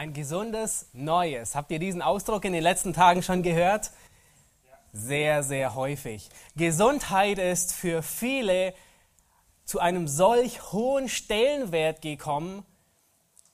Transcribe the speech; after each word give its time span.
Ein 0.00 0.14
gesundes 0.14 0.86
Neues. 0.94 1.54
Habt 1.54 1.70
ihr 1.70 1.78
diesen 1.78 2.00
Ausdruck 2.00 2.46
in 2.46 2.54
den 2.54 2.62
letzten 2.62 2.94
Tagen 2.94 3.22
schon 3.22 3.42
gehört? 3.42 3.90
Sehr, 4.94 5.42
sehr 5.42 5.74
häufig. 5.74 6.30
Gesundheit 6.56 7.38
ist 7.38 7.74
für 7.74 8.02
viele 8.02 8.72
zu 9.66 9.78
einem 9.78 10.08
solch 10.08 10.72
hohen 10.72 11.10
Stellenwert 11.10 12.00
gekommen, 12.00 12.64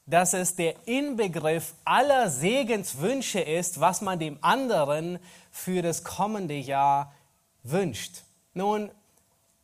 dass 0.07 0.35
es 0.35 0.55
der 0.55 0.77
Inbegriff 0.87 1.75
aller 1.85 2.31
Segenswünsche 2.31 3.41
ist, 3.41 3.81
was 3.81 4.01
man 4.01 4.21
dem 4.21 4.39
anderen 4.41 5.19
für 5.51 5.83
das 5.83 6.05
kommende 6.05 6.55
Jahr 6.55 7.13
wünscht. 7.65 8.23
Nun, 8.55 8.93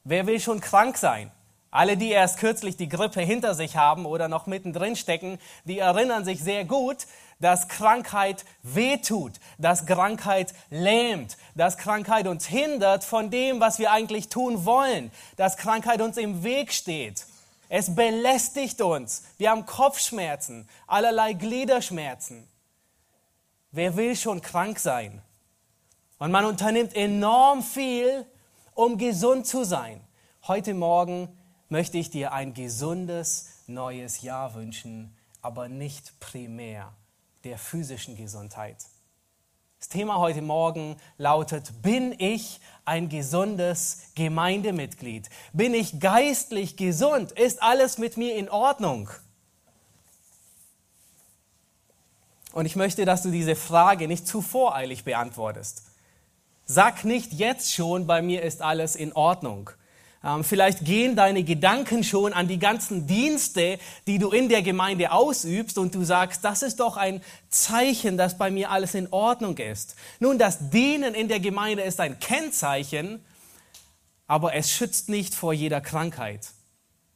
wer 0.03 0.27
will 0.27 0.41
schon 0.41 0.61
krank 0.61 0.99
sein? 0.99 1.31
Alle, 1.73 1.97
die 1.97 2.11
erst 2.11 2.37
kürzlich 2.37 2.77
die 2.77 2.91
Grippe 2.91 3.23
hinter 3.23 3.55
sich 3.55 3.77
haben 3.77 4.05
oder 4.05 4.29
noch 4.29 4.47
mittendrin 4.47 4.95
stecken, 4.95 5.39
die 5.65 5.79
erinnern 5.79 6.23
sich 6.23 6.43
sehr 6.45 6.67
gut, 6.67 7.07
dass 7.41 7.67
Krankheit 7.67 8.45
wehtut, 8.63 9.33
dass 9.57 9.87
Krankheit 9.87 10.53
lähmt, 10.69 11.39
dass 11.55 11.79
Krankheit 11.79 12.27
uns 12.27 12.47
hindert 12.47 13.05
von 13.05 13.31
dem, 13.31 13.59
was 13.59 13.79
wir 13.79 13.91
eigentlich 13.91 14.29
tun 14.29 14.67
wollen, 14.67 15.11
dass 15.37 15.57
Krankheit 15.57 16.03
uns 16.03 16.19
im 16.19 16.45
Weg 16.45 16.75
steht. 16.75 17.25
Es 17.71 17.95
belästigt 17.95 18.83
uns. 18.83 19.23
Wir 19.39 19.51
haben 19.51 19.65
Kopfschmerzen, 19.65 20.69
allerlei 20.87 21.33
Gliederschmerzen. 21.33 22.47
Wer 23.71 23.97
will 23.97 24.15
schon 24.15 24.43
krank 24.43 24.79
sein? 24.79 25.23
Und 26.19 26.33
man 26.33 26.45
unternimmt 26.45 26.95
enorm 26.95 27.63
viel, 27.63 28.27
um 28.75 28.99
gesund 28.99 29.47
zu 29.47 29.65
sein. 29.65 30.03
Heute 30.47 30.75
Morgen 30.75 31.35
möchte 31.73 31.97
ich 31.97 32.11
dir 32.11 32.33
ein 32.33 32.53
gesundes 32.53 33.49
neues 33.67 34.21
Jahr 34.21 34.53
wünschen, 34.53 35.17
aber 35.41 35.71
nicht 35.71 36.21
primär 36.21 36.93
der 37.45 37.57
physischen 37.57 38.15
Gesundheit. 38.15 38.77
Das 39.81 39.89
Thema 39.89 40.19
heute 40.19 40.43
Morgen 40.43 40.99
lautet, 41.17 41.81
bin 41.81 42.15
ich 42.19 42.61
ein 42.85 43.09
gesundes 43.09 44.03
Gemeindemitglied? 44.15 45.31
Bin 45.55 45.73
ich 45.73 45.99
geistlich 45.99 46.77
gesund? 46.77 47.33
Ist 47.33 47.63
alles 47.63 47.97
mit 47.97 48.19
mir 48.19 48.37
in 48.37 48.51
Ordnung? 48.51 49.09
Und 52.53 52.67
ich 52.67 52.77
möchte, 52.77 53.07
dass 53.07 53.23
du 53.23 53.31
diese 53.31 53.57
Frage 53.57 54.09
nicht 54.09 54.29
zu 54.29 54.43
voreilig 54.43 55.05
beantwortest. 55.05 55.85
Sag 56.67 57.05
nicht 57.05 57.33
jetzt 57.33 57.73
schon, 57.73 58.07
bei 58.07 58.21
mir 58.21 58.43
ist 58.43 58.61
alles 58.61 58.95
in 58.95 59.15
Ordnung, 59.15 59.71
vielleicht 60.43 60.85
gehen 60.85 61.17
deine 61.17 61.43
Gedanken 61.43 62.05
schon 62.05 62.33
an 62.33 62.47
die 62.47 62.59
ganzen 62.59 63.07
Dienste, 63.09 63.79
die 64.07 64.19
du 64.19 64.31
in 64.31 64.49
der 64.49 64.63
Gemeinde 64.63 65.11
ausübst 65.11 65.79
und 65.79 65.95
du 65.95 66.05
sagst, 66.05 66.45
das 66.45 66.63
ist 66.63 66.79
doch 66.79 66.97
ein 66.97 67.21
Zeichen, 67.49 68.17
dass 68.17 68.39
bei 68.39 68.51
mir 68.51 68.71
alles 68.71 68.95
in 68.95 69.09
Ordnung 69.13 69.59
ist. 69.59 69.97
Nun, 70.21 70.39
das 70.39 70.71
Dienen 70.71 71.15
in 71.15 71.27
der 71.27 71.41
Gemeinde 71.41 71.83
ist 71.83 71.99
ein 71.99 72.21
Kennzeichen, 72.21 73.25
aber 74.29 74.55
es 74.55 74.71
schützt 74.71 75.09
nicht 75.09 75.35
vor 75.35 75.53
jeder 75.53 75.81
Krankheit. 75.81 76.51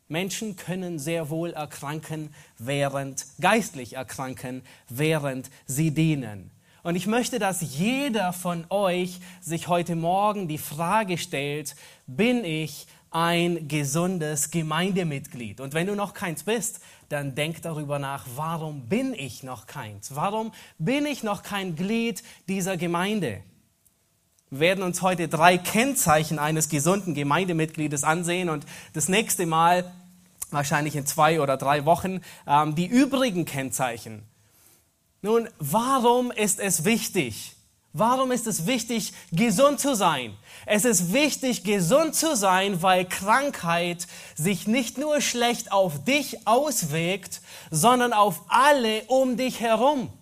Menschen 0.08 0.56
können 0.56 0.98
sehr 0.98 1.30
wohl 1.30 1.52
erkranken, 1.52 2.34
während, 2.58 3.24
geistlich 3.40 3.94
erkranken, 3.94 4.62
während 4.88 5.50
sie 5.66 5.92
dienen. 5.92 6.50
Und 6.86 6.94
ich 6.94 7.08
möchte, 7.08 7.40
dass 7.40 7.62
jeder 7.62 8.32
von 8.32 8.64
euch 8.70 9.18
sich 9.40 9.66
heute 9.66 9.96
Morgen 9.96 10.46
die 10.46 10.56
Frage 10.56 11.18
stellt, 11.18 11.74
bin 12.06 12.44
ich 12.44 12.86
ein 13.10 13.66
gesundes 13.66 14.52
Gemeindemitglied. 14.52 15.60
Und 15.60 15.74
wenn 15.74 15.88
du 15.88 15.96
noch 15.96 16.14
keins 16.14 16.44
bist, 16.44 16.78
dann 17.08 17.34
denk 17.34 17.60
darüber 17.62 17.98
nach, 17.98 18.24
warum 18.36 18.82
bin 18.82 19.14
ich 19.14 19.42
noch 19.42 19.66
keins? 19.66 20.14
Warum 20.14 20.52
bin 20.78 21.06
ich 21.06 21.24
noch 21.24 21.42
kein 21.42 21.74
Glied 21.74 22.22
dieser 22.48 22.76
Gemeinde? 22.76 23.42
Wir 24.50 24.60
werden 24.60 24.84
uns 24.84 25.02
heute 25.02 25.26
drei 25.26 25.58
Kennzeichen 25.58 26.38
eines 26.38 26.68
gesunden 26.68 27.14
Gemeindemitgliedes 27.14 28.04
ansehen 28.04 28.48
und 28.48 28.64
das 28.92 29.08
nächste 29.08 29.44
Mal, 29.44 29.92
wahrscheinlich 30.52 30.94
in 30.94 31.04
zwei 31.04 31.40
oder 31.40 31.56
drei 31.56 31.84
Wochen, 31.84 32.20
ähm, 32.46 32.76
die 32.76 32.86
übrigen 32.86 33.44
Kennzeichen. 33.44 34.22
Nun, 35.26 35.48
warum 35.58 36.30
ist 36.30 36.60
es 36.60 36.84
wichtig, 36.84 37.56
Warum 37.92 38.30
ist 38.30 38.46
es 38.46 38.66
wichtig, 38.66 39.12
gesund 39.32 39.80
zu 39.80 39.96
sein? 39.96 40.36
Es 40.66 40.84
ist 40.84 41.14
wichtig, 41.14 41.64
gesund 41.64 42.14
zu 42.14 42.36
sein, 42.36 42.80
weil 42.82 43.06
Krankheit 43.06 44.06
sich 44.36 44.68
nicht 44.68 44.98
nur 44.98 45.20
schlecht 45.20 45.72
auf 45.72 46.04
dich 46.04 46.46
auswirkt, 46.46 47.40
sondern 47.70 48.12
auf 48.12 48.42
alle 48.48 49.02
um 49.06 49.36
dich 49.36 49.58
herum. 49.60 50.12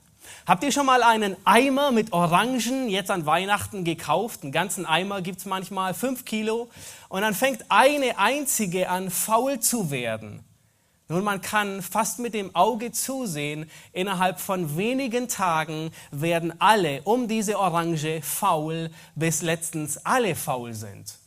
Habt 0.46 0.64
ihr 0.64 0.72
schon 0.72 0.86
mal 0.86 1.02
einen 1.02 1.36
Eimer 1.44 1.90
mit 1.90 2.12
Orangen 2.14 2.88
jetzt 2.88 3.10
an 3.10 3.26
Weihnachten 3.26 3.84
gekauft? 3.84 4.44
Einen 4.44 4.52
ganzen 4.52 4.86
Eimer 4.86 5.20
gibt's 5.20 5.44
manchmal, 5.44 5.92
fünf 5.92 6.24
Kilo. 6.24 6.70
Und 7.10 7.20
dann 7.22 7.34
fängt 7.34 7.64
eine 7.68 8.18
einzige 8.18 8.88
an, 8.88 9.10
faul 9.10 9.60
zu 9.60 9.90
werden. 9.90 10.44
Nun, 11.08 11.22
man 11.22 11.42
kann 11.42 11.82
fast 11.82 12.18
mit 12.18 12.32
dem 12.32 12.54
Auge 12.54 12.90
zusehen, 12.90 13.70
innerhalb 13.92 14.40
von 14.40 14.78
wenigen 14.78 15.28
Tagen 15.28 15.90
werden 16.10 16.58
alle 16.60 17.02
um 17.02 17.28
diese 17.28 17.58
Orange 17.58 18.22
faul, 18.22 18.90
bis 19.14 19.42
letztens 19.42 19.98
alle 19.98 20.34
faul 20.34 20.72
sind. 20.72 21.18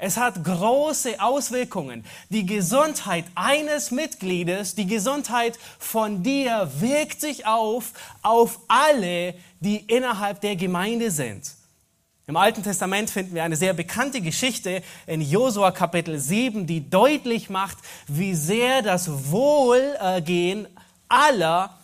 Es 0.00 0.16
hat 0.16 0.44
große 0.44 1.20
Auswirkungen. 1.20 2.04
Die 2.28 2.46
Gesundheit 2.46 3.24
eines 3.34 3.90
Mitgliedes, 3.90 4.76
die 4.76 4.86
Gesundheit 4.86 5.58
von 5.80 6.22
dir 6.22 6.70
wirkt 6.78 7.20
sich 7.20 7.44
auf, 7.46 7.92
auf 8.22 8.60
alle, 8.68 9.34
die 9.58 9.78
innerhalb 9.78 10.40
der 10.40 10.54
Gemeinde 10.54 11.10
sind. 11.10 11.57
Im 12.28 12.36
Alten 12.36 12.62
Testament 12.62 13.08
finden 13.08 13.34
wir 13.34 13.42
eine 13.42 13.56
sehr 13.56 13.72
bekannte 13.72 14.20
Geschichte 14.20 14.82
in 15.06 15.22
Josua 15.22 15.70
Kapitel 15.70 16.18
7, 16.18 16.66
die 16.66 16.90
deutlich 16.90 17.48
macht, 17.48 17.78
wie 18.06 18.34
sehr 18.34 18.82
das 18.82 19.30
Wohlergehen 19.30 20.68
aller 21.08 21.78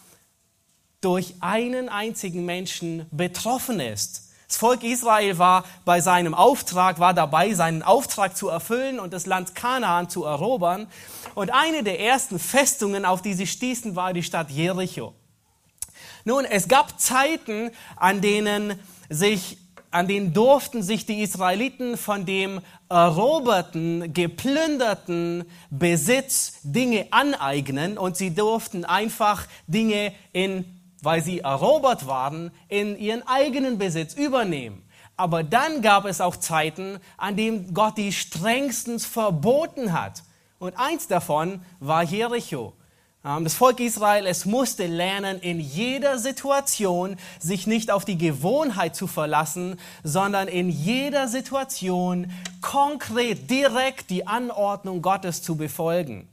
durch 1.01 1.37
einen 1.41 1.89
einzigen 1.89 2.45
Menschen 2.45 3.07
betroffen 3.11 3.81
ist. 3.81 4.33
Das 4.47 4.59
Volk 4.59 4.83
Israel 4.83 5.39
war 5.39 5.65
bei 5.87 6.03
seinem 6.03 6.35
Auftrag, 6.35 6.99
war 6.99 7.15
dabei, 7.15 7.55
seinen 7.55 7.83
Auftrag 7.83 8.37
zu 8.37 8.51
erfüllen 8.51 9.01
und 9.01 9.15
das 9.15 9.25
Land 9.25 9.55
Kanaan 9.55 10.11
zu 10.11 10.25
erobern. 10.25 10.89
Und 11.35 11.55
eine 11.55 11.83
der 11.83 12.01
ersten 12.01 12.39
Festungen, 12.39 13.07
auf 13.07 13.23
die 13.23 13.33
sie 13.33 13.47
stießen, 13.47 13.97
war 13.97 14.13
die 14.13 14.23
Stadt 14.23 14.51
Jericho. 14.51 15.15
Nun, 16.27 16.45
es 16.45 16.69
gab 16.69 17.01
Zeiten, 17.01 17.71
an 17.97 18.21
denen 18.21 18.79
sich 19.09 19.57
an 19.95 20.09
denen 20.09 20.33
durften 20.33 20.83
sich 20.83 21.07
die 21.07 21.23
Israeliten 21.23 21.97
von 21.97 22.27
dem 22.27 22.61
eroberten, 22.89 24.13
geplünderten 24.13 25.45
Besitz 25.71 26.59
Dinge 26.65 27.07
aneignen 27.13 27.97
und 27.97 28.17
sie 28.17 28.35
durften 28.35 28.85
einfach 28.85 29.47
Dinge 29.69 30.13
in, 30.33 30.65
weil 31.01 31.23
sie 31.23 31.41
erobert 31.41 32.09
waren, 32.09 32.51
in 32.67 32.99
ihren 32.99 33.25
eigenen 33.29 33.79
Besitz 33.79 34.15
übernehmen. 34.15 34.83
Aber 35.17 35.45
dann 35.45 35.81
gab 35.81 36.07
es 36.07 36.21
auch 36.21 36.35
Zeiten, 36.35 36.99
an 37.17 37.37
denen 37.37 37.73
Gott 37.73 37.97
die 37.97 38.13
strengstens 38.13 39.07
verboten 39.07 39.93
hat. 39.93 40.25
Und 40.59 40.77
eins 40.77 41.07
davon 41.07 41.61
war 41.79 42.03
Jericho. 42.03 42.73
Ähm, 43.25 43.45
das 43.45 43.55
Volk 43.55 43.81
Israel, 43.81 44.27
es 44.27 44.45
musste 44.45 44.87
lernen, 44.87 45.41
in 45.41 45.59
jeder 45.59 46.19
Situation 46.19 47.17
sich 47.39 47.67
nicht 47.67 47.91
auf 47.91 48.05
die 48.05 48.19
Gewohnheit 48.19 48.95
zu 48.95 49.07
verlassen, 49.07 49.81
sondern 50.03 50.49
in 50.49 50.69
jeder 50.69 51.29
Situation 51.29 52.31
konkret, 52.61 53.51
direkt 53.51 54.11
die 54.11 54.27
Anordnung 54.27 55.03
Gottes 55.03 55.43
zu 55.43 55.57
befolgen. 55.57 56.29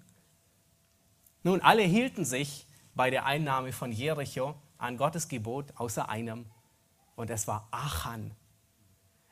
Nun, 1.43 1.61
alle 1.61 1.83
hielten 1.83 2.25
sich 2.25 2.67
bei 2.93 3.09
der 3.09 3.25
Einnahme 3.25 3.71
von 3.71 3.91
Jericho 3.91 4.55
an 4.77 4.97
Gottes 4.97 5.27
Gebot, 5.27 5.65
außer 5.75 6.09
einem, 6.09 6.45
und 7.15 7.29
es 7.29 7.47
war 7.47 7.67
Achan. 7.71 8.31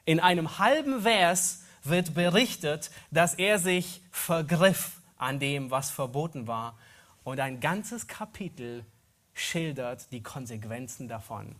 In 0.06 0.20
einem 0.20 0.58
halben 0.58 1.02
Vers 1.02 1.64
wird 1.84 2.14
berichtet, 2.14 2.90
dass 3.12 3.36
er 3.36 3.60
sich 3.60 4.02
vergriff 4.12 5.02
an 5.18 5.40
dem, 5.40 5.70
was 5.72 5.92
verboten 5.92 6.48
war 6.48 6.78
und 7.24 7.40
ein 7.40 7.60
ganzes 7.60 8.08
Kapitel 8.08 8.86
schildert 9.34 10.12
die 10.12 10.22
Konsequenzen 10.22 11.08
davon. 11.08 11.56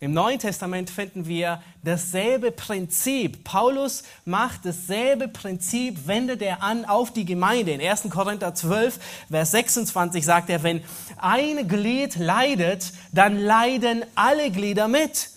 Im 0.00 0.12
Neuen 0.12 0.38
Testament 0.38 0.90
finden 0.90 1.26
wir 1.26 1.60
dasselbe 1.82 2.52
Prinzip. 2.52 3.42
Paulus 3.42 4.04
macht 4.24 4.64
dasselbe 4.64 5.26
Prinzip, 5.26 6.06
wendet 6.06 6.40
er 6.40 6.62
an 6.62 6.84
auf 6.84 7.12
die 7.12 7.24
Gemeinde. 7.24 7.72
In 7.72 7.80
1. 7.80 8.08
Korinther 8.08 8.54
12, 8.54 9.00
Vers 9.28 9.50
26 9.50 10.24
sagt 10.24 10.50
er, 10.50 10.62
wenn 10.62 10.84
ein 11.16 11.66
Glied 11.66 12.14
leidet, 12.14 12.92
dann 13.10 13.38
leiden 13.38 14.04
alle 14.14 14.52
Glieder 14.52 14.86
mit. 14.86 15.30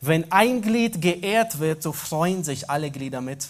Wenn 0.00 0.32
ein 0.32 0.60
Glied 0.60 1.00
geehrt 1.00 1.60
wird, 1.60 1.84
so 1.84 1.92
freuen 1.92 2.42
sich 2.42 2.68
alle 2.68 2.90
Glieder 2.90 3.20
mit. 3.20 3.46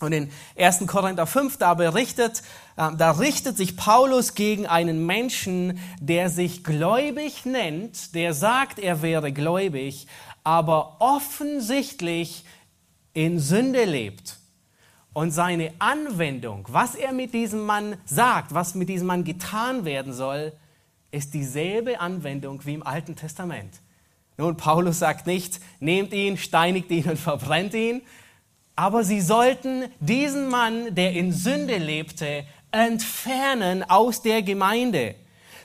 Und 0.00 0.12
in 0.12 0.32
1. 0.58 0.86
Korinther 0.86 1.26
5, 1.26 1.58
da 1.58 1.74
berichtet, 1.74 2.42
da 2.76 3.10
richtet 3.12 3.56
sich 3.56 3.76
Paulus 3.76 4.34
gegen 4.34 4.66
einen 4.66 5.04
Menschen, 5.04 5.78
der 6.00 6.30
sich 6.30 6.64
gläubig 6.64 7.44
nennt, 7.44 8.14
der 8.14 8.32
sagt, 8.32 8.78
er 8.78 9.02
wäre 9.02 9.32
gläubig, 9.32 10.06
aber 10.44 10.96
offensichtlich 11.00 12.44
in 13.12 13.38
Sünde 13.38 13.84
lebt. 13.84 14.38
Und 15.12 15.32
seine 15.32 15.72
Anwendung, 15.80 16.66
was 16.70 16.94
er 16.94 17.12
mit 17.12 17.34
diesem 17.34 17.66
Mann 17.66 17.96
sagt, 18.04 18.54
was 18.54 18.74
mit 18.74 18.88
diesem 18.88 19.08
Mann 19.08 19.24
getan 19.24 19.84
werden 19.84 20.12
soll, 20.12 20.52
ist 21.10 21.34
dieselbe 21.34 22.00
Anwendung 22.00 22.64
wie 22.64 22.74
im 22.74 22.86
Alten 22.86 23.16
Testament. 23.16 23.80
Nun, 24.36 24.56
Paulus 24.56 25.00
sagt 25.00 25.26
nicht, 25.26 25.60
nehmt 25.80 26.12
ihn, 26.14 26.38
steinigt 26.38 26.90
ihn 26.90 27.10
und 27.10 27.18
verbrennt 27.18 27.74
ihn, 27.74 28.02
aber 28.76 29.04
sie 29.04 29.20
sollten 29.20 29.84
diesen 29.98 30.48
Mann, 30.48 30.94
der 30.94 31.12
in 31.12 31.32
Sünde 31.32 31.76
lebte, 31.76 32.46
entfernen 32.72 33.88
aus 33.88 34.22
der 34.22 34.42
Gemeinde. 34.42 35.14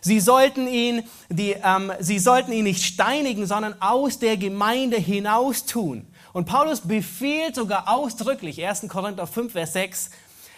Sie 0.02 0.20
sollten 0.20 0.68
ihn, 0.68 1.04
die, 1.30 1.56
ähm, 1.64 1.92
sie 2.00 2.20
sollten 2.20 2.52
ihn 2.52 2.66
nicht 2.66 2.84
steinigen, 2.84 3.48
sondern 3.48 3.82
aus 3.82 4.20
der 4.20 4.38
Gemeinde 4.38 4.98
hinaus 4.98 5.66
tun. 5.66 6.06
Und 6.32 6.46
Paulus 6.46 6.82
befiehlt 6.82 7.56
sogar 7.56 7.90
ausdrücklich, 7.90 8.64
1. 8.64 8.88
Korinther 8.88 9.26
5, 9.26 9.54
Vers 9.54 9.74
6, 9.74 10.10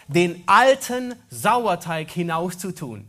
den 0.08 0.42
alten 0.46 1.14
Sauerteig 1.30 2.10
hinauszutun. 2.10 3.06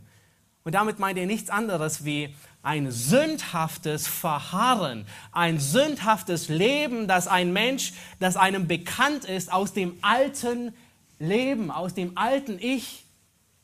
Und 0.64 0.74
damit 0.74 0.98
meint 0.98 1.18
er 1.18 1.26
nichts 1.26 1.50
anderes 1.50 2.04
wie 2.04 2.34
ein 2.62 2.90
sündhaftes 2.90 4.06
Verharren, 4.06 5.06
ein 5.32 5.58
sündhaftes 5.58 6.48
Leben, 6.48 7.08
das 7.08 7.26
ein 7.26 7.52
Mensch, 7.52 7.92
das 8.18 8.36
einem 8.36 8.66
bekannt 8.66 9.24
ist 9.24 9.52
aus 9.52 9.72
dem 9.72 9.98
alten 10.02 10.74
Leben, 11.18 11.70
aus 11.70 11.94
dem 11.94 12.16
alten 12.16 12.58
Ich, 12.58 13.04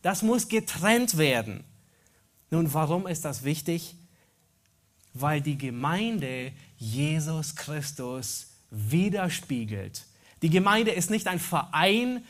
das 0.06 0.22
muss 0.22 0.46
getrennt 0.46 1.18
werden. 1.18 1.64
Nun, 2.52 2.72
warum 2.72 3.08
ist 3.08 3.24
das 3.24 3.42
wichtig? 3.42 3.96
Weil 5.14 5.40
die 5.40 5.58
Gemeinde 5.58 6.52
Jesus 6.78 7.56
Christus 7.56 8.52
widerspiegelt. 8.70 10.04
Die 10.42 10.50
Gemeinde 10.50 10.92
ist 10.92 11.10
nicht 11.10 11.26
ein 11.26 11.40
Verein, 11.40 12.24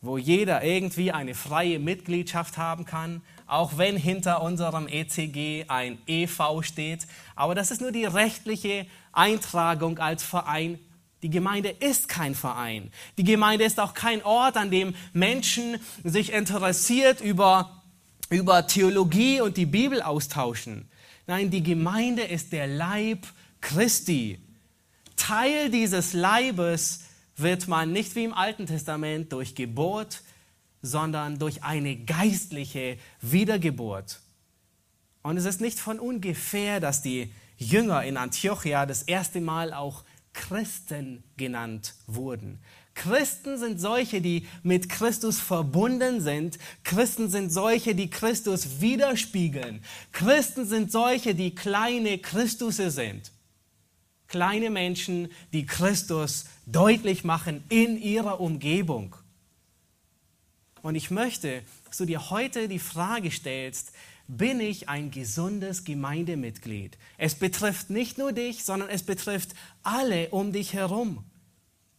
wo 0.00 0.16
jeder 0.16 0.64
irgendwie 0.64 1.12
eine 1.12 1.34
freie 1.34 1.78
Mitgliedschaft 1.78 2.56
haben 2.56 2.86
kann, 2.86 3.20
auch 3.46 3.76
wenn 3.76 3.98
hinter 3.98 4.40
unserem 4.40 4.88
ECG 4.88 5.66
ein 5.68 5.98
EV 6.06 6.62
steht. 6.62 7.06
Aber 7.36 7.54
das 7.54 7.70
ist 7.70 7.82
nur 7.82 7.92
die 7.92 8.06
rechtliche 8.06 8.86
Eintragung 9.12 9.98
als 9.98 10.22
Verein. 10.22 10.78
Die 11.22 11.30
Gemeinde 11.30 11.68
ist 11.68 12.08
kein 12.08 12.34
Verein. 12.34 12.90
Die 13.18 13.24
Gemeinde 13.24 13.64
ist 13.64 13.78
auch 13.78 13.94
kein 13.94 14.22
Ort, 14.24 14.56
an 14.56 14.70
dem 14.70 14.94
Menschen 15.12 15.78
sich 16.02 16.32
interessiert 16.32 17.20
über, 17.20 17.82
über 18.30 18.66
Theologie 18.66 19.40
und 19.40 19.56
die 19.56 19.66
Bibel 19.66 20.00
austauschen. 20.00 20.88
Nein, 21.26 21.50
die 21.50 21.62
Gemeinde 21.62 22.22
ist 22.22 22.52
der 22.52 22.66
Leib 22.66 23.26
Christi. 23.60 24.40
Teil 25.16 25.70
dieses 25.70 26.14
Leibes 26.14 27.04
wird 27.36 27.68
man 27.68 27.92
nicht 27.92 28.14
wie 28.16 28.24
im 28.24 28.34
Alten 28.34 28.66
Testament 28.66 29.32
durch 29.32 29.54
Geburt, 29.54 30.22
sondern 30.82 31.38
durch 31.38 31.62
eine 31.62 31.96
geistliche 31.96 32.96
Wiedergeburt. 33.20 34.20
Und 35.22 35.36
es 35.36 35.44
ist 35.44 35.60
nicht 35.60 35.78
von 35.78 35.98
ungefähr, 35.98 36.80
dass 36.80 37.02
die 37.02 37.30
Jünger 37.58 38.02
in 38.04 38.16
Antiochia 38.16 38.86
das 38.86 39.02
erste 39.02 39.42
Mal 39.42 39.74
auch 39.74 40.04
Christen 40.32 41.24
genannt 41.36 41.94
wurden. 42.06 42.60
Christen 42.94 43.56
sind 43.56 43.80
solche, 43.80 44.20
die 44.20 44.46
mit 44.62 44.88
Christus 44.88 45.40
verbunden 45.40 46.20
sind. 46.20 46.58
Christen 46.84 47.30
sind 47.30 47.50
solche, 47.50 47.94
die 47.94 48.10
Christus 48.10 48.80
widerspiegeln. 48.80 49.82
Christen 50.12 50.66
sind 50.66 50.92
solche, 50.92 51.34
die 51.34 51.54
kleine 51.54 52.18
Christusse 52.18 52.90
sind. 52.90 53.32
Kleine 54.28 54.70
Menschen, 54.70 55.28
die 55.52 55.66
Christus 55.66 56.44
deutlich 56.66 57.24
machen 57.24 57.64
in 57.68 58.00
ihrer 58.00 58.40
Umgebung. 58.40 59.16
Und 60.82 60.94
ich 60.94 61.10
möchte, 61.10 61.62
dass 61.86 61.96
du 61.96 62.04
dir 62.04 62.30
heute 62.30 62.68
die 62.68 62.78
Frage 62.78 63.30
stellst, 63.30 63.92
bin 64.36 64.60
ich 64.60 64.88
ein 64.88 65.10
gesundes 65.10 65.84
Gemeindemitglied? 65.84 66.96
Es 67.18 67.34
betrifft 67.34 67.90
nicht 67.90 68.18
nur 68.18 68.32
dich, 68.32 68.64
sondern 68.64 68.88
es 68.88 69.02
betrifft 69.02 69.54
alle 69.82 70.28
um 70.30 70.52
dich 70.52 70.72
herum. 70.72 71.24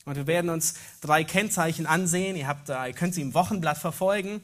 Und 0.05 0.15
wir 0.15 0.27
werden 0.27 0.49
uns 0.49 0.75
drei 1.01 1.23
Kennzeichen 1.23 1.85
ansehen. 1.85 2.35
Ihr, 2.35 2.47
habt, 2.47 2.69
ihr 2.69 2.93
könnt 2.93 3.13
sie 3.13 3.21
im 3.21 3.33
Wochenblatt 3.33 3.77
verfolgen. 3.77 4.41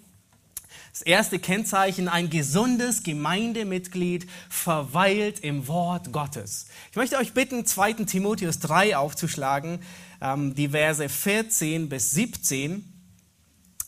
Das 0.92 1.02
erste 1.02 1.40
Kennzeichen, 1.40 2.10
ein 2.10 2.30
gesundes 2.30 3.04
Gemeindemitglied 3.04 4.28
verweilt 4.50 5.40
im 5.40 5.68
Wort 5.68 6.12
Gottes. 6.12 6.68
Ich 6.92 6.98
möchte 6.98 7.18
euch 7.18 7.34
bitten, 7.34 7.66
2. 7.66 7.94
Timotheus 7.94 8.60
3 8.60 8.98
aufzuschlagen, 8.98 9.80
die 10.22 10.70
Verse 10.70 11.08
14 11.08 11.90
bis 11.90 12.12
17. 12.12 12.97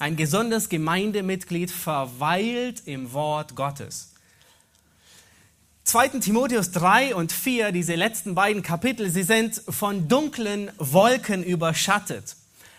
Ein 0.01 0.15
gesundes 0.15 0.69
Gemeindemitglied 0.69 1.69
verweilt 1.69 2.83
im 2.85 3.11
Wort 3.11 3.57
Gottes. 3.57 4.13
2. 5.83 6.19
Timotheus 6.19 6.71
3 6.71 7.15
und 7.15 7.33
4, 7.33 7.73
diese 7.73 7.95
letzten 7.95 8.33
beiden 8.33 8.63
Kapitel, 8.63 9.09
sie 9.09 9.23
sind 9.23 9.61
von 9.67 10.07
dunklen 10.07 10.71
Wolken 10.77 11.43
überschattet. 11.43 12.37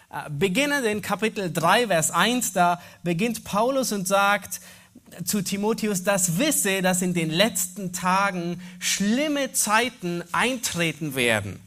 Äh, 0.08 0.30
beginnend 0.30 0.86
in 0.86 1.02
Kapitel 1.02 1.52
3, 1.52 1.88
Vers 1.88 2.10
1, 2.10 2.54
da 2.54 2.80
beginnt 3.02 3.44
Paulus 3.44 3.92
und 3.92 4.08
sagt 4.08 4.62
zu 5.22 5.42
Timotheus, 5.42 6.02
das 6.02 6.38
wisse, 6.38 6.80
dass 6.80 7.02
in 7.02 7.12
den 7.12 7.28
letzten 7.28 7.92
Tagen 7.92 8.62
schlimme 8.78 9.52
Zeiten 9.52 10.24
eintreten 10.32 11.14
werden. 11.14 11.60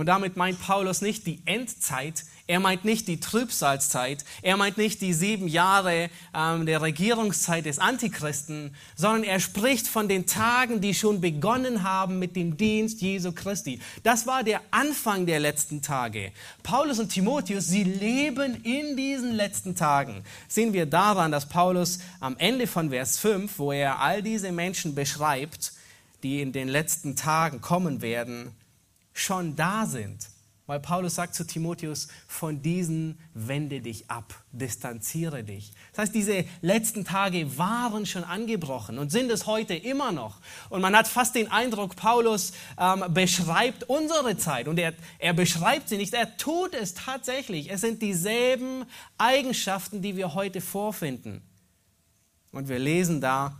Und 0.00 0.06
damit 0.06 0.38
meint 0.38 0.58
Paulus 0.62 1.02
nicht 1.02 1.26
die 1.26 1.42
Endzeit, 1.44 2.24
er 2.46 2.58
meint 2.58 2.86
nicht 2.86 3.06
die 3.06 3.20
Trübsalzeit, 3.20 4.24
er 4.40 4.56
meint 4.56 4.78
nicht 4.78 5.02
die 5.02 5.12
sieben 5.12 5.46
Jahre 5.46 6.08
ähm, 6.34 6.64
der 6.64 6.80
Regierungszeit 6.80 7.66
des 7.66 7.78
Antichristen, 7.78 8.74
sondern 8.96 9.24
er 9.24 9.40
spricht 9.40 9.86
von 9.86 10.08
den 10.08 10.24
Tagen, 10.24 10.80
die 10.80 10.94
schon 10.94 11.20
begonnen 11.20 11.82
haben 11.82 12.18
mit 12.18 12.34
dem 12.34 12.56
Dienst 12.56 13.02
Jesu 13.02 13.32
Christi. 13.32 13.78
Das 14.02 14.26
war 14.26 14.42
der 14.42 14.62
Anfang 14.70 15.26
der 15.26 15.38
letzten 15.38 15.82
Tage. 15.82 16.32
Paulus 16.62 16.98
und 16.98 17.10
Timotheus, 17.10 17.66
sie 17.66 17.84
leben 17.84 18.64
in 18.64 18.96
diesen 18.96 19.32
letzten 19.34 19.74
Tagen. 19.74 20.24
Sehen 20.48 20.72
wir 20.72 20.86
daran, 20.86 21.30
dass 21.30 21.46
Paulus 21.46 21.98
am 22.20 22.38
Ende 22.38 22.66
von 22.66 22.88
Vers 22.88 23.18
5, 23.18 23.58
wo 23.58 23.70
er 23.70 24.00
all 24.00 24.22
diese 24.22 24.50
Menschen 24.50 24.94
beschreibt, 24.94 25.74
die 26.22 26.40
in 26.40 26.52
den 26.52 26.68
letzten 26.68 27.16
Tagen 27.16 27.60
kommen 27.60 28.00
werden, 28.00 28.54
schon 29.20 29.56
da 29.56 29.86
sind. 29.86 30.28
Weil 30.70 30.78
Paulus 30.78 31.16
sagt 31.16 31.34
zu 31.34 31.44
Timotheus, 31.44 32.06
von 32.28 32.62
diesen 32.62 33.18
wende 33.34 33.80
dich 33.80 34.08
ab, 34.08 34.40
distanziere 34.52 35.42
dich. 35.42 35.72
Das 35.90 36.04
heißt, 36.04 36.14
diese 36.14 36.44
letzten 36.62 37.04
Tage 37.04 37.58
waren 37.58 38.06
schon 38.06 38.22
angebrochen 38.22 38.98
und 38.98 39.10
sind 39.10 39.32
es 39.32 39.46
heute 39.46 39.74
immer 39.74 40.12
noch. 40.12 40.36
Und 40.68 40.80
man 40.80 40.94
hat 40.94 41.08
fast 41.08 41.34
den 41.34 41.50
Eindruck, 41.50 41.96
Paulus 41.96 42.52
ähm, 42.78 43.02
beschreibt 43.12 43.82
unsere 43.90 44.38
Zeit. 44.38 44.68
Und 44.68 44.78
er, 44.78 44.94
er 45.18 45.32
beschreibt 45.32 45.88
sie 45.88 45.96
nicht, 45.96 46.14
er 46.14 46.36
tut 46.36 46.72
es 46.74 46.94
tatsächlich. 46.94 47.68
Es 47.68 47.80
sind 47.80 48.00
dieselben 48.00 48.84
Eigenschaften, 49.18 50.02
die 50.02 50.16
wir 50.16 50.34
heute 50.34 50.60
vorfinden. 50.60 51.42
Und 52.52 52.68
wir 52.68 52.78
lesen 52.78 53.20
da 53.20 53.56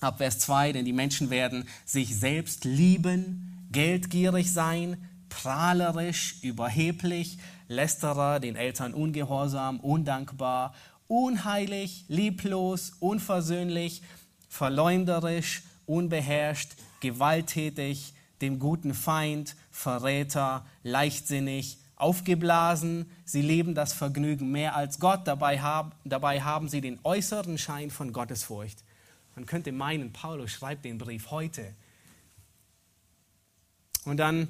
ab 0.00 0.18
Vers 0.18 0.40
2, 0.40 0.72
denn 0.72 0.84
die 0.84 0.92
Menschen 0.92 1.30
werden 1.30 1.68
sich 1.84 2.18
selbst 2.18 2.64
lieben, 2.64 3.59
geldgierig 3.70 4.52
sein, 4.52 5.08
prahlerisch, 5.28 6.36
überheblich, 6.42 7.38
lästerer, 7.68 8.40
den 8.40 8.56
Eltern 8.56 8.94
ungehorsam, 8.94 9.80
undankbar, 9.80 10.74
unheilig, 11.06 12.04
lieblos, 12.08 12.92
unversöhnlich, 13.00 14.02
verleumderisch, 14.48 15.62
unbeherrscht, 15.86 16.72
gewalttätig, 17.00 18.14
dem 18.40 18.58
guten 18.58 18.94
Feind, 18.94 19.56
Verräter, 19.70 20.64
leichtsinnig, 20.82 21.78
aufgeblasen, 21.96 23.10
sie 23.24 23.42
leben 23.42 23.74
das 23.74 23.92
Vergnügen 23.92 24.50
mehr 24.50 24.74
als 24.74 24.98
Gott, 24.98 25.26
dabei, 25.26 25.60
hab, 25.60 25.94
dabei 26.04 26.40
haben 26.40 26.68
sie 26.68 26.80
den 26.80 26.98
äußeren 27.04 27.58
Schein 27.58 27.90
von 27.90 28.12
Gottesfurcht. 28.12 28.82
Man 29.36 29.46
könnte 29.46 29.72
meinen, 29.72 30.12
Paulus 30.12 30.50
schreibt 30.50 30.84
den 30.84 30.98
Brief 30.98 31.30
heute. 31.30 31.74
Und 34.04 34.16
dann 34.16 34.48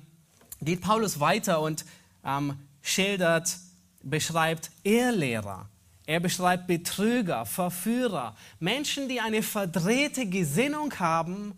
geht 0.61 0.81
Paulus 0.81 1.21
weiter 1.21 1.61
und 1.61 1.85
ähm, 2.25 2.55
schildert, 2.83 3.57
beschreibt 4.03 4.71
Ehrlehrer. 4.85 5.69
Er 6.07 6.21
beschreibt 6.21 6.67
Betrüger, 6.67 7.47
Verführer, 7.47 8.37
Menschen, 8.59 9.09
die 9.09 9.21
eine 9.21 9.43
verdrehte 9.43 10.27
Gesinnung 10.27 10.93
haben 10.99 11.55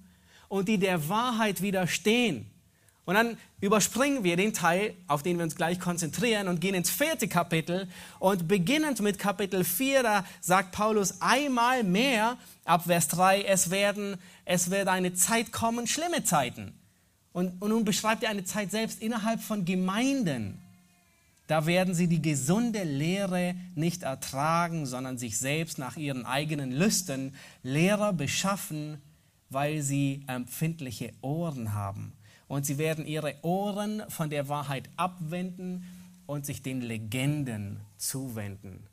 und 0.48 0.68
die 0.68 0.78
der 0.78 1.08
Wahrheit 1.08 1.62
widerstehen. 1.62 2.50
Und 3.04 3.14
dann 3.14 3.36
überspringen 3.60 4.22
wir 4.22 4.36
den 4.36 4.52
Teil, 4.52 4.94
auf 5.08 5.22
den 5.22 5.36
wir 5.36 5.44
uns 5.44 5.56
gleich 5.56 5.80
konzentrieren 5.80 6.46
und 6.46 6.60
gehen 6.60 6.74
ins 6.74 6.90
vierte 6.90 7.26
Kapitel. 7.26 7.88
Und 8.20 8.46
beginnend 8.46 9.00
mit 9.00 9.18
Kapitel 9.18 9.64
4, 9.64 10.02
da 10.02 10.24
sagt 10.40 10.72
Paulus 10.72 11.20
einmal 11.20 11.82
mehr 11.82 12.36
ab 12.64 12.84
Vers 12.84 13.08
3, 13.08 13.42
es, 13.42 13.70
werden, 13.70 14.18
es 14.44 14.70
wird 14.70 14.86
eine 14.86 15.14
Zeit 15.14 15.50
kommen, 15.50 15.86
schlimme 15.86 16.22
Zeiten. 16.22 16.78
Und, 17.32 17.60
und 17.62 17.70
nun 17.70 17.84
beschreibt 17.84 18.22
er 18.22 18.30
eine 18.30 18.44
Zeit 18.44 18.70
selbst 18.70 19.00
innerhalb 19.00 19.40
von 19.40 19.64
Gemeinden. 19.64 20.58
Da 21.46 21.66
werden 21.66 21.94
sie 21.94 22.06
die 22.06 22.22
gesunde 22.22 22.84
Lehre 22.84 23.54
nicht 23.74 24.02
ertragen, 24.02 24.86
sondern 24.86 25.18
sich 25.18 25.38
selbst 25.38 25.78
nach 25.78 25.96
ihren 25.96 26.24
eigenen 26.24 26.70
Lüsten 26.72 27.34
Lehrer 27.62 28.12
beschaffen, 28.12 29.00
weil 29.50 29.82
sie 29.82 30.24
empfindliche 30.28 31.12
Ohren 31.20 31.74
haben 31.74 32.12
und 32.52 32.66
sie 32.66 32.76
werden 32.76 33.06
ihre 33.06 33.34
Ohren 33.40 34.02
von 34.10 34.28
der 34.28 34.46
Wahrheit 34.50 34.90
abwenden 34.96 35.86
und 36.26 36.44
sich 36.44 36.62
den 36.62 36.82
Legenden 36.82 37.80
zuwenden. 37.96 38.86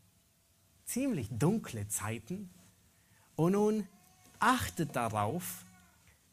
Ziemlich 0.86 1.28
dunkle 1.30 1.86
Zeiten. 1.90 2.50
Und 3.36 3.52
nun 3.52 3.86
achtet 4.40 4.96
darauf, 4.96 5.66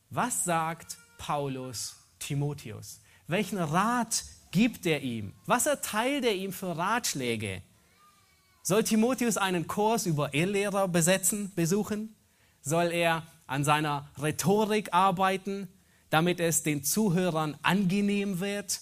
was 0.08 0.44
sagt 0.44 0.98
Paulus 1.18 1.96
Timotheus? 2.18 3.00
Welchen 3.26 3.58
Rat 3.58 4.24
gibt 4.50 4.86
er 4.86 5.02
ihm? 5.02 5.32
Was 5.46 5.66
erteilt 5.66 6.24
er 6.24 6.34
ihm 6.34 6.52
für 6.52 6.76
Ratschläge? 6.76 7.62
Soll 8.62 8.84
Timotheus 8.84 9.36
einen 9.36 9.66
Kurs 9.66 10.06
über 10.06 10.34
Irrlehrer 10.34 10.88
besetzen, 10.88 11.52
besuchen? 11.54 12.14
Soll 12.62 12.92
er 12.92 13.22
an 13.46 13.64
seiner 13.64 14.08
Rhetorik 14.20 14.92
arbeiten? 14.92 15.68
damit 16.10 16.40
es 16.40 16.62
den 16.62 16.84
Zuhörern 16.84 17.56
angenehm 17.62 18.40
wird? 18.40 18.80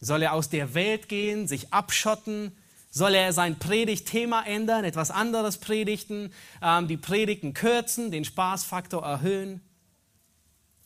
Soll 0.00 0.22
er 0.22 0.32
aus 0.34 0.48
der 0.48 0.74
Welt 0.74 1.08
gehen, 1.08 1.48
sich 1.48 1.72
abschotten? 1.72 2.56
Soll 2.90 3.14
er 3.14 3.32
sein 3.32 3.58
Predigtthema 3.58 4.42
ändern, 4.42 4.84
etwas 4.84 5.10
anderes 5.10 5.58
predigten, 5.58 6.32
ähm, 6.62 6.88
die 6.88 6.96
Predigten 6.96 7.54
kürzen, 7.54 8.10
den 8.10 8.24
Spaßfaktor 8.24 9.02
erhöhen? 9.02 9.60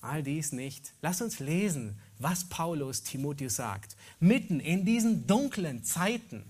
All 0.02 0.22
dies 0.22 0.50
nicht. 0.50 0.92
Lass 1.00 1.22
uns 1.22 1.38
lesen, 1.38 1.96
was 2.18 2.44
Paulus 2.48 3.04
Timotheus 3.04 3.56
sagt. 3.56 3.96
Mitten 4.18 4.58
in 4.58 4.84
diesen 4.84 5.26
dunklen 5.28 5.84
Zeiten. 5.84 6.44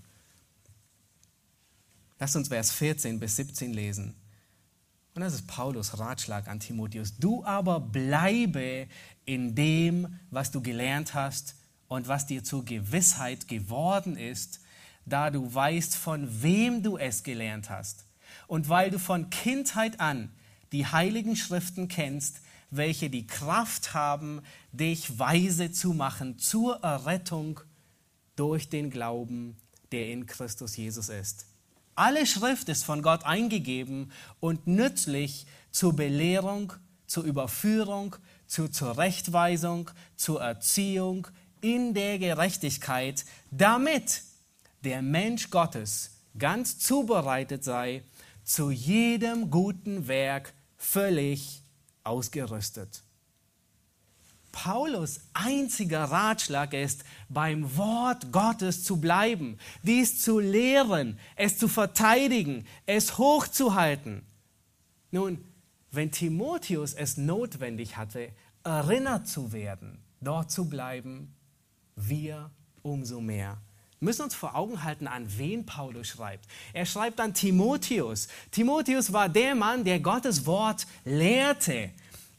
Lass 2.19 2.35
uns 2.35 2.49
Vers 2.49 2.73
14 2.73 3.21
bis 3.21 3.37
17 3.37 3.75
lesen. 3.75 4.15
Und 5.15 5.21
das 5.21 5.35
ist 5.35 5.47
Paulus 5.47 5.99
Ratschlag 5.99 6.49
an 6.49 6.61
Timotheus. 6.61 7.19
Du 7.19 7.45
aber 7.45 7.79
bleibe 7.79 8.87
in 9.27 9.55
dem, 9.55 10.19
was 10.31 10.51
du 10.51 10.63
gelernt 10.63 11.13
hast 11.13 11.55
und 11.89 12.09
was 12.09 12.27
dir 12.27 12.43
zur 12.43 12.65
Gewissheit 12.65 13.49
geworden 13.49 14.17
ist, 14.17 14.61
da 15.05 15.31
du 15.31 15.53
weißt, 15.53 15.95
von 15.95 16.43
wem 16.43 16.83
du 16.83 16.97
es 16.97 17.23
gelernt 17.23 17.69
hast. 17.69 18.07
Und 18.47 18.71
weil 18.71 18.91
du 18.91 18.99
von 18.99 19.29
Kindheit 19.29 20.01
an 20.01 20.31
die 20.71 20.87
heiligen 20.87 21.37
Schriften 21.37 21.89
kennst, 21.89 22.41
welche 22.73 23.11
die 23.11 23.27
Kraft 23.27 23.95
haben, 23.95 24.41
dich 24.73 25.19
weise 25.19 25.71
zu 25.71 25.93
machen 25.93 26.39
zur 26.39 26.83
Errettung 26.83 27.61
durch 28.35 28.69
den 28.69 28.91
Glauben, 28.91 29.57
der 29.93 30.09
in 30.09 30.27
Christus 30.27 30.77
Jesus 30.77 31.09
ist. 31.09 31.47
Alle 31.95 32.27
Schrift 32.27 32.69
ist 32.71 32.85
von 32.85 33.03
Gott 33.03 33.25
eingegeben 33.25 34.11
und 34.41 34.67
nützlich 34.67 35.47
zur 35.71 35.95
Belehrung, 35.95 36.73
zur 37.07 37.25
Überführung, 37.25 38.17
zur 38.47 38.73
Zurechtweisung, 38.73 39.91
zur 40.17 40.41
Erziehung 40.41 41.29
in 41.61 41.93
der 41.93 42.19
Gerechtigkeit, 42.19 43.27
damit 43.51 44.23
der 44.83 45.03
Mensch 45.03 45.51
Gottes 45.51 46.11
ganz 46.39 46.79
zubereitet 46.79 47.63
sei, 47.63 48.03
zu 48.43 48.71
jedem 48.71 49.51
guten 49.51 50.09
Werk 50.09 50.55
völlig 50.77 51.62
ausgerüstet. 52.05 53.03
Paulus 54.53 55.21
einziger 55.33 56.05
Ratschlag 56.05 56.75
ist, 56.75 57.05
beim 57.31 57.77
Wort 57.77 58.31
Gottes 58.33 58.85
zu 58.85 59.01
bleiben, 59.01 59.59
dies 59.83 60.21
zu 60.21 60.39
lehren, 60.39 61.19
es 61.37 61.59
zu 61.59 61.69
verteidigen, 61.69 62.67
es 62.85 63.17
hochzuhalten. 63.17 64.23
Nun, 65.11 65.43
wenn 65.91 66.11
Timotheus 66.11 66.93
es 66.93 67.17
notwendig 67.17 67.97
hatte, 67.97 68.31
erinnert 68.63 69.27
zu 69.27 69.53
werden, 69.53 70.03
dort 70.21 70.51
zu 70.51 70.69
bleiben, 70.69 71.35
wir 71.97 72.51
umso 72.83 73.21
mehr. 73.21 73.61
Müssen 74.03 74.23
uns 74.23 74.35
vor 74.35 74.57
Augen 74.57 74.83
halten, 74.83 75.07
an 75.07 75.27
wen 75.39 75.65
Paulus 75.65 76.09
schreibt. 76.09 76.47
Er 76.73 76.87
schreibt 76.87 77.21
an 77.21 77.35
Timotheus. 77.35 78.27
Timotheus 78.51 79.13
war 79.13 79.29
der 79.29 79.55
Mann, 79.55 79.85
der 79.85 80.01
Gottes 80.01 80.45
Wort 80.45 80.89
lehrte. 81.05 81.91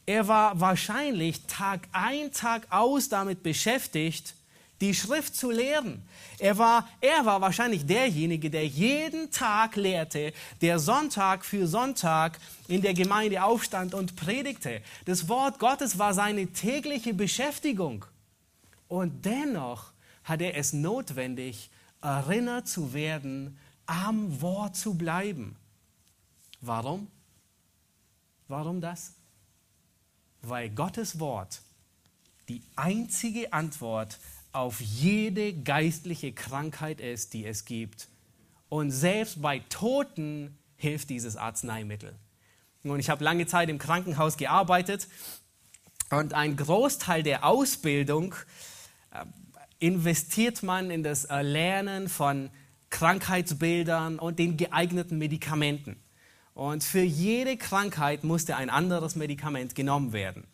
Er 0.04 0.28
war 0.28 0.60
wahrscheinlich 0.60 1.46
Tag 1.46 1.88
ein, 1.92 2.32
Tag 2.32 2.66
aus 2.68 3.08
damit 3.08 3.42
beschäftigt, 3.42 4.34
die 4.82 4.92
Schrift 4.92 5.34
zu 5.34 5.50
lehren. 5.50 6.02
Er 6.38 6.58
war, 6.58 6.86
er 7.00 7.24
war 7.24 7.40
wahrscheinlich 7.40 7.86
derjenige, 7.86 8.50
der 8.50 8.66
jeden 8.66 9.30
Tag 9.30 9.76
lehrte, 9.76 10.34
der 10.60 10.78
Sonntag 10.78 11.46
für 11.46 11.66
Sonntag 11.66 12.38
in 12.68 12.82
der 12.82 12.92
Gemeinde 12.92 13.42
aufstand 13.42 13.94
und 13.94 14.16
predigte. 14.16 14.82
Das 15.06 15.30
Wort 15.30 15.58
Gottes 15.58 15.98
war 15.98 16.12
seine 16.12 16.48
tägliche 16.48 17.14
Beschäftigung. 17.14 18.04
Und 18.86 19.24
dennoch 19.24 19.93
hat 20.24 20.40
er 20.40 20.56
es 20.56 20.72
notwendig, 20.72 21.70
erinnert 22.02 22.68
zu 22.68 22.92
werden, 22.92 23.58
am 23.86 24.40
Wort 24.40 24.76
zu 24.76 24.94
bleiben. 24.94 25.56
Warum? 26.60 27.08
Warum 28.48 28.80
das? 28.80 29.14
weil 30.48 30.70
Gottes 30.70 31.18
Wort 31.18 31.60
die 32.48 32.62
einzige 32.76 33.52
Antwort 33.52 34.18
auf 34.52 34.80
jede 34.80 35.52
geistliche 35.52 36.32
Krankheit 36.32 37.00
ist, 37.00 37.32
die 37.32 37.46
es 37.46 37.64
gibt. 37.64 38.08
Und 38.68 38.90
selbst 38.90 39.40
bei 39.40 39.60
Toten 39.68 40.56
hilft 40.76 41.10
dieses 41.10 41.36
Arzneimittel. 41.36 42.14
Und 42.82 43.00
ich 43.00 43.08
habe 43.08 43.24
lange 43.24 43.46
Zeit 43.46 43.68
im 43.68 43.78
Krankenhaus 43.78 44.36
gearbeitet 44.36 45.08
und 46.10 46.34
ein 46.34 46.56
Großteil 46.56 47.22
der 47.22 47.44
Ausbildung 47.44 48.34
äh, 49.10 49.24
investiert 49.78 50.62
man 50.62 50.90
in 50.90 51.02
das 51.02 51.24
Erlernen 51.24 52.08
von 52.08 52.50
Krankheitsbildern 52.90 54.18
und 54.18 54.38
den 54.38 54.56
geeigneten 54.56 55.18
Medikamenten. 55.18 55.96
Und 56.54 56.84
für 56.84 57.02
jede 57.02 57.56
Krankheit 57.56 58.22
musste 58.22 58.56
ein 58.56 58.70
anderes 58.70 59.16
Medikament 59.16 59.74
genommen 59.74 60.12
werden. 60.12 60.46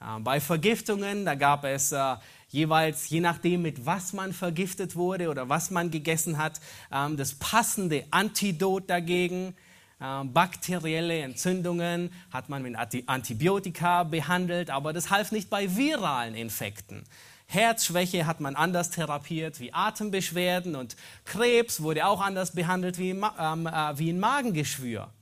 Äh, 0.00 0.20
bei 0.20 0.40
Vergiftungen, 0.40 1.24
da 1.24 1.34
gab 1.34 1.64
es 1.64 1.92
äh, 1.92 2.16
jeweils, 2.48 3.08
je 3.08 3.20
nachdem, 3.20 3.62
mit 3.62 3.84
was 3.86 4.12
man 4.12 4.32
vergiftet 4.32 4.96
wurde 4.96 5.28
oder 5.28 5.48
was 5.48 5.70
man 5.70 5.90
gegessen 5.90 6.38
hat, 6.38 6.60
ähm, 6.92 7.16
das 7.16 7.34
passende 7.34 8.04
Antidot 8.10 8.88
dagegen. 8.88 9.54
Ähm, 10.00 10.32
bakterielle 10.32 11.18
Entzündungen 11.20 12.10
hat 12.30 12.48
man 12.48 12.62
mit 12.62 12.74
Antibiotika 13.06 14.04
behandelt, 14.04 14.70
aber 14.70 14.92
das 14.92 15.10
half 15.10 15.30
nicht 15.30 15.50
bei 15.50 15.76
viralen 15.76 16.34
Infekten. 16.34 17.04
Herzschwäche 17.50 18.26
hat 18.26 18.38
man 18.38 18.54
anders 18.54 18.90
therapiert 18.90 19.58
wie 19.58 19.74
Atembeschwerden 19.74 20.76
und 20.76 20.94
Krebs 21.24 21.82
wurde 21.82 22.06
auch 22.06 22.20
anders 22.20 22.52
behandelt 22.52 22.96
wie, 22.96 23.10
ähm, 23.10 23.66
äh, 23.66 23.98
wie 23.98 24.12
ein 24.12 24.20
Magengeschwür. 24.20 25.12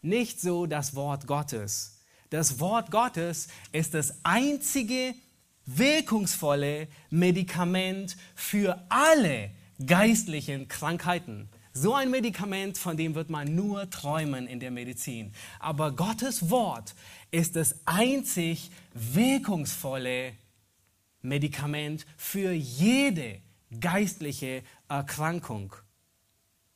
Nicht 0.00 0.40
so 0.40 0.64
das 0.64 0.94
Wort 0.94 1.26
Gottes. 1.26 2.00
Das 2.30 2.58
Wort 2.58 2.90
Gottes 2.90 3.48
ist 3.72 3.92
das 3.92 4.14
einzige 4.22 5.14
wirkungsvolle 5.66 6.88
Medikament 7.10 8.16
für 8.34 8.82
alle 8.88 9.50
geistlichen 9.84 10.68
Krankheiten. 10.68 11.50
So 11.74 11.94
ein 11.94 12.10
Medikament, 12.10 12.78
von 12.78 12.96
dem 12.96 13.14
wird 13.14 13.28
man 13.28 13.54
nur 13.54 13.90
träumen 13.90 14.46
in 14.46 14.58
der 14.58 14.70
Medizin. 14.70 15.34
Aber 15.60 15.92
Gottes 15.92 16.48
Wort 16.48 16.94
ist 17.30 17.56
das 17.56 17.76
einzig 17.84 18.70
wirkungsvolle 18.94 20.22
Medikament 20.22 20.47
für 22.16 22.52
jede 22.52 23.40
geistliche 23.80 24.62
Erkrankung. 24.88 25.74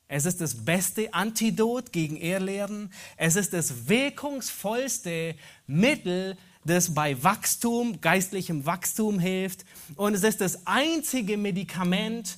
Es 0.09 0.27
ist 0.27 0.43
das 0.43 0.65
beste 0.67 1.15
Antidot 1.15 1.91
gegen 1.91 2.17
Irrlehren. 2.17 2.93
Es 3.17 3.35
ist 3.35 3.55
das 3.55 3.89
wirkungsvollste 3.89 5.35
Mittel, 5.67 6.37
das 6.65 6.93
bei 6.93 7.23
Wachstum, 7.23 8.01
geistlichem 8.01 8.67
Wachstum 8.67 9.19
hilft. 9.19 9.65
Und 9.97 10.15
es 10.15 10.23
ist 10.23 10.43
das 10.43 10.67
einzige 10.67 11.39
Medikament, 11.39 12.37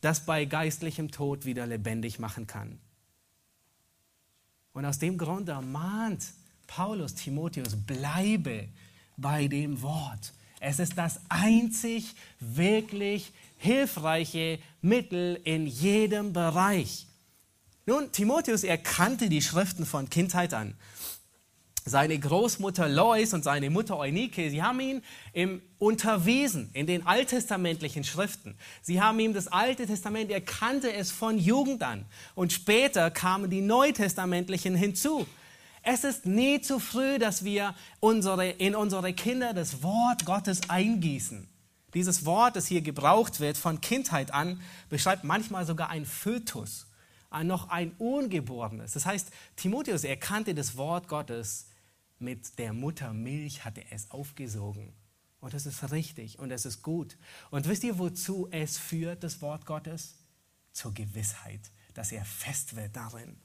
das 0.00 0.24
bei 0.24 0.44
geistlichem 0.44 1.10
Tod 1.10 1.44
wieder 1.44 1.66
lebendig 1.66 2.20
machen 2.20 2.46
kann. 2.46 2.78
Und 4.72 4.84
aus 4.84 4.98
dem 4.98 5.18
Grund 5.18 5.48
ermahnt 5.48 6.26
Paulus 6.66 7.14
Timotheus, 7.14 7.74
bleibe 7.74 8.68
bei 9.16 9.48
dem 9.48 9.82
Wort. 9.82 10.32
Es 10.60 10.78
ist 10.78 10.96
das 10.96 11.20
einzig 11.28 12.14
wirklich 12.40 13.32
hilfreiche 13.58 14.58
Mittel 14.80 15.40
in 15.44 15.66
jedem 15.66 16.32
Bereich. 16.32 17.06
Nun, 17.86 18.10
Timotheus, 18.10 18.64
er 18.64 18.78
kannte 18.78 19.28
die 19.28 19.42
Schriften 19.42 19.86
von 19.86 20.10
Kindheit 20.10 20.54
an. 20.54 20.74
Seine 21.84 22.18
Großmutter 22.18 22.88
Lois 22.88 23.32
und 23.32 23.44
seine 23.44 23.70
Mutter 23.70 23.96
Eunike, 23.96 24.50
sie 24.50 24.60
haben 24.60 24.80
ihn 24.80 25.02
im 25.32 25.62
unterwiesen 25.78 26.68
in 26.72 26.88
den 26.88 27.06
alttestamentlichen 27.06 28.02
Schriften. 28.02 28.56
Sie 28.82 29.00
haben 29.00 29.20
ihm 29.20 29.32
das 29.32 29.46
Alte 29.46 29.86
Testament, 29.86 30.32
er 30.32 30.40
kannte 30.40 30.92
es 30.92 31.12
von 31.12 31.38
Jugend 31.38 31.84
an. 31.84 32.04
Und 32.34 32.52
später 32.52 33.12
kamen 33.12 33.50
die 33.50 33.60
neutestamentlichen 33.60 34.74
hinzu. 34.74 35.26
Es 35.88 36.02
ist 36.02 36.26
nie 36.26 36.60
zu 36.60 36.80
früh, 36.80 37.16
dass 37.20 37.44
wir 37.44 37.72
unsere, 38.00 38.50
in 38.50 38.74
unsere 38.74 39.12
Kinder 39.12 39.54
das 39.54 39.84
Wort 39.84 40.26
Gottes 40.26 40.68
eingießen. 40.68 41.48
Dieses 41.94 42.26
Wort, 42.26 42.56
das 42.56 42.66
hier 42.66 42.82
gebraucht 42.82 43.38
wird 43.38 43.56
von 43.56 43.80
Kindheit 43.80 44.34
an, 44.34 44.60
beschreibt 44.88 45.22
manchmal 45.22 45.64
sogar 45.64 45.88
ein 45.88 46.04
Fötus, 46.04 46.88
noch 47.44 47.68
ein 47.68 47.92
Ungeborenes. 47.98 48.94
Das 48.94 49.06
heißt, 49.06 49.30
Timotheus 49.54 50.02
erkannte 50.02 50.56
das 50.56 50.76
Wort 50.76 51.06
Gottes 51.06 51.68
mit 52.18 52.58
der 52.58 52.72
Muttermilch, 52.72 53.64
hatte 53.64 53.84
es 53.92 54.10
aufgesogen. 54.10 54.92
Und 55.38 55.54
das 55.54 55.66
ist 55.66 55.92
richtig 55.92 56.40
und 56.40 56.48
das 56.48 56.66
ist 56.66 56.82
gut. 56.82 57.16
Und 57.52 57.68
wisst 57.68 57.84
ihr, 57.84 57.96
wozu 58.00 58.48
es 58.50 58.76
führt, 58.76 59.22
das 59.22 59.40
Wort 59.40 59.66
Gottes? 59.66 60.16
Zur 60.72 60.92
Gewissheit, 60.92 61.70
dass 61.94 62.10
er 62.10 62.24
fest 62.24 62.74
wird 62.74 62.96
darin. 62.96 63.36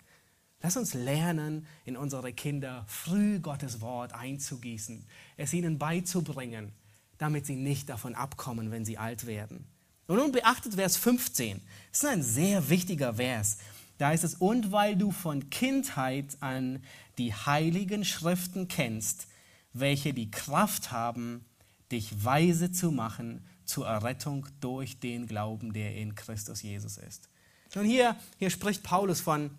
Lass 0.62 0.78
uns 0.78 0.94
lernen, 0.94 1.66
in 1.86 1.98
unsere 1.98 2.34
Kinder 2.34 2.86
früh 2.88 3.40
Gottes 3.40 3.82
Wort 3.82 4.14
einzugießen, 4.14 5.04
es 5.38 5.54
ihnen 5.54 5.80
beizubringen, 5.80 6.72
damit 7.18 7.46
sie 7.46 7.56
nicht 7.56 7.90
davon 7.90 8.16
abkommen, 8.16 8.72
wenn 8.72 8.86
sie 8.86 8.98
alt 8.98 9.26
werden. 9.26 9.66
Und 10.08 10.18
nun 10.18 10.32
beachtet 10.32 10.76
Vers 10.76 10.98
15. 10.98 11.62
Das 11.92 12.04
ist 12.04 12.10
ein 12.10 12.24
sehr 12.24 12.70
wichtiger 12.70 13.16
Vers. 13.16 13.58
Da 13.98 14.12
ist 14.12 14.24
es, 14.24 14.36
und 14.36 14.72
weil 14.72 14.96
du 14.96 15.12
von 15.12 15.50
Kindheit 15.50 16.38
an 16.42 16.84
die 17.18 17.34
heiligen 17.34 18.04
Schriften 18.04 18.68
kennst, 18.68 19.28
welche 19.74 20.14
die 20.14 20.32
Kraft 20.32 20.92
haben, 20.92 21.46
dich 21.92 22.24
weise 22.24 22.72
zu 22.72 22.92
machen 22.92 23.46
zur 23.66 23.88
Errettung 23.88 24.48
durch 24.60 25.00
den 25.00 25.28
Glauben, 25.28 25.74
der 25.74 25.96
in 25.96 26.16
Christus 26.16 26.62
Jesus 26.62 26.98
ist. 26.98 27.30
Und 27.76 27.86
hier, 27.86 28.16
hier 28.38 28.50
spricht 28.50 28.84
Paulus 28.84 29.22
von 29.22 29.50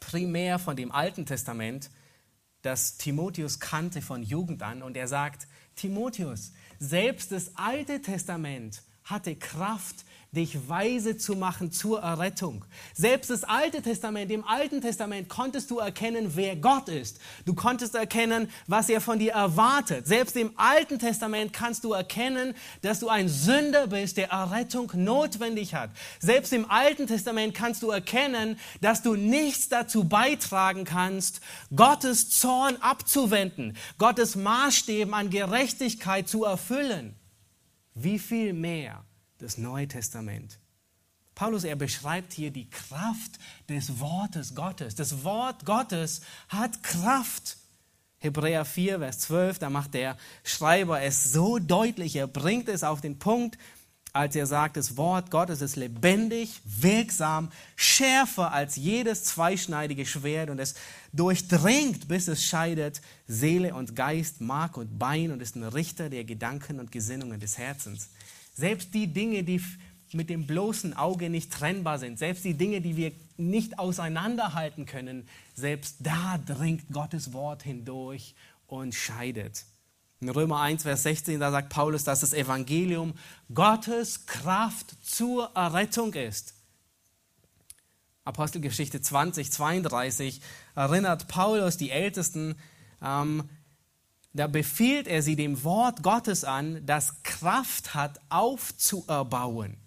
primär 0.00 0.58
von 0.58 0.76
dem 0.76 0.90
Alten 0.90 1.26
Testament, 1.26 1.90
das 2.62 2.96
Timotheus 2.96 3.60
kannte 3.60 4.02
von 4.02 4.22
Jugend 4.22 4.62
an. 4.62 4.82
Und 4.82 4.96
er 4.96 5.08
sagt, 5.08 5.46
Timotheus, 5.76 6.52
selbst 6.78 7.32
das 7.32 7.56
Alte 7.56 8.02
Testament 8.02 8.82
hatte 9.10 9.36
Kraft 9.36 10.04
dich 10.32 10.68
weise 10.68 11.16
zu 11.16 11.34
machen 11.34 11.72
zur 11.72 12.00
Errettung. 12.00 12.64
Selbst 12.94 13.30
das 13.30 13.42
Alte 13.42 13.82
Testament, 13.82 14.30
im 14.30 14.46
Alten 14.46 14.80
Testament 14.80 15.28
konntest 15.28 15.70
du 15.70 15.78
erkennen, 15.78 16.32
wer 16.36 16.54
Gott 16.54 16.88
ist. 16.88 17.18
Du 17.44 17.54
konntest 17.54 17.96
erkennen, 17.96 18.48
was 18.68 18.88
er 18.88 19.00
von 19.00 19.18
dir 19.18 19.32
erwartet. 19.32 20.06
Selbst 20.06 20.36
im 20.36 20.52
Alten 20.56 21.00
Testament 21.00 21.52
kannst 21.52 21.82
du 21.82 21.92
erkennen, 21.92 22.54
dass 22.82 23.00
du 23.00 23.08
ein 23.08 23.28
Sünder 23.28 23.88
bist, 23.88 24.16
der 24.18 24.30
Errettung 24.30 24.92
notwendig 24.94 25.74
hat. 25.74 25.90
Selbst 26.20 26.52
im 26.52 26.70
Alten 26.70 27.08
Testament 27.08 27.54
kannst 27.54 27.82
du 27.82 27.90
erkennen, 27.90 28.58
dass 28.80 29.02
du 29.02 29.16
nichts 29.16 29.68
dazu 29.68 30.04
beitragen 30.04 30.84
kannst, 30.84 31.40
Gottes 31.74 32.30
Zorn 32.30 32.76
abzuwenden, 32.76 33.76
Gottes 33.98 34.36
Maßstäben 34.36 35.12
an 35.12 35.30
Gerechtigkeit 35.30 36.28
zu 36.28 36.44
erfüllen. 36.44 37.19
Wie 37.94 38.18
viel 38.18 38.52
mehr 38.52 39.04
das 39.40 39.58
Neue 39.58 39.88
Testament. 39.88 40.58
Paulus, 41.34 41.64
er 41.64 41.76
beschreibt 41.76 42.32
hier 42.32 42.50
die 42.50 42.68
Kraft 42.68 43.38
des 43.68 43.98
Wortes 43.98 44.54
Gottes. 44.54 44.94
Das 44.94 45.24
Wort 45.24 45.64
Gottes 45.64 46.20
hat 46.48 46.82
Kraft. 46.82 47.56
Hebräer 48.18 48.66
4, 48.66 48.98
Vers 48.98 49.20
12, 49.20 49.58
da 49.60 49.70
macht 49.70 49.94
der 49.94 50.18
Schreiber 50.44 51.00
es 51.00 51.32
so 51.32 51.58
deutlich, 51.58 52.16
er 52.16 52.26
bringt 52.26 52.68
es 52.68 52.84
auf 52.84 53.00
den 53.00 53.18
Punkt, 53.18 53.56
als 54.12 54.34
er 54.34 54.46
sagt, 54.46 54.76
das 54.76 54.96
Wort 54.96 55.30
Gottes 55.30 55.60
ist 55.60 55.76
lebendig, 55.76 56.60
wirksam, 56.64 57.50
schärfer 57.76 58.52
als 58.52 58.76
jedes 58.76 59.24
zweischneidige 59.24 60.06
Schwert 60.06 60.50
und 60.50 60.58
es 60.58 60.74
durchdringt, 61.12 62.08
bis 62.08 62.28
es 62.28 62.44
scheidet 62.44 63.00
Seele 63.26 63.74
und 63.74 63.94
Geist, 63.94 64.40
Mark 64.40 64.76
und 64.76 64.98
Bein 64.98 65.30
und 65.30 65.40
ist 65.40 65.56
ein 65.56 65.64
Richter 65.64 66.10
der 66.10 66.24
Gedanken 66.24 66.80
und 66.80 66.90
Gesinnungen 66.92 67.40
des 67.40 67.58
Herzens. 67.58 68.10
Selbst 68.54 68.94
die 68.94 69.06
Dinge, 69.06 69.44
die 69.44 69.62
mit 70.12 70.28
dem 70.28 70.46
bloßen 70.46 70.94
Auge 70.96 71.30
nicht 71.30 71.52
trennbar 71.52 71.98
sind, 71.98 72.18
selbst 72.18 72.44
die 72.44 72.54
Dinge, 72.54 72.80
die 72.80 72.96
wir 72.96 73.12
nicht 73.36 73.78
auseinanderhalten 73.78 74.86
können, 74.86 75.28
selbst 75.54 75.96
da 76.00 76.38
dringt 76.38 76.88
Gottes 76.92 77.32
Wort 77.32 77.62
hindurch 77.62 78.34
und 78.66 78.94
scheidet. 78.94 79.64
In 80.20 80.28
Römer 80.28 80.60
1, 80.60 80.82
Vers 80.82 81.02
16, 81.04 81.40
da 81.40 81.50
sagt 81.50 81.70
Paulus, 81.70 82.04
dass 82.04 82.20
das 82.20 82.34
Evangelium 82.34 83.14
Gottes 83.54 84.26
Kraft 84.26 84.94
zur 85.02 85.50
Errettung 85.54 86.12
ist. 86.12 86.54
Apostelgeschichte 88.24 89.00
20, 89.00 89.50
32 89.50 90.42
erinnert 90.74 91.26
Paulus 91.26 91.78
die 91.78 91.90
Ältesten, 91.90 92.56
ähm, 93.02 93.48
da 94.34 94.46
befiehlt 94.46 95.08
er 95.08 95.22
sie 95.22 95.36
dem 95.36 95.64
Wort 95.64 96.02
Gottes 96.02 96.44
an, 96.44 96.84
das 96.84 97.22
Kraft 97.22 97.94
hat, 97.94 98.20
aufzuerbauen. 98.28 99.78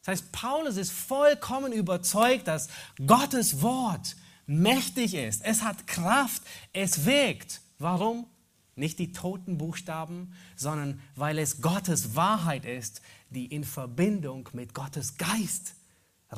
Das 0.00 0.20
heißt, 0.20 0.32
Paulus 0.32 0.76
ist 0.76 0.92
vollkommen 0.92 1.72
überzeugt, 1.72 2.46
dass 2.46 2.68
Gottes 3.04 3.60
Wort 3.60 4.16
mächtig 4.46 5.14
ist. 5.14 5.44
Es 5.44 5.62
hat 5.62 5.86
Kraft, 5.88 6.42
es 6.72 7.04
wirkt. 7.04 7.60
Warum? 7.78 8.26
Nicht 8.78 8.98
die 8.98 9.12
toten 9.12 9.58
Buchstaben, 9.58 10.32
sondern 10.56 11.00
weil 11.16 11.38
es 11.38 11.60
Gottes 11.60 12.14
Wahrheit 12.14 12.64
ist, 12.64 13.02
die 13.30 13.46
in 13.46 13.64
Verbindung 13.64 14.48
mit 14.52 14.74
Gottes 14.74 15.18
Geist 15.18 15.74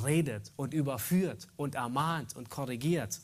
redet 0.04 0.52
und 0.56 0.74
überführt 0.74 1.48
und 1.56 1.74
ermahnt 1.74 2.36
und 2.36 2.50
korrigiert. 2.50 3.20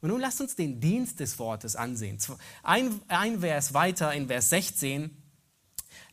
Und 0.00 0.10
nun 0.10 0.20
lasst 0.20 0.40
uns 0.40 0.56
den 0.56 0.80
Dienst 0.80 1.20
des 1.20 1.38
Wortes 1.38 1.76
ansehen. 1.76 2.18
Ein, 2.62 3.00
ein 3.08 3.40
Vers 3.40 3.72
weiter 3.72 4.12
in 4.12 4.26
Vers 4.26 4.50
16, 4.50 5.10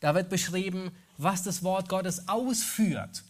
da 0.00 0.14
wird 0.14 0.30
beschrieben, 0.30 0.92
was 1.18 1.42
das 1.42 1.62
Wort 1.62 1.88
Gottes 1.88 2.28
ausführt. 2.28 3.24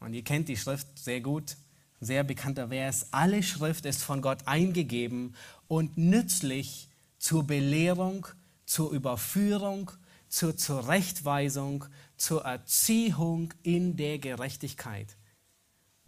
Und 0.00 0.14
ihr 0.14 0.24
kennt 0.24 0.48
die 0.48 0.56
Schrift 0.56 0.86
sehr 0.98 1.20
gut, 1.20 1.56
sehr 2.00 2.24
bekannter 2.24 2.68
Vers. 2.68 3.08
Alle 3.12 3.42
Schrift 3.42 3.84
ist 3.84 4.02
von 4.02 4.22
Gott 4.22 4.46
eingegeben 4.46 5.36
und 5.68 5.98
nützlich 5.98 6.89
zur 7.20 7.46
Belehrung, 7.46 8.26
zur 8.66 8.90
Überführung, 8.90 9.92
zur 10.28 10.56
Zurechtweisung, 10.56 11.84
zur 12.16 12.44
Erziehung 12.44 13.54
in 13.62 13.96
der 13.96 14.18
Gerechtigkeit. 14.18 15.16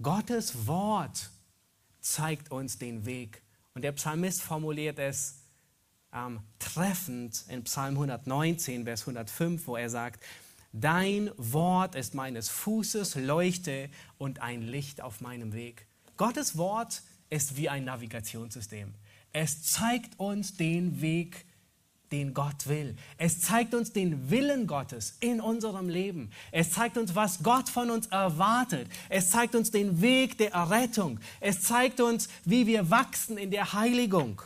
Gottes 0.00 0.66
Wort 0.66 1.30
zeigt 2.00 2.50
uns 2.50 2.78
den 2.78 3.04
Weg. 3.04 3.42
Und 3.74 3.82
der 3.82 3.92
Psalmist 3.92 4.42
formuliert 4.42 4.98
es 4.98 5.42
ähm, 6.12 6.40
treffend 6.58 7.44
in 7.48 7.62
Psalm 7.64 7.94
119, 7.94 8.84
Vers 8.84 9.02
105, 9.02 9.66
wo 9.66 9.76
er 9.76 9.90
sagt, 9.90 10.24
Dein 10.72 11.30
Wort 11.36 11.94
ist 11.94 12.14
meines 12.14 12.48
Fußes 12.48 13.16
Leuchte 13.16 13.90
und 14.16 14.40
ein 14.40 14.62
Licht 14.62 15.02
auf 15.02 15.20
meinem 15.20 15.52
Weg. 15.52 15.86
Gottes 16.16 16.56
Wort 16.56 17.02
ist 17.28 17.56
wie 17.56 17.68
ein 17.68 17.84
Navigationssystem. 17.84 18.94
Es 19.32 19.62
zeigt 19.62 20.18
uns 20.18 20.56
den 20.56 21.00
Weg, 21.00 21.46
den 22.12 22.34
Gott 22.34 22.66
will. 22.66 22.96
Es 23.16 23.40
zeigt 23.40 23.74
uns 23.74 23.92
den 23.92 24.30
Willen 24.30 24.66
Gottes 24.66 25.16
in 25.20 25.40
unserem 25.40 25.88
Leben. 25.88 26.30
Es 26.50 26.70
zeigt 26.70 26.98
uns, 26.98 27.14
was 27.14 27.42
Gott 27.42 27.70
von 27.70 27.90
uns 27.90 28.06
erwartet. 28.08 28.88
Es 29.08 29.30
zeigt 29.30 29.54
uns 29.54 29.70
den 29.70 30.02
Weg 30.02 30.36
der 30.36 30.52
Errettung. 30.52 31.18
Es 31.40 31.62
zeigt 31.62 32.00
uns, 32.00 32.28
wie 32.44 32.66
wir 32.66 32.90
wachsen 32.90 33.38
in 33.38 33.50
der 33.50 33.72
Heiligung. 33.72 34.42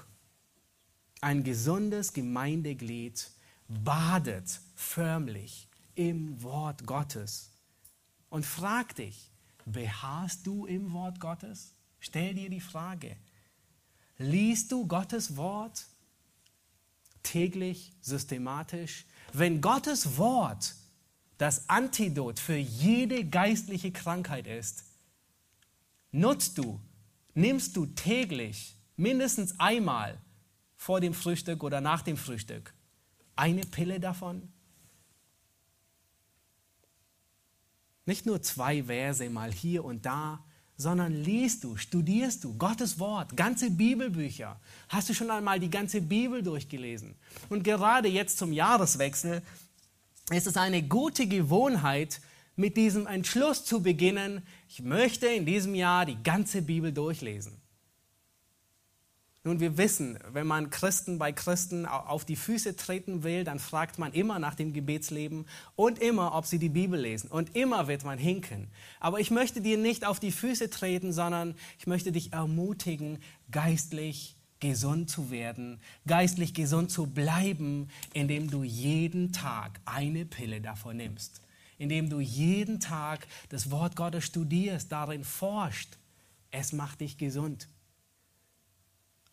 Ein 1.20 1.42
gesundes 1.42 2.12
Gemeindeglied 2.12 3.30
badet 3.68 4.60
förmlich 4.76 5.66
im 5.96 6.40
Wort 6.42 6.86
Gottes. 6.86 7.50
Und 8.28 8.46
frag 8.46 8.94
dich, 8.94 9.30
beharrst 9.64 10.46
du 10.46 10.66
im 10.66 10.92
Wort 10.92 11.18
Gottes? 11.18 11.74
Stell 11.98 12.34
dir 12.34 12.48
die 12.48 12.60
Frage. 12.60 13.16
Liest 14.18 14.72
du 14.72 14.86
Gottes 14.86 15.36
Wort 15.36 15.86
täglich, 17.22 17.92
systematisch? 18.00 19.04
Wenn 19.32 19.60
Gottes 19.60 20.16
Wort 20.16 20.74
das 21.38 21.68
Antidot 21.68 22.38
für 22.38 22.56
jede 22.56 23.24
geistliche 23.24 23.92
Krankheit 23.92 24.46
ist, 24.46 24.84
nutzt 26.12 26.56
du, 26.56 26.80
nimmst 27.34 27.76
du 27.76 27.86
täglich 27.86 28.76
mindestens 28.96 29.58
einmal 29.60 30.18
vor 30.76 31.00
dem 31.00 31.12
Frühstück 31.12 31.62
oder 31.62 31.80
nach 31.80 32.02
dem 32.02 32.16
Frühstück 32.16 32.72
eine 33.34 33.62
Pille 33.62 34.00
davon? 34.00 34.50
Nicht 38.06 38.24
nur 38.24 38.40
zwei 38.40 38.84
Verse 38.84 39.28
mal 39.28 39.52
hier 39.52 39.84
und 39.84 40.06
da, 40.06 40.44
sondern 40.76 41.12
liest 41.12 41.64
du, 41.64 41.76
studierst 41.76 42.44
du 42.44 42.54
Gottes 42.54 42.98
Wort, 42.98 43.36
ganze 43.36 43.70
Bibelbücher. 43.70 44.60
Hast 44.88 45.08
du 45.08 45.14
schon 45.14 45.30
einmal 45.30 45.58
die 45.58 45.70
ganze 45.70 46.00
Bibel 46.00 46.42
durchgelesen? 46.42 47.14
Und 47.48 47.64
gerade 47.64 48.08
jetzt 48.08 48.38
zum 48.38 48.52
Jahreswechsel 48.52 49.42
ist 50.30 50.46
es 50.46 50.56
eine 50.56 50.82
gute 50.82 51.26
Gewohnheit, 51.26 52.20
mit 52.56 52.76
diesem 52.76 53.06
Entschluss 53.06 53.64
zu 53.64 53.82
beginnen, 53.82 54.42
ich 54.68 54.80
möchte 54.80 55.26
in 55.26 55.44
diesem 55.44 55.74
Jahr 55.74 56.06
die 56.06 56.22
ganze 56.22 56.62
Bibel 56.62 56.90
durchlesen. 56.90 57.52
Nun, 59.46 59.60
wir 59.60 59.78
wissen, 59.78 60.18
wenn 60.32 60.48
man 60.48 60.70
Christen 60.70 61.20
bei 61.20 61.30
Christen 61.30 61.86
auf 61.86 62.24
die 62.24 62.34
Füße 62.34 62.74
treten 62.74 63.22
will, 63.22 63.44
dann 63.44 63.60
fragt 63.60 63.96
man 63.96 64.12
immer 64.12 64.40
nach 64.40 64.56
dem 64.56 64.72
Gebetsleben 64.72 65.46
und 65.76 66.00
immer, 66.00 66.34
ob 66.34 66.46
sie 66.46 66.58
die 66.58 66.68
Bibel 66.68 66.98
lesen. 66.98 67.30
Und 67.30 67.54
immer 67.54 67.86
wird 67.86 68.02
man 68.02 68.18
hinken. 68.18 68.66
Aber 68.98 69.20
ich 69.20 69.30
möchte 69.30 69.60
dir 69.60 69.78
nicht 69.78 70.04
auf 70.04 70.18
die 70.18 70.32
Füße 70.32 70.68
treten, 70.68 71.12
sondern 71.12 71.54
ich 71.78 71.86
möchte 71.86 72.10
dich 72.10 72.32
ermutigen, 72.32 73.20
geistlich 73.52 74.34
gesund 74.58 75.10
zu 75.10 75.30
werden, 75.30 75.78
geistlich 76.08 76.52
gesund 76.52 76.90
zu 76.90 77.06
bleiben, 77.06 77.86
indem 78.14 78.50
du 78.50 78.64
jeden 78.64 79.30
Tag 79.30 79.78
eine 79.84 80.24
Pille 80.24 80.60
davon 80.60 80.96
nimmst. 80.96 81.40
Indem 81.78 82.10
du 82.10 82.18
jeden 82.18 82.80
Tag 82.80 83.28
das 83.50 83.70
Wort 83.70 83.94
Gottes 83.94 84.24
studierst, 84.24 84.90
darin 84.90 85.22
forscht. 85.22 85.98
Es 86.50 86.72
macht 86.72 87.00
dich 87.00 87.16
gesund. 87.16 87.68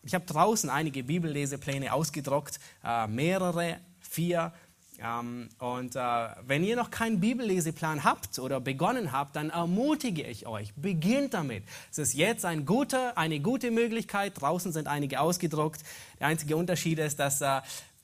Ich 0.03 0.13
habe 0.13 0.25
draußen 0.25 0.69
einige 0.69 1.03
Bibellesepläne 1.03 1.93
ausgedruckt, 1.93 2.59
äh, 2.83 3.07
mehrere, 3.07 3.77
vier. 4.01 4.51
Ähm, 4.99 5.49
und 5.59 5.95
äh, 5.95 5.99
wenn 6.45 6.63
ihr 6.63 6.75
noch 6.75 6.91
keinen 6.91 7.21
Bibelleseplan 7.21 8.03
habt 8.03 8.37
oder 8.37 8.59
begonnen 8.59 9.13
habt, 9.13 9.35
dann 9.37 9.49
ermutige 9.49 10.23
ich 10.23 10.45
euch, 10.45 10.73
beginnt 10.75 11.33
damit. 11.33 11.63
Es 11.89 11.97
ist 11.97 12.13
jetzt 12.13 12.43
ein 12.43 12.65
guter, 12.65 13.17
eine 13.17 13.39
gute 13.39 13.71
Möglichkeit. 13.71 14.39
Draußen 14.39 14.73
sind 14.73 14.87
einige 14.87 15.21
ausgedruckt. 15.21 15.81
Der 16.19 16.27
einzige 16.27 16.57
Unterschied 16.57 16.99
ist, 16.99 17.19
dass 17.19 17.41
äh, 17.41 17.61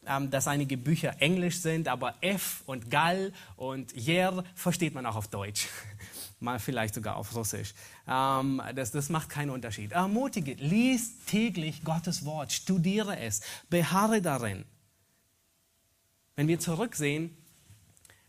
ähm, 0.07 0.31
dass 0.31 0.47
einige 0.47 0.77
Bücher 0.77 1.15
englisch 1.19 1.59
sind, 1.59 1.89
aber 1.89 2.15
F 2.21 2.63
und 2.65 2.89
Gall 2.89 3.33
und 3.57 3.95
Jer 3.95 4.43
versteht 4.55 4.95
man 4.95 5.05
auch 5.05 5.17
auf 5.17 5.27
Deutsch 5.27 5.67
mal 6.39 6.59
vielleicht 6.59 6.95
sogar 6.95 7.15
auf 7.15 7.35
Russisch. 7.35 7.73
Ähm, 8.07 8.61
das, 8.75 8.91
das 8.91 9.09
macht 9.09 9.29
keinen 9.29 9.49
Unterschied. 9.49 9.91
Ermutige, 9.91 10.53
lies 10.53 11.25
täglich 11.25 11.83
Gottes 11.83 12.25
Wort, 12.25 12.51
studiere 12.51 13.17
es, 13.17 13.41
beharre 13.69 14.21
darin. 14.21 14.65
Wenn 16.35 16.47
wir 16.47 16.59
zurücksehen, 16.59 17.35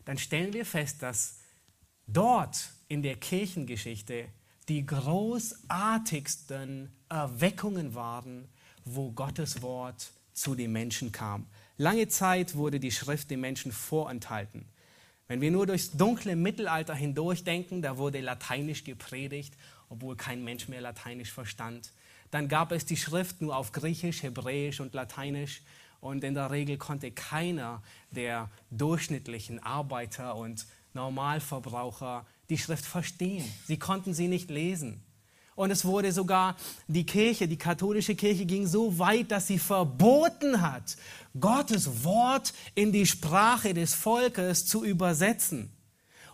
dann 0.05 0.17
stellen 0.17 0.53
wir 0.53 0.65
fest, 0.65 1.01
dass 1.01 1.39
dort 2.07 2.69
in 2.87 3.01
der 3.01 3.15
Kirchengeschichte 3.15 4.27
die 4.67 4.85
großartigsten 4.85 6.91
Erweckungen 7.09 7.95
waren, 7.95 8.47
wo 8.85 9.11
Gottes 9.11 9.61
Wort 9.61 10.11
zu 10.33 10.55
den 10.55 10.71
Menschen 10.71 11.11
kam. 11.11 11.45
Lange 11.77 12.07
Zeit 12.07 12.55
wurde 12.55 12.79
die 12.79 12.91
Schrift 12.91 13.31
den 13.31 13.41
Menschen 13.41 13.71
vorenthalten. 13.71 14.65
Wenn 15.31 15.39
wir 15.39 15.51
nur 15.51 15.65
durchs 15.65 15.91
dunkle 15.91 16.35
Mittelalter 16.35 16.93
hindurch 16.93 17.45
denken, 17.45 17.81
da 17.81 17.97
wurde 17.97 18.19
Lateinisch 18.19 18.83
gepredigt, 18.83 19.53
obwohl 19.87 20.17
kein 20.17 20.43
Mensch 20.43 20.67
mehr 20.67 20.81
Lateinisch 20.81 21.31
verstand. 21.31 21.93
Dann 22.31 22.49
gab 22.49 22.73
es 22.73 22.85
die 22.85 22.97
Schrift 22.97 23.39
nur 23.39 23.55
auf 23.55 23.71
Griechisch, 23.71 24.23
Hebräisch 24.23 24.81
und 24.81 24.93
Lateinisch. 24.93 25.61
Und 26.01 26.25
in 26.25 26.33
der 26.33 26.51
Regel 26.51 26.77
konnte 26.77 27.11
keiner 27.11 27.81
der 28.09 28.49
durchschnittlichen 28.71 29.63
Arbeiter 29.63 30.35
und 30.35 30.65
Normalverbraucher 30.93 32.25
die 32.49 32.57
Schrift 32.57 32.83
verstehen. 32.83 33.49
Sie 33.63 33.79
konnten 33.79 34.13
sie 34.13 34.27
nicht 34.27 34.49
lesen. 34.49 35.01
Und 35.55 35.69
es 35.71 35.83
wurde 35.83 36.11
sogar, 36.11 36.55
die 36.87 37.05
Kirche, 37.05 37.47
die 37.47 37.57
katholische 37.57 38.15
Kirche 38.15 38.45
ging 38.45 38.65
so 38.65 38.97
weit, 38.97 39.31
dass 39.31 39.47
sie 39.47 39.59
verboten 39.59 40.61
hat, 40.61 40.95
Gottes 41.39 42.03
Wort 42.03 42.53
in 42.73 42.91
die 42.91 43.05
Sprache 43.05 43.73
des 43.73 43.93
Volkes 43.93 44.65
zu 44.65 44.83
übersetzen. 44.85 45.71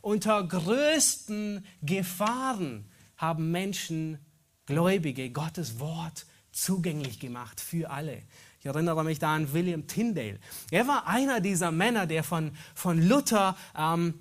Unter 0.01 0.43
größten 0.43 1.65
Gefahren 1.81 2.85
haben 3.17 3.51
Menschen, 3.51 4.19
Gläubige, 4.67 5.31
Gottes 5.31 5.79
Wort 5.79 6.25
zugänglich 6.51 7.19
gemacht 7.19 7.59
für 7.59 7.89
alle. 7.89 8.21
Ich 8.59 8.65
erinnere 8.65 9.03
mich 9.03 9.19
da 9.19 9.33
an 9.33 9.51
William 9.53 9.87
Tyndale. 9.87 10.39
Er 10.71 10.87
war 10.87 11.07
einer 11.07 11.39
dieser 11.39 11.71
Männer, 11.71 12.05
der 12.05 12.23
von, 12.23 12.51
von 12.75 13.01
Luther 13.01 13.57
ähm, 13.77 14.13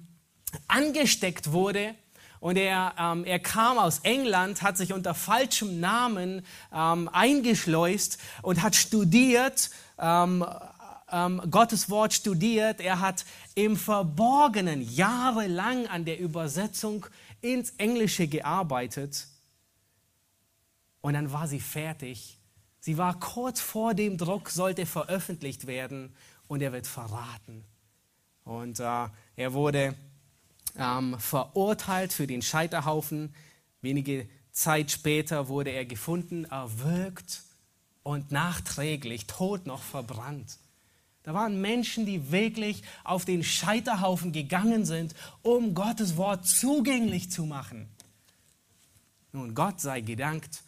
angesteckt 0.69 1.53
wurde 1.53 1.95
und 2.40 2.57
er, 2.57 2.94
ähm, 2.99 3.25
er 3.25 3.38
kam 3.38 3.79
aus 3.79 4.01
England, 4.01 4.62
hat 4.62 4.77
sich 4.77 4.92
unter 4.92 5.14
falschem 5.14 5.81
Namen 5.81 6.44
ähm, 6.72 7.09
eingeschleust 7.12 8.18
und 8.42 8.62
hat 8.62 8.77
studiert, 8.77 9.70
ähm, 9.99 10.44
ähm, 11.11 11.40
Gottes 11.51 11.88
Wort 11.88 12.12
studiert. 12.12 12.81
Er 12.81 13.01
hat 13.01 13.25
im 13.55 13.77
Verborgenen 13.77 14.83
jahrelang 14.83 15.87
an 15.87 16.05
der 16.05 16.18
Übersetzung 16.18 17.07
ins 17.40 17.70
Englische 17.79 18.27
gearbeitet. 18.27 19.29
Und 21.01 21.14
dann 21.14 21.33
war 21.33 21.46
sie 21.46 21.61
fertig. 21.61 22.38
Sie 22.81 22.99
war 22.99 23.18
kurz 23.18 23.61
vor 23.61 23.94
dem 23.94 24.18
Druck, 24.18 24.51
sollte 24.51 24.87
veröffentlicht 24.87 25.66
werden 25.66 26.14
und 26.49 26.62
er 26.62 26.72
wird 26.72 26.87
verraten. 26.87 27.64
Und 28.44 28.81
äh, 28.81 29.09
er 29.37 29.53
wurde 29.53 29.94
ähm, 30.79 31.19
verurteilt 31.19 32.12
für 32.12 32.27
den 32.27 32.43
Scheiterhaufen. 32.43 33.35
Wenige 33.81 34.29
Zeit 34.53 34.91
später 34.91 35.49
wurde 35.49 35.71
er 35.71 35.85
gefunden, 35.85 36.45
erwürgt 36.45 37.43
und 38.03 38.31
nachträglich 38.31 39.27
tot 39.27 39.67
noch 39.67 39.83
verbrannt. 39.83 40.59
Da 41.23 41.35
waren 41.35 41.61
Menschen, 41.61 42.07
die 42.07 42.31
wirklich 42.31 42.83
auf 43.03 43.25
den 43.25 43.43
Scheiterhaufen 43.43 44.33
gegangen 44.33 44.85
sind, 44.85 45.15
um 45.43 45.75
Gottes 45.75 46.17
Wort 46.17 46.47
zugänglich 46.47 47.33
zu 47.33 47.47
machen. 47.47 47.89
Nun, 49.33 49.55
Gott 49.55 49.81
sei 49.81 50.03
gedankt, 50.03 50.62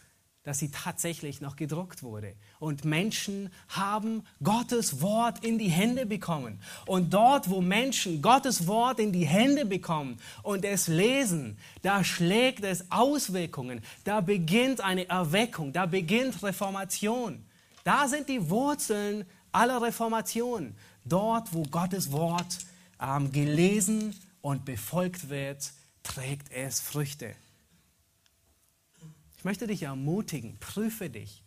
dass 0.48 0.61
sie 0.61 0.70
tatsächlich 0.70 1.42
noch 1.42 1.56
gedruckt 1.56 2.02
wurde. 2.02 2.32
Und 2.58 2.87
Menschen 2.87 3.52
haben 3.68 4.24
Gottes 4.42 5.02
Wort 5.02 5.44
in 5.44 5.58
die 5.58 5.68
Hände 5.68 6.06
bekommen. 6.06 6.58
Und 6.87 7.12
dort, 7.12 7.50
wo 7.50 7.61
Menschen 7.61 8.22
Gottes 8.22 8.66
Wort 8.66 8.98
in 8.98 9.12
die 9.12 9.26
Hände 9.26 9.66
bekommen 9.66 10.16
und 10.42 10.64
es 10.64 10.88
lesen, 10.88 11.58
da 11.82 12.02
schlägt 12.02 12.64
es 12.64 12.90
Auswirkungen. 12.90 13.82
Da 14.04 14.22
beginnt 14.22 14.80
eine 14.80 15.06
Erweckung, 15.11 15.74
da 15.74 15.84
beginnt 15.84 16.42
Reformation. 16.42 17.44
Da 17.84 18.08
sind 18.08 18.30
die 18.30 18.48
Wurzeln 18.48 19.26
aller 19.52 19.82
Reformation. 19.82 20.74
Dort, 21.04 21.52
wo 21.52 21.62
Gottes 21.64 22.11
Wort 22.11 22.56
ähm, 23.02 23.30
gelesen 23.32 24.18
und 24.40 24.64
befolgt 24.64 25.28
wird, 25.28 25.72
trägt 26.02 26.50
es 26.52 26.80
Früchte. 26.80 27.34
Ich 29.38 29.44
möchte 29.44 29.68
dich 29.68 29.85
ermutigen, 29.85 30.59
prüfe 30.59 31.09
dich, 31.09 31.44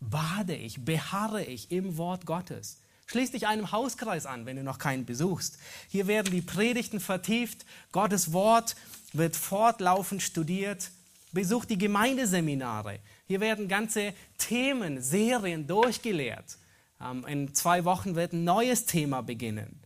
bade 0.00 0.56
ich, 0.56 0.84
beharre 0.86 1.44
ich 1.44 1.70
im 1.70 1.98
Wort 1.98 2.24
Gottes. 2.24 2.80
Schließ 3.08 3.32
dich 3.32 3.46
einem 3.46 3.70
Hauskreis 3.72 4.24
an, 4.24 4.46
wenn 4.46 4.56
du 4.56 4.64
noch 4.64 4.78
keinen 4.78 5.04
besuchst. 5.04 5.58
Hier 5.88 6.06
werden 6.06 6.32
die 6.32 6.40
Predigten 6.40 6.98
vertieft, 6.98 7.66
Gottes 7.92 8.32
Wort 8.32 8.74
wird 9.12 9.36
fortlaufend 9.36 10.22
studiert. 10.22 10.90
Besuch 11.32 11.66
die 11.66 11.76
Gemeindeseminare. 11.76 13.00
Hier 13.26 13.40
werden 13.40 13.68
ganze 13.68 14.14
Themen, 14.38 15.02
Serien 15.02 15.66
durchgelehrt. 15.66 16.56
Ähm, 17.02 17.26
in 17.26 17.54
zwei 17.54 17.84
Wochen 17.84 18.14
wird 18.14 18.32
ein 18.32 18.44
neues 18.44 18.86
Thema 18.86 19.20
beginnen. 19.20 19.78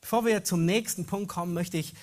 Bevor 0.00 0.24
wir 0.24 0.44
zum 0.44 0.64
nächsten 0.64 1.06
Punkt 1.06 1.28
kommen, 1.28 1.52
möchte 1.52 1.76
ich 1.76 1.94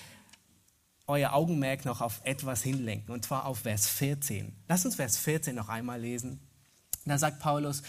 euer 1.06 1.32
Augenmerk 1.32 1.84
noch 1.84 2.00
auf 2.00 2.20
etwas 2.24 2.62
hinlenken, 2.62 3.12
und 3.12 3.24
zwar 3.24 3.46
auf 3.46 3.60
Vers 3.60 3.88
14. 3.88 4.54
Lass 4.68 4.84
uns 4.84 4.94
Vers 4.94 5.16
14 5.18 5.54
noch 5.54 5.68
einmal 5.68 6.00
lesen. 6.00 6.40
Da 7.04 7.18
sagt 7.18 7.40
Paulus, 7.40 7.82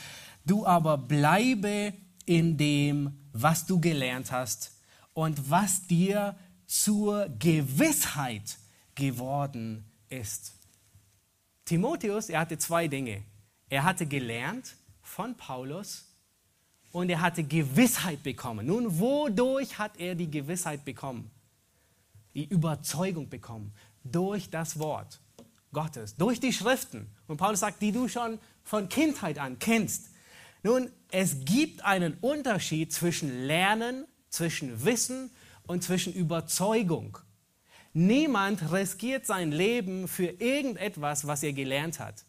du 0.45 0.65
aber 0.65 0.97
bleibe 0.97 1.93
in 2.25 2.57
dem, 2.57 3.17
was 3.31 3.65
du 3.65 3.79
gelernt 3.79 4.31
hast 4.31 4.71
und 5.13 5.49
was 5.49 5.87
dir 5.87 6.35
zur 6.65 7.29
Gewissheit 7.39 8.57
geworden 8.95 9.85
ist. 10.09 10.53
Timotheus, 11.63 12.29
er 12.29 12.41
hatte 12.41 12.57
zwei 12.57 12.87
Dinge. 12.87 13.23
Er 13.69 13.83
hatte 13.83 14.05
gelernt 14.05 14.75
von 15.01 15.35
Paulus 15.35 16.05
und 16.91 17.09
er 17.09 17.21
hatte 17.21 17.43
Gewissheit 17.43 18.23
bekommen. 18.23 18.67
Nun, 18.67 18.99
wodurch 18.99 19.77
hat 19.77 19.97
er 19.97 20.15
die 20.15 20.29
Gewissheit 20.29 20.85
bekommen? 20.85 21.31
Die 22.35 22.45
Überzeugung 22.45 23.29
bekommen 23.29 23.73
durch 24.03 24.49
das 24.49 24.77
Wort 24.77 25.19
Gottes, 25.73 26.15
durch 26.15 26.39
die 26.39 26.53
Schriften. 26.53 27.09
Und 27.27 27.37
Paulus 27.37 27.61
sagt, 27.61 27.81
die 27.81 27.91
du 27.91 28.07
schon 28.07 28.39
von 28.63 28.87
Kindheit 28.89 29.39
an 29.39 29.57
kennst. 29.59 30.11
Nun, 30.63 30.89
es 31.11 31.45
gibt 31.45 31.83
einen 31.83 32.15
Unterschied 32.21 32.93
zwischen 32.93 33.45
Lernen, 33.45 34.05
zwischen 34.29 34.83
Wissen 34.83 35.31
und 35.63 35.83
zwischen 35.83 36.13
Überzeugung. 36.13 37.17
Niemand 37.93 38.71
riskiert 38.71 39.25
sein 39.25 39.51
Leben 39.51 40.07
für 40.07 40.27
irgendetwas, 40.27 41.27
was 41.27 41.43
er 41.43 41.53
gelernt 41.53 41.99
hat. 41.99 42.25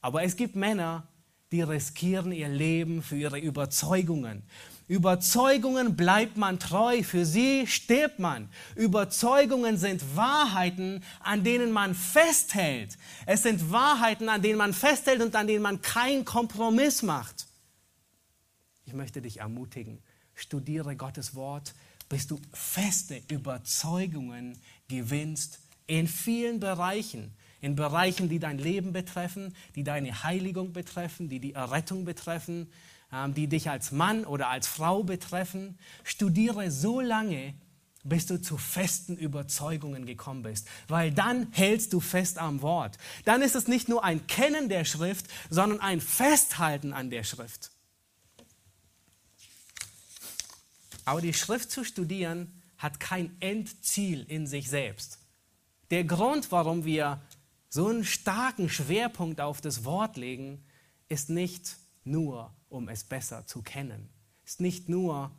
Aber 0.00 0.22
es 0.22 0.36
gibt 0.36 0.56
Männer, 0.56 1.06
die 1.52 1.62
riskieren 1.62 2.32
ihr 2.32 2.48
Leben 2.48 3.02
für 3.02 3.16
ihre 3.16 3.38
Überzeugungen. 3.38 4.42
Überzeugungen 4.88 5.96
bleibt 5.96 6.38
man 6.38 6.58
treu, 6.58 7.02
für 7.02 7.26
sie 7.26 7.66
stirbt 7.66 8.18
man. 8.18 8.48
Überzeugungen 8.74 9.76
sind 9.76 10.16
Wahrheiten, 10.16 11.04
an 11.20 11.44
denen 11.44 11.70
man 11.70 11.94
festhält. 11.94 12.96
Es 13.26 13.42
sind 13.42 13.70
Wahrheiten, 13.70 14.30
an 14.30 14.40
denen 14.40 14.56
man 14.56 14.72
festhält 14.72 15.20
und 15.20 15.36
an 15.36 15.46
denen 15.46 15.62
man 15.62 15.82
keinen 15.82 16.24
Kompromiss 16.24 17.02
macht. 17.02 17.46
Ich 18.86 18.94
möchte 18.94 19.20
dich 19.20 19.40
ermutigen, 19.40 19.98
studiere 20.34 20.96
Gottes 20.96 21.34
Wort, 21.34 21.74
bis 22.08 22.26
du 22.26 22.40
feste 22.54 23.20
Überzeugungen 23.28 24.58
gewinnst 24.88 25.60
in 25.86 26.08
vielen 26.08 26.60
Bereichen 26.60 27.34
in 27.60 27.74
Bereichen, 27.74 28.28
die 28.28 28.38
dein 28.38 28.58
Leben 28.58 28.92
betreffen, 28.92 29.54
die 29.74 29.82
deine 29.82 30.22
Heiligung 30.22 30.72
betreffen, 30.72 31.28
die 31.28 31.40
die 31.40 31.54
Errettung 31.54 32.04
betreffen, 32.04 32.70
die 33.34 33.46
dich 33.46 33.70
als 33.70 33.90
Mann 33.92 34.24
oder 34.24 34.48
als 34.48 34.66
Frau 34.66 35.02
betreffen. 35.02 35.78
Studiere 36.04 36.70
so 36.70 37.00
lange, 37.00 37.54
bis 38.04 38.26
du 38.26 38.40
zu 38.40 38.56
festen 38.56 39.16
Überzeugungen 39.16 40.06
gekommen 40.06 40.42
bist, 40.42 40.68
weil 40.88 41.10
dann 41.12 41.52
hältst 41.52 41.92
du 41.92 42.00
fest 42.00 42.38
am 42.38 42.62
Wort. 42.62 42.98
Dann 43.24 43.42
ist 43.42 43.54
es 43.54 43.68
nicht 43.68 43.88
nur 43.88 44.04
ein 44.04 44.26
Kennen 44.26 44.68
der 44.68 44.84
Schrift, 44.84 45.26
sondern 45.50 45.80
ein 45.80 46.00
Festhalten 46.00 46.92
an 46.92 47.10
der 47.10 47.24
Schrift. 47.24 47.70
Aber 51.04 51.20
die 51.20 51.34
Schrift 51.34 51.70
zu 51.70 51.84
studieren 51.84 52.52
hat 52.76 53.00
kein 53.00 53.34
Endziel 53.40 54.24
in 54.28 54.46
sich 54.46 54.68
selbst. 54.68 55.18
Der 55.90 56.04
Grund, 56.04 56.52
warum 56.52 56.84
wir 56.84 57.20
so 57.70 57.88
einen 57.88 58.04
starken 58.04 58.68
Schwerpunkt 58.68 59.40
auf 59.40 59.60
das 59.60 59.84
Wort 59.84 60.16
legen, 60.16 60.62
ist 61.08 61.30
nicht 61.30 61.76
nur, 62.04 62.54
um 62.68 62.88
es 62.88 63.04
besser 63.04 63.46
zu 63.46 63.62
kennen, 63.62 64.08
ist 64.44 64.60
nicht 64.60 64.88
nur, 64.88 65.30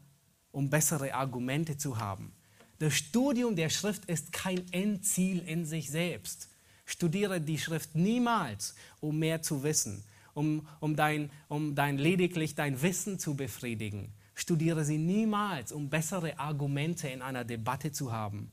um 0.52 0.70
bessere 0.70 1.14
Argumente 1.14 1.78
zu 1.78 1.98
haben. 1.98 2.34
Das 2.80 2.94
Studium 2.94 3.56
der 3.56 3.70
Schrift 3.70 4.06
ist 4.06 4.32
kein 4.32 4.72
Endziel 4.72 5.40
in 5.40 5.66
sich 5.66 5.90
selbst. 5.90 6.50
Studiere 6.86 7.42
die 7.42 7.60
Schrift 7.60 7.94
niemals, 7.94 8.74
um 9.00 9.20
mehr 9.20 9.42
zu 9.42 9.64
wissen, 9.64 10.04
um, 10.34 10.68
um, 10.80 10.96
dein, 10.96 11.30
um 11.50 11.76
dein, 11.76 11.98
lediglich 11.98 12.56
dein 12.56 12.82
Wissen 12.82 13.20
zu 13.20 13.36
befriedigen. 13.36 14.14
Studiere 14.34 14.86
sie 14.86 14.98
niemals, 14.98 15.74
um 15.74 15.90
bessere 15.90 16.40
Argumente 16.40 17.10
in 17.10 17.22
einer 17.22 17.44
Debatte 17.44 17.92
zu 17.92 18.14
haben, 18.14 18.52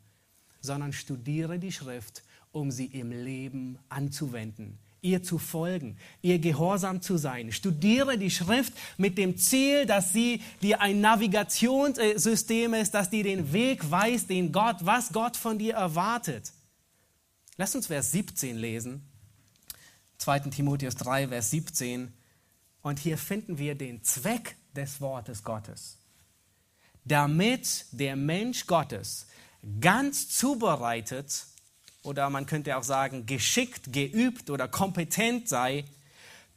sondern 0.61 0.93
studiere 0.93 1.61
die 1.61 1.71
Schrift, 1.71 2.25
um 2.51 2.73
sie 2.73 2.87
im 2.87 3.13
Leben 3.13 3.79
anzuwenden, 3.89 4.79
ihr 5.03 5.23
zu 5.23 5.39
folgen, 5.39 5.97
ihr 6.23 6.39
gehorsam 6.39 7.01
zu 7.01 7.17
sein. 7.17 7.53
Studiere 7.53 8.19
die 8.19 8.31
Schrift 8.31 8.73
mit 8.97 9.19
dem 9.19 9.37
Ziel, 9.37 9.87
dass 9.87 10.13
sie 10.13 10.43
dir 10.63 10.81
ein 10.81 11.01
Navigationssystem 11.01 12.75
ist, 12.75 12.93
dass 12.93 13.11
dir 13.11 13.25
den 13.25 13.53
Weg 13.53 13.91
weist, 13.91 14.31
den 14.31 14.53
Gott, 14.53 14.79
was 14.81 15.13
Gott 15.13 15.37
von 15.37 15.59
dir 15.59 15.75
erwartet. 15.75 16.53
Lass 17.57 17.75
uns 17.75 17.87
Vers 17.87 18.13
17 18.13 18.57
lesen. 18.57 19.09
2. 20.19 20.41
Timotheus 20.51 20.95
3, 20.97 21.29
Vers 21.29 21.51
17. 21.51 22.13
Und 22.83 22.99
hier 22.99 23.19
finden 23.19 23.59
wir 23.59 23.75
den 23.75 24.03
Zweck 24.03 24.57
des 24.75 25.01
Wortes 25.01 25.43
Gottes. 25.43 25.99
Damit 27.05 27.87
der 27.93 28.17
Mensch 28.17 28.67
Gottes 28.67 29.27
ganz 29.81 30.29
zubereitet 30.29 31.47
oder 32.07 32.31
man 32.31 32.47
könnte 32.47 32.77
auch 32.77 32.85
sagen 32.85 33.27
geschickt, 33.27 33.93
geübt 33.93 34.49
oder 34.51 34.69
kompetent 34.69 35.49
sei, 35.49 35.85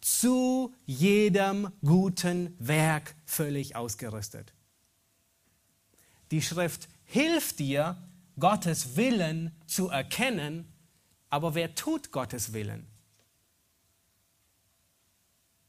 zu 0.01 0.73
jedem 0.85 1.71
guten 1.81 2.55
Werk 2.59 3.15
völlig 3.25 3.75
ausgerüstet. 3.75 4.53
Die 6.31 6.41
Schrift 6.41 6.87
hilft 7.05 7.59
dir, 7.59 7.97
Gottes 8.39 8.95
Willen 8.95 9.51
zu 9.65 9.89
erkennen, 9.89 10.71
aber 11.29 11.55
wer 11.55 11.75
tut 11.75 12.11
Gottes 12.11 12.53
Willen? 12.53 12.87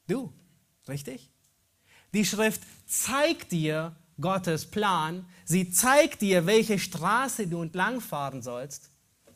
Du, 0.07 0.33
richtig? 0.87 1.31
Die 2.15 2.25
Schrift 2.25 2.63
zeigt 2.87 3.53
dir 3.53 3.97
Gottes 4.21 4.71
Plan, 4.71 5.27
sie 5.45 5.71
zeigt 5.71 6.21
dir, 6.21 6.47
welche 6.47 6.79
Straße 6.79 7.47
du 7.47 7.63
entlangfahren 7.63 8.43
sollst, 8.43 8.90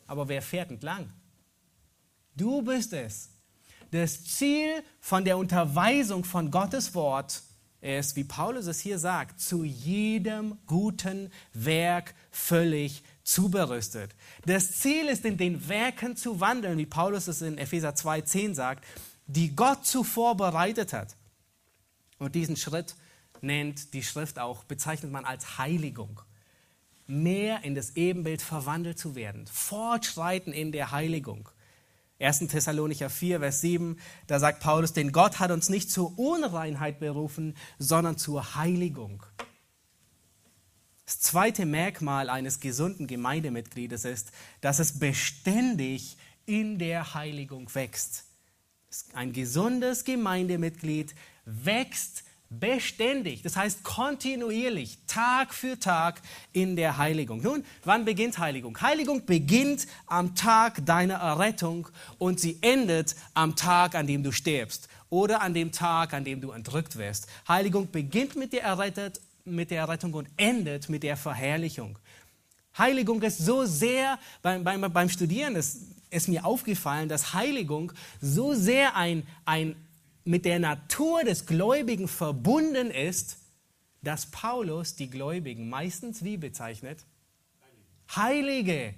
aber 0.07 0.27
wer 0.27 0.41
fährt 0.41 0.71
entlang? 0.71 1.11
Du 2.35 2.61
bist 2.61 2.93
es. 2.93 3.29
Das 3.91 4.25
Ziel 4.25 4.83
von 4.99 5.23
der 5.23 5.37
Unterweisung 5.37 6.23
von 6.23 6.51
Gottes 6.51 6.93
Wort 6.95 7.43
ist, 7.81 8.15
wie 8.15 8.23
Paulus 8.23 8.65
es 8.65 8.79
hier 8.79 8.99
sagt, 8.99 9.39
zu 9.39 9.63
jedem 9.63 10.57
guten 10.65 11.31
Werk 11.53 12.15
völlig 12.31 13.03
zuberüstet. 13.23 14.15
Das 14.45 14.79
Ziel 14.79 15.07
ist, 15.07 15.23
in 15.23 15.37
den 15.37 15.67
Werken 15.69 16.17
zu 16.17 16.39
wandeln, 16.39 16.77
wie 16.77 16.85
Paulus 16.85 17.27
es 17.27 17.41
in 17.41 17.57
Epheser 17.57 17.91
2,10 17.91 18.53
sagt, 18.55 18.85
die 19.27 19.55
Gott 19.55 19.85
zuvor 19.85 20.35
bereitet 20.35 20.93
hat. 20.93 21.15
Und 22.17 22.35
diesen 22.35 22.55
Schritt 22.55 22.95
nennt 23.41 23.93
die 23.93 24.03
Schrift 24.03 24.39
auch, 24.39 24.63
bezeichnet 24.63 25.11
man 25.11 25.25
als 25.25 25.57
Heiligung 25.57 26.21
mehr 27.07 27.63
in 27.63 27.75
das 27.75 27.95
Ebenbild 27.95 28.41
verwandelt 28.41 28.97
zu 28.97 29.15
werden, 29.15 29.47
fortschreiten 29.47 30.53
in 30.53 30.71
der 30.71 30.91
Heiligung. 30.91 31.49
1. 32.19 32.39
Thessalonicher 32.47 33.09
4, 33.09 33.39
Vers 33.39 33.61
7, 33.61 33.97
da 34.27 34.39
sagt 34.39 34.61
Paulus, 34.61 34.93
denn 34.93 35.11
Gott 35.11 35.39
hat 35.39 35.51
uns 35.51 35.69
nicht 35.69 35.91
zur 35.91 36.17
Unreinheit 36.17 36.99
berufen, 36.99 37.55
sondern 37.77 38.17
zur 38.17 38.55
Heiligung. 38.55 39.23
Das 41.05 41.19
zweite 41.19 41.65
Merkmal 41.65 42.29
eines 42.29 42.59
gesunden 42.59 43.05
Gemeindemitgliedes 43.05 44.05
ist, 44.05 44.31
dass 44.61 44.79
es 44.79 44.97
beständig 44.97 46.17
in 46.45 46.79
der 46.79 47.13
Heiligung 47.13 47.73
wächst. 47.75 48.25
Ein 49.13 49.33
gesundes 49.33 50.03
Gemeindemitglied 50.03 51.13
wächst 51.45 52.23
beständig, 52.49 53.41
das 53.41 53.55
heißt 53.55 53.83
kontinuierlich, 53.83 54.97
Tag 55.07 55.53
für 55.53 55.79
Tag 55.79 56.21
in 56.53 56.75
der 56.75 56.97
Heiligung. 56.97 57.41
Nun, 57.41 57.63
wann 57.83 58.05
beginnt 58.05 58.37
Heiligung? 58.37 58.79
Heiligung 58.81 59.25
beginnt 59.25 59.87
am 60.05 60.35
Tag 60.35 60.85
deiner 60.85 61.15
Errettung 61.15 61.87
und 62.17 62.39
sie 62.39 62.57
endet 62.61 63.15
am 63.33 63.55
Tag, 63.55 63.95
an 63.95 64.07
dem 64.07 64.23
du 64.23 64.31
stirbst 64.31 64.87
oder 65.09 65.41
an 65.41 65.53
dem 65.53 65.71
Tag, 65.71 66.13
an 66.13 66.23
dem 66.23 66.41
du 66.41 66.51
entrückt 66.51 66.97
wirst. 66.97 67.27
Heiligung 67.47 67.91
beginnt 67.91 68.35
mit 68.35 68.53
der, 68.53 68.63
Errettet, 68.63 69.21
mit 69.43 69.71
der 69.71 69.79
Errettung 69.81 70.13
und 70.13 70.27
endet 70.37 70.89
mit 70.89 71.03
der 71.03 71.17
Verherrlichung. 71.17 71.97
Heiligung 72.77 73.21
ist 73.21 73.37
so 73.37 73.65
sehr, 73.65 74.19
beim, 74.41 74.63
beim, 74.63 74.81
beim 74.91 75.09
Studieren 75.09 75.55
ist, 75.55 75.81
ist 76.09 76.27
mir 76.27 76.45
aufgefallen, 76.45 77.09
dass 77.09 77.33
Heiligung 77.33 77.91
so 78.21 78.53
sehr 78.53 78.95
ein, 78.95 79.25
ein 79.45 79.75
mit 80.25 80.43
der 80.43 80.59
Natur 80.59 81.23
des 81.23 81.45
Gläubigen 81.45 82.07
verbunden 82.07 82.91
ist, 82.91 83.37
dass 84.01 84.25
Paulus 84.25 84.95
die 84.95 85.09
Gläubigen 85.09 85.69
meistens 85.69 86.23
wie 86.23 86.37
bezeichnet? 86.37 87.05
Heilige. 88.15 88.71
Heilige. 88.73 88.95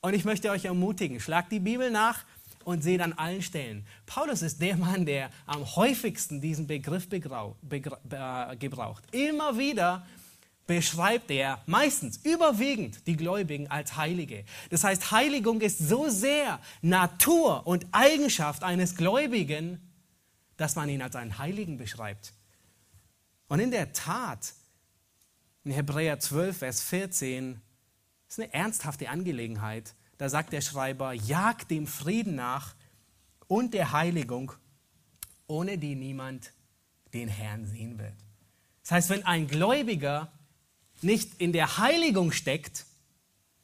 Und 0.00 0.14
ich 0.14 0.24
möchte 0.24 0.50
euch 0.50 0.64
ermutigen, 0.64 1.20
schlagt 1.20 1.52
die 1.52 1.60
Bibel 1.60 1.90
nach 1.90 2.24
und 2.64 2.82
seht 2.82 3.00
an 3.00 3.12
allen 3.12 3.42
Stellen. 3.42 3.86
Paulus 4.06 4.42
ist 4.42 4.60
der 4.60 4.76
Mann, 4.76 5.06
der 5.06 5.30
am 5.46 5.64
häufigsten 5.76 6.40
diesen 6.40 6.66
Begriff 6.66 7.06
äh, 7.12 7.20
gebraucht. 8.56 9.04
Immer 9.12 9.58
wieder 9.58 10.06
beschreibt 10.66 11.30
er 11.30 11.62
meistens 11.66 12.18
überwiegend 12.24 13.06
die 13.06 13.16
Gläubigen 13.16 13.70
als 13.70 13.96
Heilige. 13.96 14.44
Das 14.70 14.84
heißt, 14.84 15.12
Heiligung 15.12 15.60
ist 15.60 15.78
so 15.78 16.08
sehr 16.08 16.58
Natur 16.82 17.66
und 17.66 17.86
Eigenschaft 17.92 18.64
eines 18.64 18.96
Gläubigen, 18.96 19.80
dass 20.56 20.76
man 20.76 20.88
ihn 20.88 21.02
als 21.02 21.16
einen 21.16 21.38
Heiligen 21.38 21.76
beschreibt. 21.76 22.32
Und 23.48 23.60
in 23.60 23.70
der 23.70 23.92
Tat, 23.92 24.54
in 25.64 25.70
Hebräer 25.70 26.18
12, 26.18 26.58
Vers 26.58 26.82
14, 26.82 27.60
ist 28.28 28.40
eine 28.40 28.52
ernsthafte 28.52 29.08
Angelegenheit. 29.08 29.94
Da 30.18 30.28
sagt 30.28 30.52
der 30.52 30.60
Schreiber, 30.60 31.12
jagt 31.12 31.70
dem 31.70 31.86
Frieden 31.86 32.34
nach 32.34 32.74
und 33.46 33.74
der 33.74 33.92
Heiligung, 33.92 34.52
ohne 35.46 35.78
die 35.78 35.94
niemand 35.94 36.52
den 37.12 37.28
Herrn 37.28 37.66
sehen 37.66 37.98
wird. 37.98 38.14
Das 38.82 38.92
heißt, 38.92 39.10
wenn 39.10 39.24
ein 39.24 39.46
Gläubiger 39.46 40.32
nicht 41.02 41.40
in 41.40 41.52
der 41.52 41.78
Heiligung 41.78 42.32
steckt, 42.32 42.86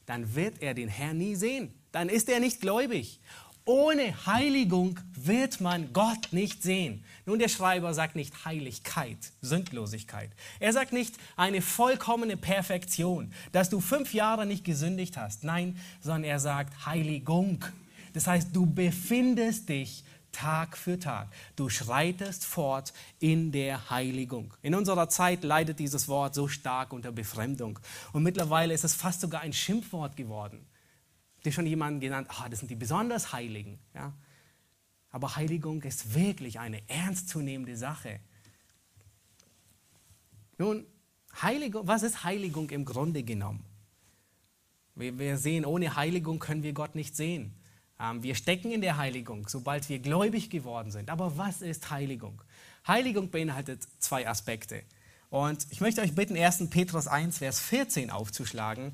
dann 0.07 0.35
wird 0.35 0.61
er 0.61 0.75
den 0.75 0.89
Herrn 0.89 1.19
nie 1.19 1.37
sehen. 1.37 1.73
Dann 1.93 2.09
ist 2.09 2.29
er 2.29 2.41
nicht 2.41 2.61
gläubig. 2.61 3.21
Ohne 3.65 4.27
Heiligung 4.27 4.99
wird 5.15 5.61
man 5.61 5.93
Gott 5.93 6.33
nicht 6.33 6.65
sehen. 6.65 7.05
Nun, 7.27 7.39
der 7.39 7.49
Schreiber 7.49 7.95
sagt 7.95 8.17
nicht 8.17 8.45
Heiligkeit, 8.45 9.19
Sündlosigkeit. 9.41 10.31
Er 10.59 10.73
sagt 10.73 10.93
nicht 10.93 11.15
eine 11.37 11.63
vollkommene 11.63 12.37
Perfektion, 12.37 13.33
dass 13.53 13.71
du 13.71 13.81
fünf 13.81 14.15
Jahre 14.15 14.47
nicht 14.47 14.65
gesündigt 14.65 15.17
hast. 15.17 15.45
Nein, 15.45 15.79
sondern 16.01 16.25
er 16.25 16.41
sagt 16.41 16.87
Heiligung. 16.87 17.65
Das 18.15 18.27
heißt, 18.27 18.49
du 18.53 18.67
befindest 18.67 19.69
dich 19.69 20.03
Tag 20.33 20.77
für 20.77 20.99
Tag. 20.99 21.29
Du 21.55 21.69
schreitest 21.69 22.45
fort 22.45 22.93
in 23.21 23.53
der 23.53 23.91
Heiligung. 23.91 24.55
In 24.63 24.75
unserer 24.75 25.09
Zeit 25.09 25.45
leidet 25.45 25.79
dieses 25.79 26.09
Wort 26.09 26.35
so 26.35 26.49
stark 26.49 26.93
unter 26.93 27.13
Befremdung. 27.13 27.79
Und 28.13 28.25
mittlerweile 28.25 28.75
ist 28.75 28.83
es 28.83 28.95
fast 28.95 29.21
sogar 29.21 29.43
ein 29.43 29.53
Schimpfwort 29.53 30.17
geworden. 30.17 30.67
Dir 31.45 31.53
schon 31.53 31.67
jemanden 31.67 32.01
genannt, 32.01 32.29
ah, 32.31 32.49
das 32.49 32.61
sind 32.61 32.71
die 32.71 32.77
besonders 32.77 33.33
Heiligen. 33.33 33.79
Ja? 33.95 34.13
Aber 35.11 35.37
Heiligung 35.37 35.83
ist 35.83 36.15
wirklich 36.15 36.59
eine 36.59 36.89
ernstzunehmende 36.89 37.77
Sache. 37.77 38.21
Nun, 40.59 40.87
Heiligung, 41.41 41.87
was 41.87 42.03
ist 42.03 42.25
Heiligung 42.25 42.71
im 42.71 42.85
Grunde 42.85 43.23
genommen? 43.23 43.65
Wir, 44.95 45.19
wir 45.19 45.39
sehen, 45.39 45.65
ohne 45.65 45.97
Heiligung 45.97 46.39
können 46.39 46.63
wir 46.63 46.73
Gott 46.73 46.95
nicht 46.95 47.17
sehen. 47.17 47.55
Ähm, 47.99 48.23
wir 48.23 48.35
stecken 48.35 48.71
in 48.71 48.81
der 48.81 48.97
Heiligung, 48.97 49.49
sobald 49.49 49.89
wir 49.89 49.99
gläubig 49.99 50.51
geworden 50.51 50.91
sind. 50.91 51.11
Aber 51.11 51.39
was 51.39 51.63
ist 51.63 51.91
Heiligung? 51.91 52.43
Heiligung 52.87 53.31
beinhaltet 53.31 53.87
zwei 53.99 54.29
Aspekte. 54.29 54.83
Und 55.31 55.67
ich 55.71 55.81
möchte 55.81 56.03
euch 56.03 56.15
bitten, 56.15 56.37
1. 56.37 56.69
Petrus 56.69 57.07
1, 57.07 57.39
Vers 57.39 57.61
14 57.61 58.11
aufzuschlagen. 58.11 58.93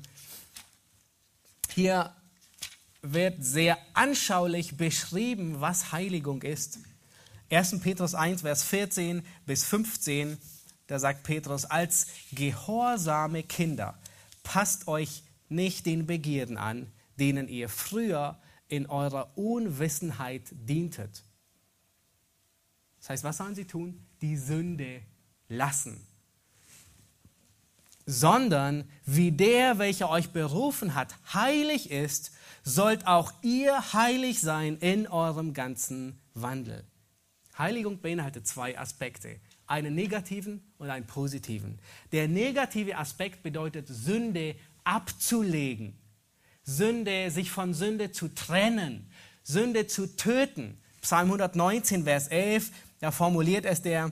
Hier 1.73 2.15
wird 3.01 3.43
sehr 3.43 3.77
anschaulich 3.93 4.77
beschrieben, 4.77 5.61
was 5.61 5.91
Heiligung 5.91 6.41
ist. 6.41 6.79
1. 7.49 7.79
Petrus 7.79 8.13
1, 8.13 8.41
Vers 8.41 8.63
14 8.63 9.23
bis 9.45 9.63
15, 9.65 10.37
da 10.87 10.99
sagt 10.99 11.23
Petrus, 11.23 11.65
als 11.65 12.07
gehorsame 12.31 13.43
Kinder, 13.43 13.97
passt 14.43 14.87
euch 14.87 15.23
nicht 15.47 15.85
den 15.85 16.05
Begierden 16.05 16.57
an, 16.57 16.91
denen 17.19 17.47
ihr 17.47 17.69
früher 17.69 18.39
in 18.67 18.85
eurer 18.85 19.37
Unwissenheit 19.37 20.43
dientet. 20.51 21.23
Das 22.99 23.09
heißt, 23.09 23.23
was 23.23 23.37
sollen 23.37 23.55
sie 23.55 23.65
tun? 23.65 24.05
Die 24.21 24.37
Sünde 24.37 25.01
lassen. 25.47 26.05
Sondern 28.11 28.89
wie 29.05 29.31
der, 29.31 29.77
welcher 29.77 30.09
euch 30.09 30.31
berufen 30.31 30.95
hat, 30.95 31.15
heilig 31.31 31.91
ist, 31.91 32.31
sollt 32.63 33.05
auch 33.05 33.31
ihr 33.43 33.93
heilig 33.93 34.41
sein 34.41 34.77
in 34.77 35.05
eurem 35.07 35.53
ganzen 35.53 36.19
Wandel. 36.33 36.83
Heiligung 37.55 38.01
beinhaltet 38.01 38.47
zwei 38.47 38.79
Aspekte, 38.79 39.39
einen 39.67 39.93
negativen 39.93 40.63
und 40.79 40.89
einen 40.89 41.05
positiven. 41.05 41.77
Der 42.11 42.27
negative 42.27 42.97
Aspekt 42.97 43.43
bedeutet 43.43 43.87
Sünde 43.87 44.55
abzulegen. 44.83 45.95
Sünde, 46.63 47.29
sich 47.29 47.51
von 47.51 47.75
Sünde 47.75 48.11
zu 48.11 48.29
trennen, 48.29 49.07
Sünde 49.43 49.85
zu 49.85 50.15
töten. 50.15 50.79
Psalm 51.01 51.27
119, 51.27 52.05
Vers 52.05 52.27
11, 52.29 52.71
da 53.01 53.11
formuliert 53.11 53.65
es 53.65 53.83
der 53.83 54.11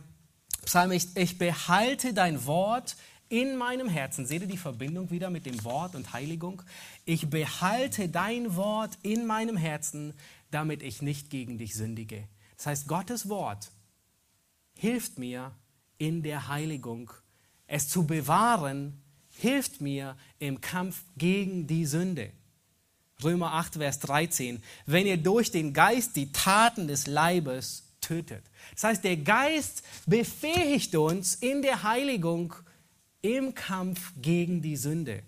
Psalmist, 0.65 1.17
ich 1.17 1.39
behalte 1.39 2.13
dein 2.13 2.45
Wort 2.45 2.95
in 3.30 3.58
meinem 3.58 3.90
Herzen. 3.90 4.26
Seht 4.26 4.42
ihr 4.42 4.48
die 4.48 4.58
Verbindung 4.58 5.12
wieder 5.12 5.30
mit 5.30 5.46
dem 5.46 5.63
Wort 5.63 5.96
und 5.96 6.13
Heiligung? 6.13 6.62
Ich 7.06 7.30
behalte 7.30 8.10
dein 8.10 8.56
Wort 8.56 8.98
in 9.04 9.26
meinem 9.26 9.58
Herzen, 9.58 10.13
damit 10.52 10.82
ich 10.82 11.02
nicht 11.02 11.30
gegen 11.30 11.58
dich 11.58 11.76
sündige. 11.76 12.28
Das 12.58 12.68
heißt, 12.68 12.88
Gottes 12.88 13.30
Wort 13.30 13.72
hilft 14.74 15.20
mir 15.20 15.52
in 15.98 16.24
der 16.24 16.48
Heiligung. 16.48 17.12
Es 17.68 17.90
zu 17.90 18.06
bewahren 18.06 19.02
hilft 19.38 19.82
mir 19.82 20.18
im 20.40 20.62
Kampf 20.62 21.04
gegen 21.18 21.68
die 21.68 21.86
Sünde. 21.86 22.32
Römer 23.24 23.54
8, 23.54 23.76
Vers 23.76 24.00
13, 24.00 24.62
wenn 24.86 25.08
ihr 25.08 25.18
durch 25.18 25.52
den 25.52 25.74
Geist 25.74 26.16
die 26.16 26.32
Taten 26.32 26.88
des 26.88 27.08
Leibes 27.08 27.84
tötet. 28.02 28.44
Das 28.74 28.84
heißt, 28.84 29.04
der 29.04 29.18
Geist 29.18 29.84
befähigt 30.06 30.96
uns 30.96 31.36
in 31.36 31.62
der 31.62 31.84
Heiligung 31.84 32.54
im 33.21 33.53
Kampf 33.56 34.13
gegen 34.21 34.62
die 34.62 34.77
Sünde. 34.77 35.23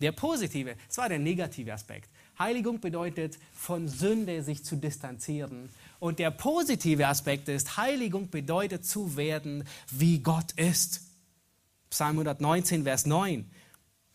Der 0.00 0.12
positive, 0.12 0.76
das 0.88 0.98
war 0.98 1.08
der 1.08 1.18
negative 1.18 1.72
Aspekt. 1.72 2.10
Heiligung 2.38 2.80
bedeutet, 2.80 3.38
von 3.52 3.88
Sünde 3.88 4.42
sich 4.42 4.64
zu 4.64 4.76
distanzieren. 4.76 5.68
Und 6.00 6.18
der 6.18 6.30
positive 6.32 7.06
Aspekt 7.06 7.48
ist, 7.48 7.76
Heiligung 7.76 8.28
bedeutet 8.28 8.84
zu 8.84 9.16
werden, 9.16 9.64
wie 9.90 10.18
Gott 10.18 10.52
ist. 10.52 11.02
Psalm 11.90 12.18
119, 12.18 12.84
Vers 12.84 13.06
9. 13.06 13.48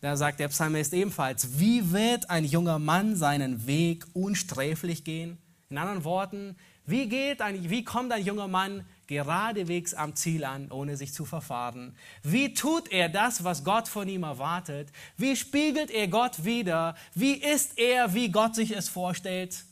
Da 0.00 0.16
sagt 0.16 0.40
der 0.40 0.48
Psalmist 0.48 0.92
ebenfalls, 0.92 1.58
wie 1.58 1.90
wird 1.90 2.28
ein 2.28 2.44
junger 2.44 2.78
Mann 2.78 3.16
seinen 3.16 3.66
Weg 3.66 4.04
unsträflich 4.12 5.04
gehen? 5.04 5.38
In 5.70 5.78
anderen 5.78 6.04
Worten, 6.04 6.56
wie, 6.86 7.08
geht 7.08 7.40
ein, 7.40 7.68
wie 7.68 7.84
kommt 7.84 8.12
ein 8.12 8.24
junger 8.24 8.48
Mann 8.48 8.84
geradewegs 9.08 9.94
am 9.94 10.14
Ziel 10.14 10.44
an, 10.44 10.70
ohne 10.70 10.96
sich 10.96 11.12
zu 11.12 11.24
verfahren? 11.24 11.96
Wie 12.22 12.54
tut 12.54 12.92
er 12.92 13.08
das, 13.08 13.42
was 13.42 13.64
Gott 13.64 13.88
von 13.88 14.06
ihm 14.08 14.22
erwartet? 14.22 14.92
Wie 15.16 15.34
spiegelt 15.34 15.90
er 15.90 16.06
Gott 16.06 16.44
wieder? 16.44 16.94
Wie 17.14 17.34
ist 17.34 17.76
er, 17.78 18.14
wie 18.14 18.30
Gott 18.30 18.54
sich 18.54 18.70
es 18.70 18.88
vorstellt? 18.88 19.64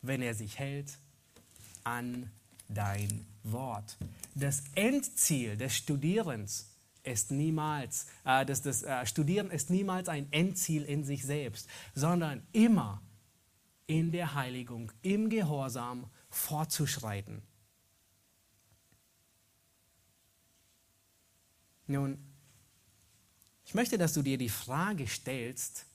Wenn 0.00 0.22
er 0.22 0.34
sich 0.34 0.58
hält 0.58 0.96
an 1.84 2.30
dein 2.68 3.26
Wort. 3.42 3.96
Das 4.34 4.62
Endziel 4.74 5.56
des 5.56 5.76
Studierens 5.76 6.70
ist 7.02 7.30
niemals, 7.30 8.06
äh, 8.24 8.44
das, 8.44 8.62
das 8.62 8.82
äh, 8.82 9.06
Studieren 9.06 9.50
ist 9.50 9.70
niemals 9.70 10.08
ein 10.08 10.30
Endziel 10.30 10.84
in 10.84 11.04
sich 11.04 11.24
selbst, 11.24 11.68
sondern 11.94 12.46
immer 12.52 13.02
in 13.86 14.12
der 14.12 14.34
Heiligung, 14.34 14.92
im 15.02 15.30
Gehorsam 15.30 16.06
fortzuschreiten. 16.30 17.42
Nun, 21.88 22.18
ich 23.64 23.74
möchte, 23.74 23.98
dass 23.98 24.12
du 24.12 24.22
dir 24.22 24.38
die 24.38 24.50
Frage 24.50 25.06
stellst, 25.06 25.86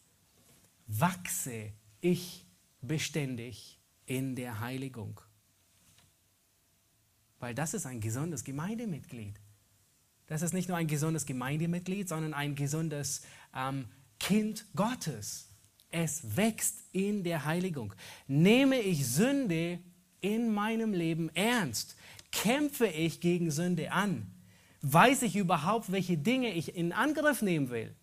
wachse 0.88 1.72
ich 2.02 2.46
beständig 2.82 3.80
in 4.06 4.36
der 4.36 4.60
Heiligung? 4.60 5.22
Weil 7.40 7.56
das 7.56 7.74
ist 7.74 7.86
ein 7.86 8.02
gesundes 8.02 8.44
Gemeindemitglied. 8.44 9.40
Das 10.28 10.42
ist 10.42 10.54
nicht 10.54 10.68
nur 10.68 10.78
ein 10.78 10.88
gesundes 10.88 11.26
Gemeindemitglied, 11.26 12.10
sondern 12.10 12.34
ein 12.34 12.56
gesundes 12.56 13.22
ähm, 13.56 13.88
Kind 14.20 14.66
Gottes. 14.76 15.50
Es 15.90 16.36
wächst 16.36 16.84
in 16.92 17.24
der 17.24 17.46
Heiligung. 17.46 17.94
Nehme 18.28 18.80
ich 18.80 19.06
Sünde 19.06 19.80
in 20.22 20.52
meinem 20.52 20.94
Leben 20.94 21.30
ernst? 21.36 21.96
Kämpfe 22.32 22.88
ich 22.88 23.20
gegen 23.22 23.52
Sünde 23.52 23.92
an? 23.92 24.32
Weiß 24.86 25.22
ich 25.22 25.38
überhaupt, 25.38 25.94
welche 25.94 26.18
Dinge 26.18 26.54
ich 26.54 26.76
in 26.76 26.92
Angriff 26.92 27.42
nehmen 27.42 27.70
will? 27.70 27.96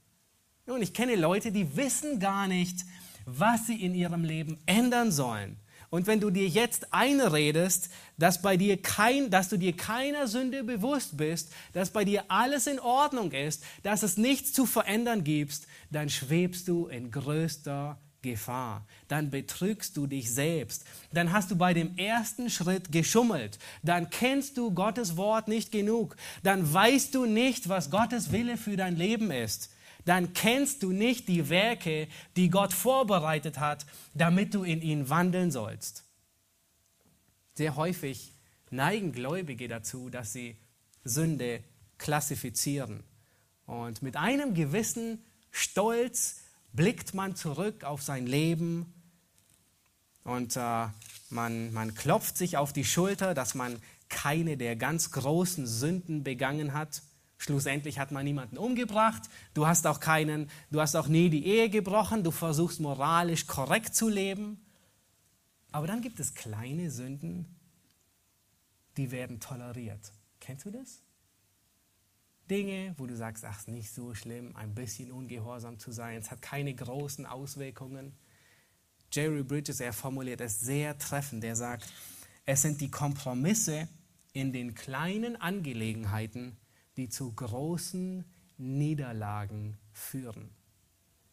Nun, 0.64 0.81
ich 0.81 0.95
kenne 0.95 1.14
Leute, 1.14 1.53
die 1.53 1.77
wissen 1.77 2.21
gar 2.21 2.49
nicht, 2.49 2.87
was 3.27 3.66
sie 3.66 3.85
in 3.85 3.95
ihrem 3.95 4.25
Leben 4.25 4.59
ändern 4.64 5.12
sollen. 5.12 5.59
Und 5.90 6.07
wenn 6.07 6.21
du 6.21 6.31
dir 6.31 6.49
jetzt 6.49 6.95
einredest, 6.95 7.90
dass, 8.16 8.40
bei 8.40 8.57
dir 8.57 8.81
kein, 8.81 9.29
dass 9.29 9.51
du 9.51 9.59
dir 9.59 9.77
keiner 9.77 10.27
Sünde 10.27 10.64
bewusst 10.64 11.19
bist, 11.19 11.53
dass 11.75 11.90
bei 11.90 12.05
dir 12.07 12.25
alles 12.29 12.66
in 12.66 12.81
Ordnung 12.81 13.33
ist, 13.33 13.62
dass 13.83 14.03
es 14.03 14.16
nichts 14.16 14.55
zu 14.55 14.64
verändern 14.64 15.23
gibt, 15.23 15.66
dann 15.90 16.09
schwebst 16.09 16.66
du 16.66 16.87
in 16.87 17.11
größter 17.11 17.99
Gefahr. 18.23 18.87
Dann 19.09 19.31
betrügst 19.31 19.97
du 19.97 20.07
dich 20.07 20.33
selbst. 20.33 20.85
Dann 21.13 21.33
hast 21.33 21.51
du 21.51 21.57
bei 21.57 21.75
dem 21.75 21.97
ersten 21.97 22.51
Schritt 22.51 22.93
geschummelt. 22.93 23.59
Dann 23.83 24.11
kennst 24.11 24.57
du 24.57 24.73
Gottes 24.73 25.17
Wort 25.17 25.49
nicht 25.49 25.73
genug. 25.73 26.17
Dann 26.43 26.73
weißt 26.73 27.15
du 27.15 27.27
nicht, 27.27 27.69
was 27.69 27.91
Gottes 27.91 28.33
Wille 28.33 28.57
für 28.57 28.77
dein 28.77 28.97
Leben 28.97 29.31
ist 29.31 29.71
dann 30.05 30.33
kennst 30.33 30.83
du 30.83 30.93
nicht 30.93 31.29
die 31.29 31.49
Werke, 31.49 32.09
die 32.37 32.49
Gott 32.49 32.73
vorbereitet 32.73 33.59
hat, 33.59 33.87
damit 34.14 34.55
du 34.55 34.64
in 34.64 34.83
ihnen 34.83 35.09
wandeln 35.09 35.51
sollst. 35.51 36.05
Sehr 37.55 37.77
häufig 37.77 38.33
neigen 38.71 39.12
Gläubige 39.12 39.68
dazu, 39.68 40.09
dass 40.09 40.33
sie 40.33 40.57
Sünde 41.05 41.62
klassifizieren. 41.99 43.03
Und 43.66 44.03
mit 44.03 44.16
einem 44.16 44.55
gewissen 44.55 45.25
Stolz 45.51 46.39
blickt 46.73 47.14
man 47.14 47.37
zurück 47.37 47.85
auf 47.85 48.03
sein 48.03 48.27
Leben 48.27 48.93
und 50.25 50.57
äh, 50.57 50.87
man, 51.31 51.73
man 51.73 51.95
klopft 51.95 52.37
sich 52.37 52.57
auf 52.57 52.73
die 52.73 52.85
Schulter, 52.85 53.35
dass 53.35 53.55
man 53.55 53.81
keine 54.09 54.57
der 54.57 54.77
ganz 54.77 55.11
großen 55.12 55.66
Sünden 55.66 56.25
begangen 56.25 56.73
hat. 56.73 57.03
Schlussendlich 57.39 57.99
hat 57.99 58.11
man 58.11 58.25
niemanden 58.25 58.59
umgebracht. 58.59 59.23
Du 59.55 59.66
hast 59.66 59.87
auch 59.87 60.01
keinen, 60.01 60.51
du 60.71 60.81
hast 60.81 60.95
auch 60.95 61.09
nie 61.09 61.31
die 61.31 61.47
Ehe 61.47 61.71
gebrochen. 61.71 62.23
Du 62.23 62.31
versuchst 62.31 62.81
moralisch 62.81 63.47
korrekt 63.47 63.95
zu 63.95 64.09
leben. 64.09 64.61
Aber 65.73 65.87
dann 65.87 66.03
gibt 66.03 66.21
es 66.21 66.35
kleine 66.35 66.91
Sünden, 66.91 67.57
die 68.97 69.11
werden 69.11 69.41
toleriert. 69.41 70.12
Kennst 70.41 70.66
du 70.66 70.71
das? 70.71 71.01
Dinge, 72.51 72.94
wo 72.98 73.07
du 73.07 73.16
sagst, 73.16 73.44
ach, 73.44 73.66
nicht 73.68 73.92
so 73.92 74.12
schlimm, 74.12 74.57
ein 74.57 74.74
bisschen 74.74 75.12
ungehorsam 75.12 75.78
zu 75.78 75.92
sein, 75.92 76.18
es 76.18 76.30
hat 76.30 76.42
keine 76.42 76.74
großen 76.74 77.24
Auswirkungen. 77.24 78.12
Jerry 79.12 79.44
Bridges, 79.44 79.80
er 79.80 79.92
formuliert 79.92 80.40
es 80.40 80.61
sehr 80.61 80.98
treffend. 80.98 81.44
Er 81.44 81.57
sagt, 81.57 81.90
es 82.44 82.62
sind 82.62 82.80
die 82.80 82.90
Kompromisse 82.90 83.88
in 84.32 84.53
den 84.53 84.74
kleinen 84.74 85.40
Angelegenheiten, 85.40 86.57
die 86.96 87.09
zu 87.09 87.32
großen 87.32 88.24
Niederlagen 88.59 89.78
führen. 89.92 90.51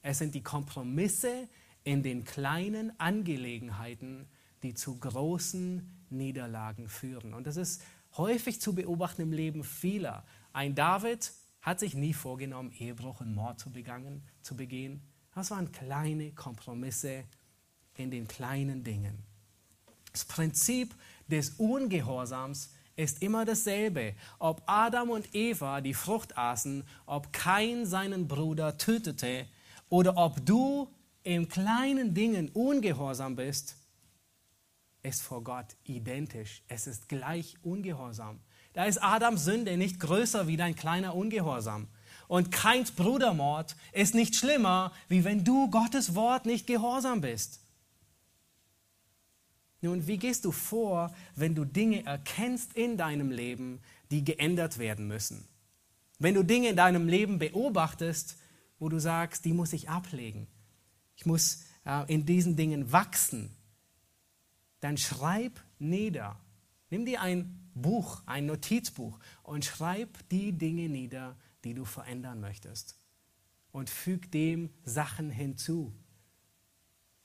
Es 0.01 0.19
sind 0.19 0.35
die 0.35 0.43
Kompromisse 0.43 1.49
in 1.83 2.03
den 2.03 2.23
kleinen 2.23 2.99
Angelegenheiten, 2.99 4.27
die 4.63 4.73
zu 4.73 4.97
großen 4.97 6.05
Niederlagen 6.09 6.87
führen. 6.87 7.33
Und 7.33 7.47
das 7.47 7.57
ist 7.57 7.81
häufig 8.17 8.61
zu 8.61 8.73
beobachten 8.73 9.23
im 9.23 9.33
Leben 9.33 9.63
vieler. 9.63 10.25
Ein 10.57 10.73
David 10.73 11.33
hat 11.61 11.79
sich 11.79 11.93
nie 11.93 12.15
vorgenommen, 12.15 12.71
Ehebruch 12.71 13.21
und 13.21 13.35
Mord 13.35 13.59
zu, 13.59 13.71
begangen, 13.71 14.23
zu 14.41 14.55
begehen. 14.55 15.03
Das 15.35 15.51
waren 15.51 15.71
kleine 15.71 16.31
Kompromisse 16.31 17.25
in 17.93 18.09
den 18.09 18.27
kleinen 18.27 18.83
Dingen. 18.83 19.23
Das 20.11 20.25
Prinzip 20.25 20.95
des 21.27 21.51
Ungehorsams 21.59 22.71
ist 22.95 23.21
immer 23.21 23.45
dasselbe. 23.45 24.15
Ob 24.39 24.63
Adam 24.65 25.11
und 25.11 25.35
Eva 25.35 25.79
die 25.79 25.93
Frucht 25.93 26.35
aßen, 26.35 26.83
ob 27.05 27.31
Kain 27.31 27.85
seinen 27.85 28.27
Bruder 28.27 28.79
tötete 28.79 29.45
oder 29.89 30.17
ob 30.17 30.43
du 30.43 30.91
in 31.21 31.49
kleinen 31.49 32.15
Dingen 32.15 32.49
ungehorsam 32.49 33.35
bist, 33.35 33.77
ist 35.03 35.21
vor 35.21 35.43
Gott 35.43 35.75
identisch. 35.83 36.63
Es 36.67 36.87
ist 36.87 37.07
gleich 37.09 37.57
ungehorsam. 37.61 38.39
Da 38.77 38.85
ist 38.85 39.01
Adams 39.01 39.43
Sünde 39.43 39.75
nicht 39.75 39.99
größer 39.99 40.45
wie 40.45 40.55
dein 40.55 40.75
kleiner 40.75 41.15
Ungehorsam. 41.15 41.87
Und 42.27 42.51
Kains 42.51 42.91
Brudermord 42.91 43.75
ist 43.91 44.13
nicht 44.13 44.35
schlimmer, 44.35 44.91
wie 45.09 45.23
wenn 45.23 45.43
du 45.43 45.67
Gottes 45.71 46.13
Wort 46.13 46.45
nicht 46.45 46.67
gehorsam 46.67 47.21
bist. 47.21 47.59
Nun, 49.81 50.05
wie 50.05 50.17
gehst 50.19 50.45
du 50.45 50.51
vor, 50.51 51.11
wenn 51.35 51.55
du 51.55 51.65
Dinge 51.65 52.05
erkennst 52.05 52.73
in 52.73 52.97
deinem 52.97 53.31
Leben, 53.31 53.79
die 54.11 54.23
geändert 54.23 54.77
werden 54.77 55.07
müssen? 55.07 55.47
Wenn 56.19 56.35
du 56.35 56.43
Dinge 56.43 56.69
in 56.69 56.75
deinem 56.75 57.07
Leben 57.07 57.39
beobachtest, 57.39 58.37
wo 58.77 58.89
du 58.89 58.99
sagst, 58.99 59.43
die 59.45 59.53
muss 59.53 59.73
ich 59.73 59.89
ablegen. 59.89 60.45
Ich 61.15 61.25
muss 61.25 61.63
äh, 61.83 62.05
in 62.13 62.27
diesen 62.27 62.55
Dingen 62.55 62.91
wachsen. 62.91 63.49
Dann 64.81 64.99
schreib 64.99 65.63
nieder. 65.79 66.39
Nimm 66.89 67.05
dir 67.05 67.21
ein 67.21 67.69
Buch, 67.73 68.23
ein 68.25 68.45
Notizbuch 68.45 69.19
und 69.43 69.65
schreib 69.65 70.27
die 70.29 70.51
Dinge 70.53 70.89
nieder, 70.89 71.35
die 71.63 71.73
du 71.73 71.85
verändern 71.85 72.39
möchtest. 72.39 72.97
Und 73.71 73.89
füg 73.89 74.31
dem 74.31 74.69
Sachen 74.83 75.29
hinzu 75.29 75.93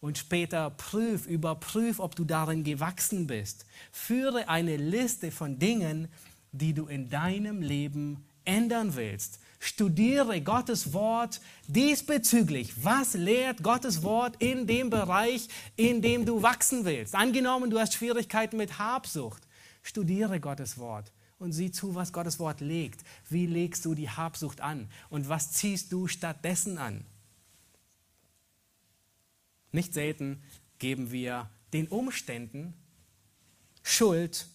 und 0.03 0.19
später 0.19 0.69
prüf, 0.71 1.27
überprüf, 1.27 2.01
ob 2.01 2.17
du 2.17 2.25
darin 2.25 2.65
gewachsen 2.65 3.29
bist. 3.29 3.65
Führe 3.93 4.49
eine 4.49 4.77
Liste 4.77 5.31
von 5.31 5.61
Dingen, 5.61 6.09
die 6.51 6.75
du 6.75 6.87
in 6.87 7.09
deinem 7.09 7.63
Leben 7.63 8.27
ändern 8.45 8.97
willst. 8.97 9.39
Studiere 9.61 10.41
Gottes 10.41 10.93
Wort 10.93 11.41
diesbezüglich. 11.69 12.85
Was 12.85 13.15
lehrt 13.15 13.63
Gottes 13.63 14.03
Wort 14.03 14.35
in 14.41 14.67
dem 14.67 14.91
Bereich, 14.91 15.47
in 15.77 16.03
dem 16.03 16.27
du 16.27 16.43
wachsen 16.43 16.85
willst? 16.85 17.15
Angenommen, 17.15 17.71
du 17.71 17.79
hast 17.79 17.95
Schwierigkeiten 17.95 18.57
mit 18.57 18.81
Habsucht. 18.81 19.47
Studiere 19.83 20.41
Gottes 20.41 20.79
Wort 20.79 21.13
und 21.39 21.53
sieh 21.53 21.71
zu, 21.71 21.95
was 21.95 22.13
Gottes 22.13 22.39
Wort 22.39 22.61
legt. 22.61 23.03
Wie 23.29 23.47
legst 23.47 23.85
du 23.85 23.95
die 23.95 24.09
Habsucht 24.09 24.61
an? 24.61 24.89
Und 25.11 25.29
was 25.29 25.53
ziehst 25.53 25.93
du 25.93 26.07
stattdessen 26.07 26.79
an? 26.79 27.05
Nicht 29.73 29.95
selten 29.95 30.43
geben 30.79 31.11
wir 31.11 31.51
den 31.73 31.89
Umständen 31.89 32.75
Schuld 33.83 34.47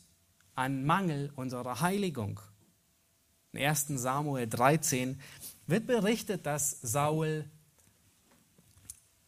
an 0.56 0.86
Mangel 0.86 1.32
unserer 1.36 1.82
Heiligung. 1.82 2.40
In 3.52 3.64
1 3.64 3.88
Samuel 3.88 4.48
13 4.48 5.20
wird 5.66 5.88
berichtet, 5.88 6.46
dass 6.46 6.80
Saul 6.82 7.46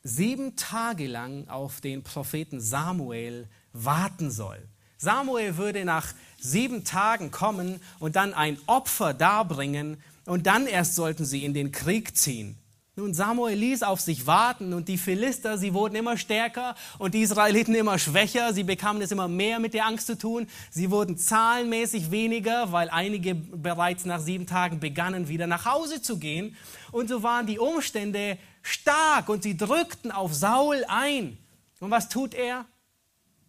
sieben 0.04 0.56
Tage 0.56 1.08
lang 1.08 1.48
auf 1.50 1.82
den 1.82 2.04
Propheten 2.04 2.62
Samuel 2.62 3.50
warten 3.74 4.32
soll. 4.32 4.68
Samuel 5.02 5.56
würde 5.56 5.86
nach 5.86 6.14
sieben 6.38 6.84
Tagen 6.84 7.32
kommen 7.32 7.80
und 8.00 8.18
dann 8.18 8.34
ein 8.34 8.58
Opfer 8.68 9.14
darbringen 9.14 9.98
und 10.26 10.46
dann 10.46 10.68
erst 10.68 10.96
sollten 10.96 11.24
sie 11.26 11.46
in 11.46 11.54
den 11.54 11.72
Krieg 11.72 12.18
ziehen. 12.18 12.58
Nun, 12.98 13.14
Samuel 13.14 13.58
ließ 13.58 13.84
auf 13.84 14.02
sich 14.02 14.28
warten 14.28 14.74
und 14.74 14.90
die 14.90 14.98
Philister, 14.98 15.58
sie 15.58 15.74
wurden 15.74 15.96
immer 15.96 16.18
stärker 16.18 16.76
und 16.98 17.14
die 17.14 17.22
Israeliten 17.22 17.74
immer 17.74 17.98
schwächer. 17.98 18.54
Sie 18.54 18.64
bekamen 18.64 19.02
es 19.02 19.14
immer 19.14 19.30
mehr 19.30 19.60
mit 19.60 19.74
der 19.74 19.86
Angst 19.86 20.06
zu 20.06 20.18
tun. 20.18 20.48
Sie 20.70 20.92
wurden 20.92 21.18
zahlenmäßig 21.18 22.12
weniger, 22.12 22.74
weil 22.74 22.90
einige 22.90 23.36
bereits 23.36 24.04
nach 24.04 24.20
sieben 24.20 24.48
Tagen 24.48 24.82
begannen, 24.82 25.30
wieder 25.30 25.48
nach 25.48 25.64
Hause 25.64 26.02
zu 26.02 26.18
gehen. 26.18 26.58
Und 26.92 27.08
so 27.08 27.24
waren 27.24 27.48
die 27.48 27.58
Umstände 27.58 28.38
stark 28.64 29.30
und 29.30 29.44
sie 29.44 29.56
drückten 29.56 30.12
auf 30.12 30.34
Saul 30.34 30.84
ein. 30.90 31.38
Und 31.80 31.92
was 31.92 32.10
tut 32.10 32.34
er? 32.34 32.66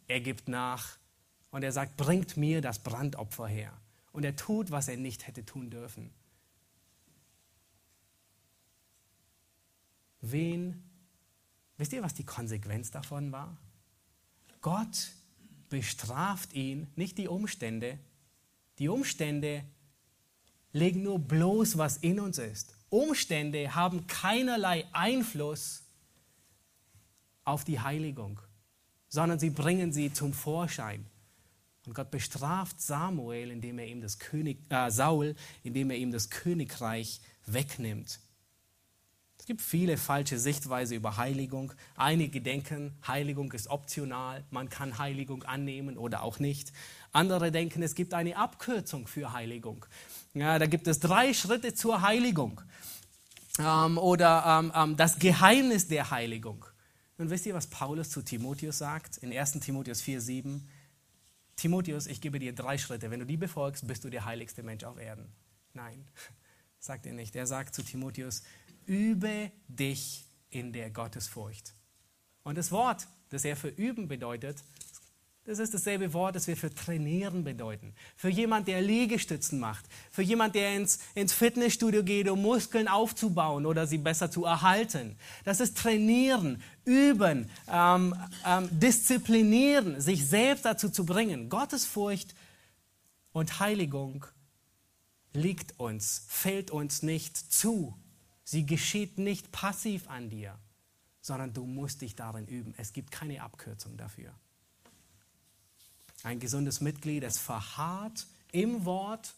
Er 0.06 0.20
gibt 0.20 0.46
nach 0.46 0.99
und 1.50 1.62
er 1.62 1.72
sagt, 1.72 1.96
bringt 1.96 2.36
mir 2.36 2.60
das 2.60 2.78
Brandopfer 2.78 3.46
her. 3.46 3.72
Und 4.12 4.24
er 4.24 4.36
tut, 4.36 4.70
was 4.70 4.88
er 4.88 4.96
nicht 4.96 5.26
hätte 5.26 5.44
tun 5.44 5.70
dürfen. 5.70 6.10
wen, 10.20 10.82
wisst 11.76 11.92
ihr, 11.92 12.02
was 12.02 12.14
die 12.14 12.24
Konsequenz 12.24 12.90
davon 12.90 13.32
war? 13.32 13.56
Gott 14.60 15.10
bestraft 15.68 16.52
ihn, 16.52 16.88
nicht 16.96 17.18
die 17.18 17.28
Umstände. 17.28 17.98
Die 18.78 18.88
Umstände 18.88 19.64
legen 20.72 21.02
nur 21.02 21.18
bloß, 21.18 21.78
was 21.78 21.96
in 21.98 22.20
uns 22.20 22.38
ist. 22.38 22.74
Umstände 22.90 23.74
haben 23.74 24.06
keinerlei 24.06 24.86
Einfluss 24.92 25.84
auf 27.44 27.64
die 27.64 27.80
Heiligung, 27.80 28.40
sondern 29.08 29.38
sie 29.38 29.50
bringen 29.50 29.92
sie 29.92 30.12
zum 30.12 30.32
Vorschein. 30.32 31.06
Und 31.86 31.94
Gott 31.94 32.10
bestraft 32.10 32.80
Samuel, 32.80 33.50
indem 33.50 33.78
er 33.78 33.86
ihm 33.86 34.00
das 34.00 34.18
König, 34.18 34.58
äh, 34.70 34.90
Saul, 34.90 35.34
indem 35.62 35.90
er 35.90 35.96
ihm 35.96 36.10
das 36.10 36.30
Königreich 36.30 37.20
wegnimmt. 37.46 38.20
Es 39.38 39.46
gibt 39.46 39.62
viele 39.62 39.96
falsche 39.96 40.38
Sichtweise 40.38 40.94
über 40.94 41.16
Heiligung. 41.16 41.72
Einige 41.96 42.42
denken, 42.42 42.92
Heiligung 43.06 43.50
ist 43.52 43.68
optional, 43.68 44.44
man 44.50 44.68
kann 44.68 44.98
Heiligung 44.98 45.44
annehmen 45.44 45.96
oder 45.96 46.22
auch 46.22 46.38
nicht. 46.38 46.72
Andere 47.12 47.50
denken, 47.50 47.82
es 47.82 47.94
gibt 47.94 48.12
eine 48.12 48.36
Abkürzung 48.36 49.06
für 49.06 49.32
Heiligung. 49.32 49.86
Ja, 50.34 50.58
da 50.58 50.66
gibt 50.66 50.86
es 50.86 51.00
drei 51.00 51.32
Schritte 51.32 51.72
zur 51.72 52.02
Heiligung. 52.02 52.60
Ähm, 53.58 53.96
oder 53.96 54.44
ähm, 54.46 54.72
ähm, 54.74 54.96
das 54.98 55.18
Geheimnis 55.18 55.88
der 55.88 56.10
Heiligung. 56.10 56.66
Und 57.16 57.30
wisst 57.30 57.46
ihr, 57.46 57.54
was 57.54 57.66
Paulus 57.66 58.10
zu 58.10 58.20
Timotheus 58.22 58.78
sagt? 58.78 59.16
In 59.18 59.36
1 59.36 59.52
Timotheus 59.60 60.02
4,7. 60.02 60.60
Timotheus, 61.60 62.06
ich 62.06 62.22
gebe 62.22 62.38
dir 62.38 62.54
drei 62.54 62.78
Schritte. 62.78 63.10
Wenn 63.10 63.20
du 63.20 63.26
die 63.26 63.36
befolgst, 63.36 63.86
bist 63.86 64.02
du 64.02 64.08
der 64.08 64.24
heiligste 64.24 64.62
Mensch 64.62 64.82
auf 64.82 64.98
Erden. 64.98 65.26
Nein, 65.74 66.06
sagt 66.78 67.04
er 67.04 67.12
nicht. 67.12 67.36
Er 67.36 67.46
sagt 67.46 67.74
zu 67.74 67.82
Timotheus, 67.82 68.42
übe 68.86 69.52
dich 69.68 70.24
in 70.48 70.72
der 70.72 70.90
Gottesfurcht. 70.90 71.74
Und 72.44 72.56
das 72.56 72.72
Wort, 72.72 73.06
das 73.28 73.44
er 73.44 73.56
für 73.56 73.68
üben 73.68 74.08
bedeutet, 74.08 74.64
das 75.50 75.58
ist 75.58 75.74
dasselbe 75.74 76.12
Wort, 76.12 76.36
das 76.36 76.46
wir 76.46 76.56
für 76.56 76.72
trainieren 76.72 77.42
bedeuten. 77.42 77.92
Für 78.14 78.28
jemand, 78.28 78.68
der 78.68 78.80
Liegestützen 78.80 79.58
macht. 79.58 79.84
Für 80.12 80.22
jemand, 80.22 80.54
der 80.54 80.76
ins, 80.76 81.00
ins 81.16 81.32
Fitnessstudio 81.32 82.04
geht, 82.04 82.28
um 82.28 82.40
Muskeln 82.40 82.86
aufzubauen 82.86 83.66
oder 83.66 83.88
sie 83.88 83.98
besser 83.98 84.30
zu 84.30 84.44
erhalten. 84.44 85.16
Das 85.42 85.58
ist 85.58 85.76
trainieren, 85.76 86.62
üben, 86.84 87.50
ähm, 87.68 88.14
ähm, 88.46 88.68
disziplinieren, 88.70 90.00
sich 90.00 90.24
selbst 90.24 90.64
dazu 90.64 90.88
zu 90.88 91.04
bringen. 91.04 91.48
Gottesfurcht 91.48 92.32
und 93.32 93.58
Heiligung 93.58 94.26
liegt 95.32 95.80
uns, 95.80 96.26
fällt 96.28 96.70
uns 96.70 97.02
nicht 97.02 97.36
zu. 97.36 97.98
Sie 98.44 98.66
geschieht 98.66 99.18
nicht 99.18 99.50
passiv 99.50 100.08
an 100.08 100.30
dir, 100.30 100.56
sondern 101.20 101.52
du 101.52 101.66
musst 101.66 102.02
dich 102.02 102.14
darin 102.14 102.46
üben. 102.46 102.72
Es 102.76 102.92
gibt 102.92 103.10
keine 103.10 103.42
Abkürzung 103.42 103.96
dafür. 103.96 104.32
Ein 106.22 106.40
gesundes 106.40 106.80
Mitglied, 106.80 107.22
es 107.24 107.38
verharrt 107.38 108.26
im 108.52 108.84
Wort 108.84 109.34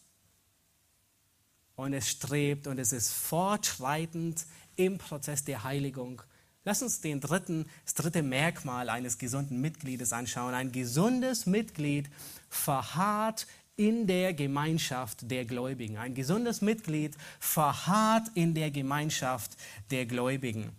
und 1.75 1.93
es 1.93 2.09
strebt 2.09 2.67
und 2.67 2.79
es 2.79 2.91
ist 2.91 3.11
fortschreitend 3.11 4.45
im 4.75 4.97
Prozess 4.97 5.43
der 5.43 5.63
Heiligung, 5.63 6.21
Lass 6.65 6.81
uns 6.81 7.01
den 7.01 7.19
dritten, 7.19 7.65
das 7.83 7.93
dritte 7.93 8.23
Merkmal 8.23 8.89
eines 8.89 9.17
gesunden 9.17 9.59
Mitgliedes 9.59 10.13
anschauen. 10.13 10.53
Ein 10.53 10.71
gesundes 10.71 11.45
Mitglied 11.45 12.09
verharrt 12.49 13.47
in 13.75 14.07
der 14.07 14.33
Gemeinschaft 14.33 15.29
der 15.29 15.43
Gläubigen. 15.43 15.97
Ein 15.97 16.15
gesundes 16.15 16.61
Mitglied 16.61 17.15
verharrt 17.39 18.29
in 18.33 18.53
der 18.53 18.71
Gemeinschaft 18.71 19.57
der 19.91 20.05
Gläubigen. 20.05 20.69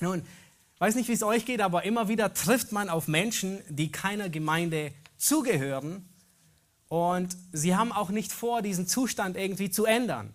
Nun, 0.00 0.22
weiß 0.78 0.94
nicht, 0.94 1.08
wie 1.08 1.14
es 1.14 1.22
euch 1.22 1.46
geht, 1.46 1.62
aber 1.62 1.84
immer 1.84 2.08
wieder 2.08 2.34
trifft 2.34 2.72
man 2.72 2.90
auf 2.90 3.08
Menschen, 3.08 3.60
die 3.70 3.90
keiner 3.90 4.28
Gemeinde 4.28 4.92
zugehören 5.24 6.08
und 6.88 7.36
sie 7.52 7.74
haben 7.74 7.92
auch 7.92 8.10
nicht 8.10 8.32
vor, 8.32 8.62
diesen 8.62 8.86
Zustand 8.86 9.36
irgendwie 9.36 9.70
zu 9.70 9.84
ändern. 9.84 10.34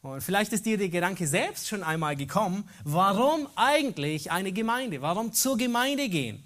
Und 0.00 0.20
vielleicht 0.20 0.52
ist 0.52 0.66
dir 0.66 0.78
der 0.78 0.88
Gedanke 0.88 1.28
selbst 1.28 1.68
schon 1.68 1.84
einmal 1.84 2.16
gekommen, 2.16 2.68
warum 2.82 3.46
eigentlich 3.54 4.32
eine 4.32 4.50
Gemeinde? 4.52 5.00
Warum 5.00 5.32
zur 5.32 5.56
Gemeinde 5.56 6.08
gehen? 6.08 6.42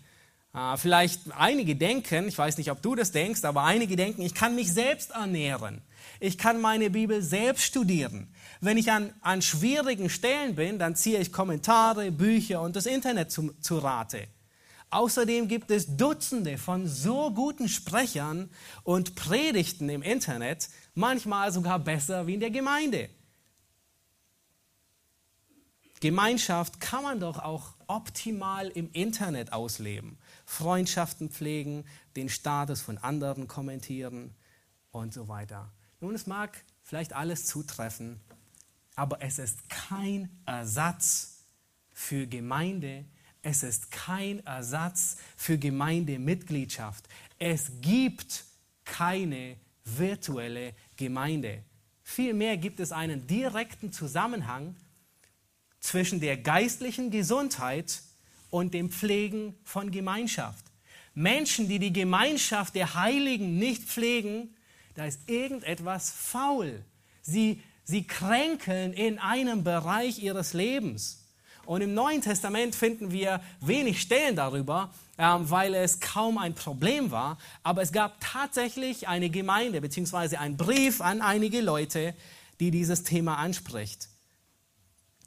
Äh, 0.52 0.76
vielleicht 0.76 1.32
einige 1.32 1.74
denken, 1.74 2.28
ich 2.28 2.36
weiß 2.36 2.58
nicht, 2.58 2.70
ob 2.70 2.82
du 2.82 2.94
das 2.94 3.12
denkst, 3.12 3.44
aber 3.44 3.64
einige 3.64 3.96
denken, 3.96 4.20
ich 4.22 4.34
kann 4.34 4.54
mich 4.54 4.72
selbst 4.72 5.12
ernähren. 5.12 5.80
Ich 6.20 6.36
kann 6.36 6.60
meine 6.60 6.90
Bibel 6.90 7.22
selbst 7.22 7.64
studieren. 7.64 8.28
Wenn 8.60 8.76
ich 8.76 8.90
an, 8.90 9.12
an 9.22 9.40
schwierigen 9.40 10.10
Stellen 10.10 10.54
bin, 10.54 10.78
dann 10.78 10.96
ziehe 10.96 11.18
ich 11.18 11.32
Kommentare, 11.32 12.10
Bücher 12.10 12.60
und 12.60 12.76
das 12.76 12.86
Internet 12.86 13.30
zu, 13.30 13.54
zu 13.60 13.78
Rate. 13.78 14.26
Außerdem 14.90 15.48
gibt 15.48 15.70
es 15.70 15.96
Dutzende 15.96 16.58
von 16.58 16.86
so 16.86 17.32
guten 17.32 17.68
Sprechern 17.68 18.50
und 18.84 19.14
Predigten 19.14 19.88
im 19.88 20.02
Internet, 20.02 20.68
manchmal 20.94 21.52
sogar 21.52 21.78
besser 21.78 22.26
wie 22.26 22.34
in 22.34 22.40
der 22.40 22.50
Gemeinde. 22.50 23.10
Gemeinschaft 26.00 26.80
kann 26.80 27.02
man 27.02 27.20
doch 27.20 27.38
auch 27.38 27.74
optimal 27.86 28.68
im 28.68 28.90
Internet 28.92 29.52
ausleben. 29.52 30.18
Freundschaften 30.44 31.30
pflegen, 31.30 31.84
den 32.16 32.28
Status 32.28 32.80
von 32.80 32.98
anderen 32.98 33.48
kommentieren 33.48 34.34
und 34.92 35.12
so 35.12 35.28
weiter. 35.28 35.72
Nun, 36.00 36.14
es 36.14 36.26
mag 36.26 36.62
vielleicht 36.82 37.14
alles 37.14 37.46
zutreffen, 37.46 38.20
aber 38.94 39.22
es 39.22 39.38
ist 39.38 39.68
kein 39.68 40.30
Ersatz 40.44 41.44
für 41.92 42.26
Gemeinde. 42.26 43.04
Es 43.48 43.62
ist 43.62 43.92
kein 43.92 44.44
Ersatz 44.44 45.18
für 45.36 45.56
Gemeindemitgliedschaft. 45.56 47.04
Es 47.38 47.70
gibt 47.80 48.44
keine 48.84 49.56
virtuelle 49.84 50.74
Gemeinde. 50.96 51.62
Vielmehr 52.02 52.56
gibt 52.56 52.80
es 52.80 52.90
einen 52.90 53.28
direkten 53.28 53.92
Zusammenhang 53.92 54.74
zwischen 55.78 56.18
der 56.18 56.38
geistlichen 56.38 57.12
Gesundheit 57.12 58.02
und 58.50 58.74
dem 58.74 58.90
Pflegen 58.90 59.54
von 59.62 59.92
Gemeinschaft. 59.92 60.64
Menschen, 61.14 61.68
die 61.68 61.78
die 61.78 61.92
Gemeinschaft 61.92 62.74
der 62.74 62.94
Heiligen 62.94 63.60
nicht 63.60 63.84
pflegen, 63.84 64.56
da 64.94 65.04
ist 65.04 65.20
irgendetwas 65.30 66.10
faul. 66.10 66.84
Sie, 67.22 67.62
sie 67.84 68.08
kränkeln 68.08 68.92
in 68.92 69.20
einem 69.20 69.62
Bereich 69.62 70.18
ihres 70.18 70.52
Lebens. 70.52 71.25
Und 71.66 71.82
im 71.82 71.94
Neuen 71.94 72.22
Testament 72.22 72.74
finden 72.74 73.10
wir 73.10 73.40
wenig 73.60 74.00
Stellen 74.00 74.36
darüber, 74.36 74.92
ähm, 75.18 75.50
weil 75.50 75.74
es 75.74 76.00
kaum 76.00 76.38
ein 76.38 76.54
Problem 76.54 77.10
war. 77.10 77.38
Aber 77.62 77.82
es 77.82 77.92
gab 77.92 78.20
tatsächlich 78.20 79.08
eine 79.08 79.30
Gemeinde 79.30 79.80
bzw. 79.80 80.36
einen 80.36 80.56
Brief 80.56 81.00
an 81.00 81.20
einige 81.20 81.60
Leute, 81.60 82.14
die 82.60 82.70
dieses 82.70 83.02
Thema 83.02 83.36
anspricht. 83.36 84.08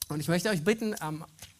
Und 0.07 0.19
ich 0.19 0.27
möchte 0.27 0.49
euch 0.49 0.63
bitten, 0.63 0.95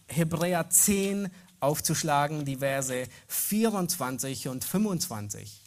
Hebräer 0.08 0.70
10 0.70 1.30
aufzuschlagen, 1.60 2.46
die 2.46 2.58
Verse 2.58 3.08
24 3.28 4.48
und 4.48 4.64
25. 4.64 5.62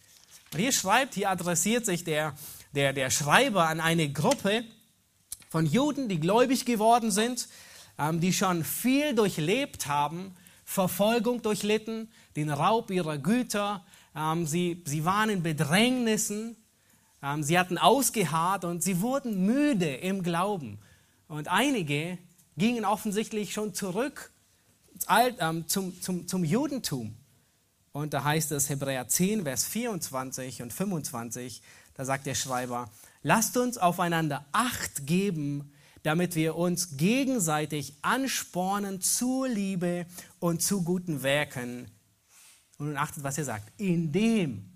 Und 0.52 0.58
hier 0.58 0.72
schreibt, 0.72 1.14
hier 1.14 1.30
adressiert 1.30 1.86
sich 1.86 2.04
der, 2.04 2.34
der, 2.74 2.92
der 2.92 3.10
Schreiber 3.10 3.68
an 3.68 3.80
eine 3.80 4.10
Gruppe 4.10 4.64
von 5.48 5.66
Juden, 5.66 6.08
die 6.08 6.18
gläubig 6.18 6.64
geworden 6.64 7.10
sind, 7.10 7.48
die 8.20 8.32
schon 8.32 8.64
viel 8.64 9.14
durchlebt 9.14 9.86
haben, 9.86 10.34
Verfolgung 10.64 11.42
durchlitten, 11.42 12.10
den 12.36 12.50
Raub 12.50 12.90
ihrer 12.90 13.18
Güter. 13.18 13.84
Ähm, 14.16 14.46
sie, 14.46 14.82
sie 14.86 15.04
waren 15.04 15.30
in 15.30 15.42
Bedrängnissen, 15.42 16.56
ähm, 17.22 17.42
sie 17.42 17.58
hatten 17.58 17.78
ausgeharrt 17.78 18.64
und 18.64 18.82
sie 18.82 19.00
wurden 19.00 19.44
müde 19.44 19.94
im 19.94 20.22
Glauben. 20.22 20.78
Und 21.28 21.48
einige 21.48 22.18
gingen 22.56 22.84
offensichtlich 22.84 23.52
schon 23.52 23.74
zurück 23.74 24.32
ähm, 25.08 25.66
zum, 25.68 26.00
zum, 26.00 26.28
zum 26.28 26.44
Judentum. 26.44 27.14
Und 27.92 28.14
da 28.14 28.24
heißt 28.24 28.52
es 28.52 28.70
Hebräer 28.70 29.08
10, 29.08 29.44
Vers 29.44 29.66
24 29.66 30.62
und 30.62 30.72
25, 30.72 31.62
da 31.94 32.04
sagt 32.04 32.26
der 32.26 32.34
Schreiber, 32.34 32.90
lasst 33.22 33.56
uns 33.56 33.76
aufeinander 33.76 34.46
Acht 34.52 35.06
geben, 35.06 35.71
damit 36.02 36.34
wir 36.34 36.56
uns 36.56 36.96
gegenseitig 36.96 37.94
anspornen 38.02 39.00
zur 39.00 39.48
Liebe 39.48 40.06
und 40.40 40.62
zu 40.62 40.82
guten 40.82 41.22
Werken. 41.22 41.86
Und 42.78 42.86
nun 42.86 42.96
achtet, 42.96 43.22
was 43.22 43.38
er 43.38 43.44
sagt, 43.44 43.72
indem 43.80 44.70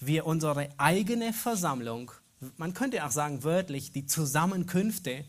wir 0.00 0.26
unsere 0.26 0.68
eigene 0.78 1.32
Versammlung, 1.32 2.10
man 2.56 2.74
könnte 2.74 3.04
auch 3.04 3.10
sagen 3.10 3.44
wörtlich, 3.44 3.92
die 3.92 4.06
Zusammenkünfte, 4.06 5.24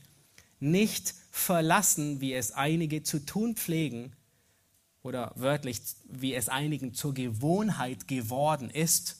nicht 0.60 1.14
verlassen, 1.32 2.22
wie 2.22 2.34
es 2.34 2.52
einige 2.52 3.04
zu 3.04 3.20
tun 3.26 3.56
pflegen, 3.56 4.16
oder 5.06 5.32
wörtlich, 5.36 5.82
wie 6.10 6.34
es 6.34 6.50
einigen 6.50 6.96
zur 6.96 7.14
Gewohnheit 7.14 8.08
geworden 8.08 8.72
ist, 8.72 9.18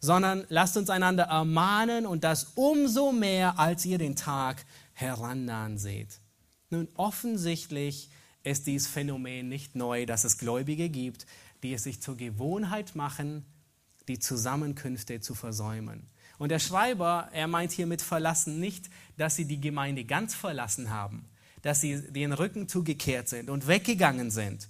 sondern 0.00 0.44
lasst 0.50 0.76
uns 0.76 0.90
einander 0.90 1.24
ermahnen 1.24 2.06
und 2.06 2.24
das 2.24 2.52
umso 2.54 3.10
mehr, 3.10 3.58
als 3.58 3.86
ihr 3.86 3.96
den 3.96 4.16
Tag 4.16 4.64
herannahen 5.00 5.78
seht. 5.78 6.20
Nun, 6.70 6.88
offensichtlich 6.94 8.10
ist 8.42 8.66
dieses 8.66 8.88
Phänomen 8.88 9.48
nicht 9.48 9.76
neu, 9.76 10.06
dass 10.06 10.24
es 10.24 10.38
Gläubige 10.38 10.88
gibt, 10.88 11.26
die 11.62 11.72
es 11.72 11.84
sich 11.84 12.02
zur 12.02 12.16
Gewohnheit 12.16 12.96
machen, 12.96 13.44
die 14.08 14.18
Zusammenkünfte 14.18 15.20
zu 15.20 15.34
versäumen. 15.34 16.08
Und 16.38 16.50
der 16.50 16.58
Schreiber, 16.58 17.28
er 17.32 17.46
meint 17.46 17.72
hier 17.72 17.86
mit 17.86 18.02
verlassen 18.02 18.58
nicht, 18.60 18.90
dass 19.16 19.36
sie 19.36 19.44
die 19.44 19.60
Gemeinde 19.60 20.04
ganz 20.04 20.34
verlassen 20.34 20.90
haben, 20.90 21.28
dass 21.62 21.80
sie 21.80 22.00
den 22.12 22.32
Rücken 22.32 22.68
zugekehrt 22.68 23.28
sind 23.28 23.50
und 23.50 23.66
weggegangen 23.66 24.30
sind, 24.30 24.68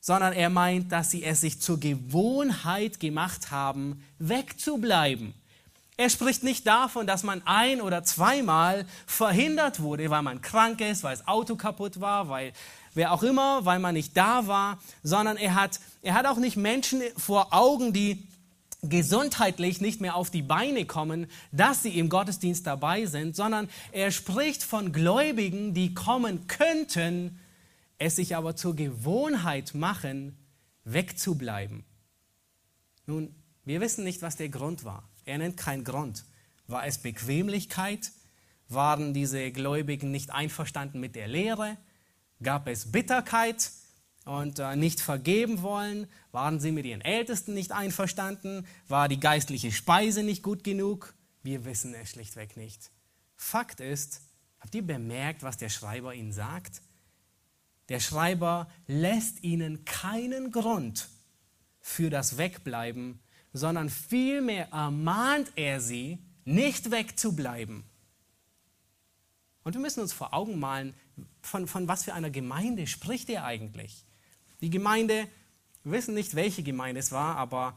sondern 0.00 0.32
er 0.32 0.50
meint, 0.50 0.92
dass 0.92 1.10
sie 1.10 1.24
es 1.24 1.40
sich 1.40 1.60
zur 1.60 1.78
Gewohnheit 1.78 3.00
gemacht 3.00 3.50
haben, 3.50 4.02
wegzubleiben. 4.18 5.34
Er 6.00 6.08
spricht 6.08 6.42
nicht 6.44 6.66
davon, 6.66 7.06
dass 7.06 7.24
man 7.24 7.42
ein 7.44 7.82
oder 7.82 8.02
zweimal 8.04 8.86
verhindert 9.04 9.80
wurde, 9.80 10.08
weil 10.08 10.22
man 10.22 10.40
krank 10.40 10.80
ist, 10.80 11.02
weil 11.02 11.14
das 11.14 11.28
Auto 11.28 11.56
kaputt 11.56 12.00
war, 12.00 12.30
weil 12.30 12.54
wer 12.94 13.12
auch 13.12 13.22
immer, 13.22 13.66
weil 13.66 13.80
man 13.80 13.92
nicht 13.92 14.16
da 14.16 14.46
war, 14.46 14.80
sondern 15.02 15.36
er 15.36 15.54
hat, 15.54 15.78
er 16.00 16.14
hat 16.14 16.24
auch 16.24 16.38
nicht 16.38 16.56
Menschen 16.56 17.02
vor 17.18 17.48
Augen, 17.52 17.92
die 17.92 18.26
gesundheitlich 18.82 19.82
nicht 19.82 20.00
mehr 20.00 20.16
auf 20.16 20.30
die 20.30 20.40
Beine 20.40 20.86
kommen, 20.86 21.26
dass 21.52 21.82
sie 21.82 21.98
im 21.98 22.08
Gottesdienst 22.08 22.66
dabei 22.66 23.04
sind, 23.04 23.36
sondern 23.36 23.68
er 23.92 24.10
spricht 24.10 24.62
von 24.62 24.92
Gläubigen, 24.92 25.74
die 25.74 25.92
kommen 25.92 26.46
könnten, 26.46 27.38
es 27.98 28.16
sich 28.16 28.36
aber 28.36 28.56
zur 28.56 28.74
Gewohnheit 28.74 29.74
machen, 29.74 30.38
wegzubleiben. 30.84 31.84
Nun, 33.04 33.34
wir 33.66 33.82
wissen 33.82 34.02
nicht, 34.02 34.22
was 34.22 34.36
der 34.36 34.48
Grund 34.48 34.84
war. 34.86 35.09
Er 35.30 35.38
nennt 35.38 35.56
keinen 35.56 35.84
Grund. 35.84 36.24
War 36.66 36.84
es 36.86 36.98
Bequemlichkeit? 36.98 38.10
Waren 38.68 39.14
diese 39.14 39.52
Gläubigen 39.52 40.10
nicht 40.10 40.30
einverstanden 40.30 40.98
mit 40.98 41.14
der 41.14 41.28
Lehre? 41.28 41.76
Gab 42.42 42.66
es 42.66 42.90
Bitterkeit? 42.90 43.70
und 44.24 44.58
äh, 44.58 44.76
nicht 44.76 45.00
vergeben 45.00 45.62
wollen? 45.62 46.06
Waren 46.32 46.60
sie 46.60 46.72
mit 46.72 46.84
ihren 46.84 47.00
Ältesten 47.00 47.54
nicht 47.54 47.72
einverstanden? 47.72 48.66
War 48.88 49.08
die 49.08 49.20
geistliche 49.20 49.72
Speise 49.72 50.22
nicht 50.22 50.42
gut 50.42 50.62
genug? 50.62 51.14
Wir 51.42 51.64
wissen 51.64 51.94
es 51.94 52.10
schlichtweg 52.10 52.56
nicht. 52.56 52.90
Fakt 53.36 53.80
ist, 53.80 54.20
habt 54.58 54.74
ihr 54.74 54.86
bemerkt, 54.86 55.42
was 55.42 55.56
der 55.56 55.70
Schreiber 55.70 56.14
ihnen 56.14 56.32
sagt? 56.32 56.82
Der 57.88 57.98
Schreiber 57.98 58.68
lässt 58.86 59.42
ihnen 59.42 59.84
keinen 59.84 60.52
Grund 60.52 61.08
für 61.80 62.10
das 62.10 62.36
Wegbleiben, 62.36 63.20
sondern 63.52 63.88
vielmehr 63.88 64.68
ermahnt 64.72 65.52
er 65.56 65.80
sie, 65.80 66.18
nicht 66.44 66.90
wegzubleiben. 66.90 67.84
Und 69.62 69.74
wir 69.74 69.80
müssen 69.80 70.00
uns 70.00 70.12
vor 70.12 70.32
Augen 70.32 70.58
malen, 70.58 70.94
von, 71.42 71.66
von 71.66 71.86
was 71.88 72.04
für 72.04 72.14
einer 72.14 72.30
Gemeinde 72.30 72.86
spricht 72.86 73.28
er 73.28 73.44
eigentlich? 73.44 74.04
Die 74.60 74.70
Gemeinde, 74.70 75.28
wir 75.84 75.92
wissen 75.92 76.14
nicht, 76.14 76.34
welche 76.34 76.62
Gemeinde 76.62 77.00
es 77.00 77.12
war, 77.12 77.36
aber 77.36 77.76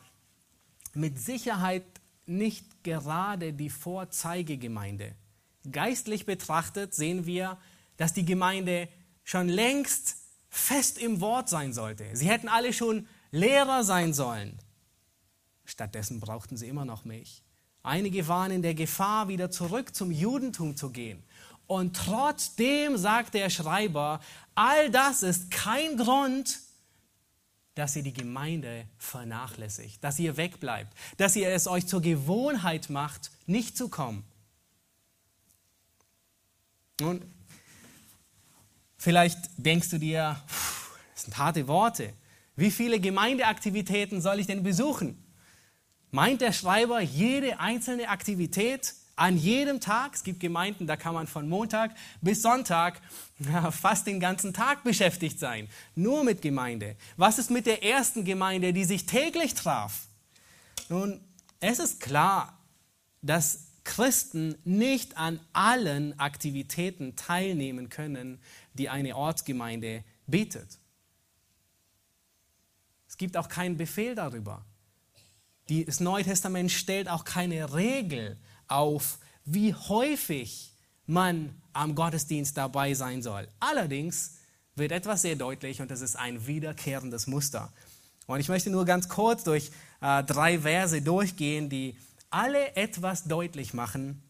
mit 0.94 1.20
Sicherheit 1.20 1.84
nicht 2.26 2.84
gerade 2.84 3.54
die 3.54 3.70
Vorzeigegemeinde. 3.70 5.16
Geistlich 5.72 6.26
betrachtet 6.26 6.94
sehen 6.94 7.26
wir, 7.26 7.58
dass 7.98 8.14
die 8.14 8.26
Gemeinde 8.26 8.88
schon 9.24 9.50
längst 9.50 10.18
fest 10.50 10.98
im 10.98 11.22
Wort 11.22 11.50
sein 11.50 11.74
sollte. 11.74 12.16
Sie 12.16 12.30
hätten 12.30 12.48
alle 12.48 12.74
schon 12.74 13.08
Lehrer 13.32 13.84
sein 13.84 14.14
sollen. 14.14 14.58
Stattdessen 15.66 16.20
brauchten 16.20 16.58
sie 16.58 16.68
immer 16.68 16.86
noch 16.86 17.06
Milch. 17.06 17.42
Einige 17.84 18.28
waren 18.28 18.52
in 18.52 18.62
der 18.62 18.74
Gefahr, 18.74 19.28
wieder 19.28 19.52
zurück 19.52 19.94
zum 19.96 20.12
Judentum 20.12 20.76
zu 20.76 20.90
gehen. 20.90 21.22
Und 21.68 21.96
trotzdem 21.96 22.98
sagt 22.98 23.34
der 23.34 23.50
Schreiber, 23.50 24.20
all 24.56 24.90
das 24.92 25.24
ist 25.24 25.52
kein 25.52 25.98
Grund, 25.98 26.60
dass 27.76 27.96
ihr 27.96 28.04
die 28.04 28.14
Gemeinde 28.14 28.86
vernachlässigt, 28.98 30.04
dass 30.04 30.20
ihr 30.20 30.38
wegbleibt, 30.38 30.94
dass 31.18 31.36
ihr 31.36 31.50
es 31.50 31.68
euch 31.68 31.88
zur 31.88 32.02
Gewohnheit 32.02 32.90
macht, 32.90 33.32
nicht 33.48 33.76
zu 33.76 33.90
kommen. 33.90 34.24
Und 37.02 37.24
vielleicht 38.98 39.40
denkst 39.58 39.90
du 39.90 39.98
dir, 39.98 40.40
das 41.14 41.24
sind 41.24 41.38
harte 41.38 41.68
Worte. 41.68 42.14
Wie 42.56 42.70
viele 42.70 43.00
Gemeindeaktivitäten 43.00 44.22
soll 44.22 44.40
ich 44.40 44.48
denn 44.48 44.62
besuchen? 44.62 45.23
Meint 46.14 46.42
der 46.42 46.52
Schreiber 46.52 47.02
jede 47.02 47.60
einzelne 47.60 48.08
Aktivität 48.08 48.94
an 49.16 49.36
jedem 49.36 49.80
Tag? 49.80 50.14
Es 50.14 50.24
gibt 50.24 50.40
Gemeinden, 50.40 50.86
da 50.86 50.96
kann 50.96 51.16
man 51.16 51.26
von 51.26 51.50
Montag 51.50 51.96
bis 52.22 52.44
Sonntag 52.44 53.02
fast 53.72 54.06
den 54.06 54.20
ganzen 54.20 54.54
Tag 54.54 54.84
beschäftigt 54.84 55.40
sein. 55.40 55.68
Nur 55.96 56.24
mit 56.24 56.44
Gemeinde. 56.44 56.96
Was 57.18 57.40
ist 57.40 57.50
mit 57.50 57.66
der 57.66 57.84
ersten 57.84 58.26
Gemeinde, 58.26 58.74
die 58.74 58.84
sich 58.84 59.08
täglich 59.08 59.56
traf? 59.56 60.04
Nun, 60.88 61.20
es 61.60 61.80
ist 61.80 62.00
klar, 62.00 62.60
dass 63.24 63.70
Christen 63.84 64.56
nicht 64.66 65.18
an 65.18 65.40
allen 65.52 66.20
Aktivitäten 66.20 67.16
teilnehmen 67.16 67.90
können, 67.90 68.40
die 68.76 68.88
eine 68.88 69.16
Ortsgemeinde 69.16 70.04
bietet. 70.28 70.78
Es 73.08 73.18
gibt 73.18 73.36
auch 73.36 73.50
keinen 73.50 73.78
Befehl 73.78 74.14
darüber. 74.14 74.64
Das 75.70 76.00
Neue 76.00 76.24
Testament 76.24 76.72
stellt 76.72 77.08
auch 77.08 77.24
keine 77.24 77.74
Regel 77.74 78.38
auf, 78.68 79.20
wie 79.46 79.74
häufig 79.74 80.74
man 81.06 81.56
am 81.74 81.96
Gottesdienst 81.96 82.58
dabei 82.58 82.94
sein 82.94 83.22
soll. 83.22 83.48
Allerdings 83.60 84.38
wird 84.76 84.92
etwas 84.92 85.22
sehr 85.22 85.36
deutlich 85.36 85.82
und 85.82 85.92
das 85.92 86.02
ist 86.02 86.16
ein 86.16 86.48
wiederkehrendes 86.48 87.28
Muster. 87.28 87.72
Und 88.26 88.40
ich 88.40 88.50
möchte 88.50 88.70
nur 88.70 88.86
ganz 88.86 89.10
kurz 89.10 89.44
durch 89.44 89.72
äh, 90.02 90.24
drei 90.24 90.60
Verse 90.60 91.02
durchgehen, 91.02 91.70
die 91.70 91.98
alle 92.30 92.76
etwas 92.76 93.26
deutlich 93.26 93.74
machen, 93.74 94.22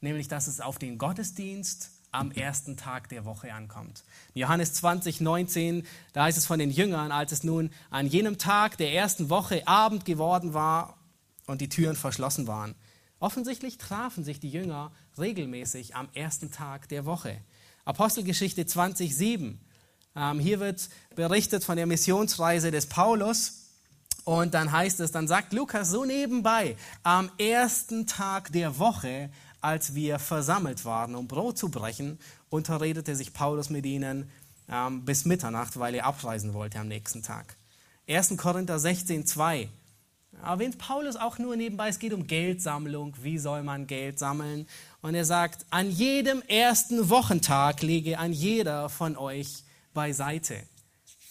nämlich 0.00 0.28
dass 0.28 0.46
es 0.46 0.60
auf 0.60 0.78
den 0.78 0.98
Gottesdienst 0.98 1.90
am 2.10 2.30
ersten 2.32 2.76
Tag 2.76 3.08
der 3.08 3.24
Woche 3.24 3.52
ankommt. 3.52 4.04
Johannes 4.34 4.74
20, 4.74 5.20
19, 5.20 5.86
da 6.12 6.24
heißt 6.24 6.38
es 6.38 6.46
von 6.46 6.58
den 6.58 6.70
Jüngern, 6.70 7.12
als 7.12 7.32
es 7.32 7.44
nun 7.44 7.70
an 7.90 8.06
jenem 8.06 8.38
Tag 8.38 8.78
der 8.78 8.92
ersten 8.92 9.30
Woche 9.30 9.66
Abend 9.66 10.04
geworden 10.04 10.54
war 10.54 10.98
und 11.46 11.60
die 11.60 11.68
Türen 11.68 11.96
verschlossen 11.96 12.46
waren. 12.46 12.74
Offensichtlich 13.20 13.78
trafen 13.78 14.24
sich 14.24 14.38
die 14.40 14.50
Jünger 14.50 14.92
regelmäßig 15.18 15.96
am 15.96 16.08
ersten 16.14 16.52
Tag 16.52 16.88
der 16.88 17.04
Woche. 17.04 17.40
Apostelgeschichte 17.84 18.64
20, 18.64 19.16
7. 19.16 19.60
Ähm, 20.14 20.38
hier 20.38 20.60
wird 20.60 20.88
berichtet 21.14 21.64
von 21.64 21.76
der 21.76 21.86
Missionsreise 21.86 22.70
des 22.70 22.86
Paulus. 22.86 23.64
Und 24.24 24.52
dann 24.52 24.70
heißt 24.70 25.00
es, 25.00 25.10
dann 25.10 25.26
sagt 25.26 25.54
Lukas 25.54 25.90
so 25.90 26.04
nebenbei, 26.04 26.76
am 27.02 27.30
ersten 27.38 28.06
Tag 28.06 28.52
der 28.52 28.78
Woche 28.78 29.30
als 29.60 29.94
wir 29.94 30.18
versammelt 30.18 30.84
waren, 30.84 31.14
um 31.14 31.28
Brot 31.28 31.58
zu 31.58 31.70
brechen, 31.70 32.18
unterredete 32.50 33.16
sich 33.16 33.32
Paulus 33.32 33.70
mit 33.70 33.86
ihnen 33.86 34.30
ähm, 34.68 35.04
bis 35.04 35.24
Mitternacht, 35.24 35.78
weil 35.78 35.94
er 35.94 36.06
abreisen 36.06 36.54
wollte 36.54 36.78
am 36.78 36.88
nächsten 36.88 37.22
Tag. 37.22 37.56
1. 38.08 38.36
Korinther 38.36 38.78
16, 38.78 39.26
2 39.26 39.68
erwähnt 40.44 40.78
Paulus 40.78 41.16
auch 41.16 41.38
nur 41.38 41.56
nebenbei, 41.56 41.88
es 41.88 41.98
geht 41.98 42.12
um 42.12 42.26
Geldsammlung, 42.26 43.14
wie 43.22 43.38
soll 43.38 43.62
man 43.62 43.86
Geld 43.86 44.18
sammeln. 44.18 44.66
Und 45.02 45.14
er 45.14 45.24
sagt, 45.24 45.66
an 45.70 45.90
jedem 45.90 46.42
ersten 46.42 47.10
Wochentag 47.10 47.82
lege 47.82 48.18
ein 48.18 48.32
jeder 48.32 48.88
von 48.88 49.16
euch 49.16 49.64
beiseite. 49.94 50.62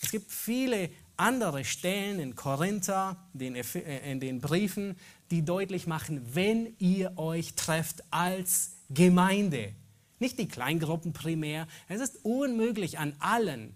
Es 0.02 0.12
gibt 0.12 0.32
viele 0.32 0.90
andere 1.16 1.66
Stellen 1.66 2.20
in 2.20 2.36
Korinther, 2.36 3.18
äh, 3.40 4.12
in 4.12 4.20
den 4.20 4.40
Briefen, 4.40 4.96
die 5.32 5.44
deutlich 5.44 5.88
machen, 5.88 6.36
wenn 6.36 6.76
ihr 6.80 7.18
euch 7.18 7.56
trefft 7.56 8.04
als 8.12 8.74
Gemeinde, 8.90 9.74
nicht 10.20 10.40
die 10.40 10.48
Kleingruppen 10.48 11.14
primär, 11.14 11.68
es 11.88 12.02
ist 12.02 12.24
unmöglich 12.24 13.00
an 13.00 13.16
allen, 13.20 13.76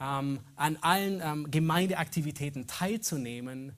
ähm, 0.00 0.40
an 0.54 0.76
allen 0.80 1.20
ähm, 1.22 1.50
Gemeindeaktivitäten 1.50 2.66
teilzunehmen, 2.66 3.72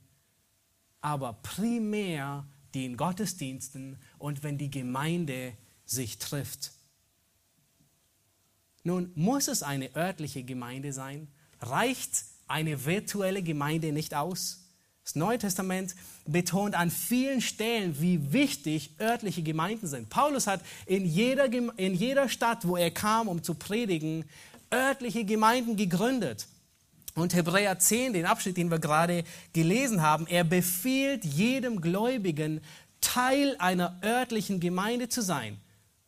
aber 1.01 1.35
primär 1.43 2.47
den 2.75 2.97
Gottesdiensten 2.97 3.99
und 4.19 4.43
wenn 4.43 4.59
die 4.59 4.71
Gemeinde 4.71 5.53
sich 5.85 6.19
trifft. 6.19 6.73
Nun, 8.83 9.13
muss 9.15 9.49
es 9.49 9.63
eine 9.63 9.95
örtliche 9.97 10.45
Gemeinde 10.45 10.93
sein? 10.93 11.29
Reicht 11.61 12.25
eine 12.47 12.85
virtuelle 12.85 13.43
Gemeinde 13.43 13.93
nicht 13.93 14.15
aus? 14.15 14.68
Das 15.09 15.15
Neue 15.15 15.39
Testament 15.39 15.95
betont 16.27 16.75
an 16.75 16.91
vielen 16.91 17.41
Stellen, 17.41 17.99
wie 17.99 18.35
wichtig 18.35 18.91
örtliche 19.01 19.43
Gemeinden 19.43 19.87
sind. 19.87 20.11
Paulus 20.11 20.47
hat 20.47 20.61
in 20.85 21.07
jeder, 21.07 21.47
in 21.79 21.95
jeder 21.95 22.29
Stadt, 22.29 22.69
wo 22.69 22.77
er 22.77 22.91
kam, 22.91 23.27
um 23.27 23.43
zu 23.43 23.55
predigen, 23.55 24.27
örtliche 24.71 25.25
Gemeinden 25.25 25.77
gegründet. 25.77 26.47
Und 27.15 27.33
Hebräer 27.33 27.79
10, 27.79 28.13
den 28.13 28.27
Abschnitt, 28.27 28.59
den 28.59 28.71
wir 28.71 28.81
gerade 28.81 29.25
gelesen 29.55 30.03
haben, 30.03 30.27
er 30.27 30.45
befiehlt 30.45 31.25
jedem 31.25 31.81
Gläubigen, 31.81 32.61
Teil 33.01 33.57
einer 33.61 33.99
örtlichen 34.05 34.61
Gemeinde 34.61 35.09
zu 35.09 35.23
sein. 35.23 35.57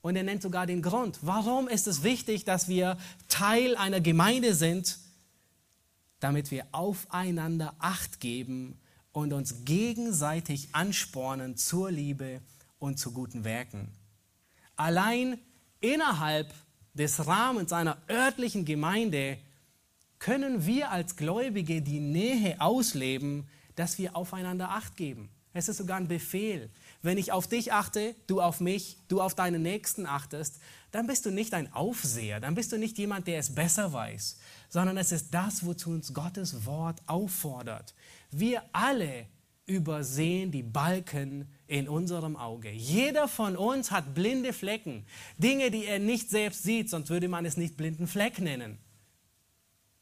Und 0.02 0.14
er 0.14 0.24
nennt 0.24 0.42
sogar 0.42 0.66
den 0.66 0.82
Grund. 0.82 1.20
Warum 1.22 1.68
ist 1.68 1.86
es 1.86 2.02
wichtig, 2.02 2.44
dass 2.44 2.68
wir 2.68 2.98
Teil 3.28 3.76
einer 3.76 4.02
Gemeinde 4.02 4.54
sind? 4.54 4.98
Damit 6.20 6.50
wir 6.50 6.66
aufeinander 6.72 7.74
Acht 7.78 8.20
geben 8.20 8.76
und 9.12 9.32
uns 9.32 9.64
gegenseitig 9.64 10.68
anspornen 10.72 11.56
zur 11.56 11.90
Liebe 11.90 12.40
und 12.78 12.98
zu 12.98 13.12
guten 13.12 13.44
Werken. 13.44 13.88
Allein 14.76 15.38
innerhalb 15.80 16.52
des 16.94 17.26
Rahmens 17.26 17.72
einer 17.72 17.98
örtlichen 18.08 18.64
Gemeinde 18.64 19.38
können 20.18 20.66
wir 20.66 20.90
als 20.90 21.16
Gläubige 21.16 21.82
die 21.82 22.00
Nähe 22.00 22.60
ausleben, 22.60 23.48
dass 23.74 23.98
wir 23.98 24.16
aufeinander 24.16 24.70
Acht 24.70 24.96
geben. 24.96 25.30
Es 25.52 25.68
ist 25.68 25.78
sogar 25.78 25.96
ein 25.96 26.06
Befehl. 26.06 26.70
Wenn 27.02 27.18
ich 27.18 27.32
auf 27.32 27.48
dich 27.48 27.72
achte, 27.72 28.14
du 28.26 28.40
auf 28.40 28.60
mich, 28.60 28.98
du 29.08 29.20
auf 29.20 29.34
deinen 29.34 29.62
Nächsten 29.62 30.06
achtest, 30.06 30.60
dann 30.92 31.06
bist 31.06 31.26
du 31.26 31.30
nicht 31.30 31.54
ein 31.54 31.72
Aufseher, 31.72 32.40
dann 32.40 32.54
bist 32.54 32.72
du 32.72 32.78
nicht 32.78 32.98
jemand, 32.98 33.26
der 33.26 33.38
es 33.38 33.54
besser 33.54 33.92
weiß, 33.92 34.38
sondern 34.68 34.96
es 34.96 35.12
ist 35.12 35.32
das, 35.32 35.64
wozu 35.64 35.90
uns 35.90 36.12
Gottes 36.14 36.66
Wort 36.66 37.00
auffordert. 37.06 37.94
Wir 38.30 38.62
alle 38.72 39.26
übersehen 39.66 40.50
die 40.50 40.62
Balken 40.62 41.48
in 41.66 41.88
unserem 41.88 42.36
Auge. 42.36 42.70
Jeder 42.70 43.28
von 43.28 43.56
uns 43.56 43.90
hat 43.90 44.14
blinde 44.14 44.52
Flecken, 44.52 45.06
Dinge, 45.38 45.70
die 45.70 45.84
er 45.84 45.98
nicht 45.98 46.28
selbst 46.28 46.62
sieht, 46.64 46.90
sonst 46.90 47.10
würde 47.10 47.28
man 47.28 47.44
es 47.44 47.56
nicht 47.56 47.76
blinden 47.76 48.06
Fleck 48.06 48.40
nennen. 48.40 48.78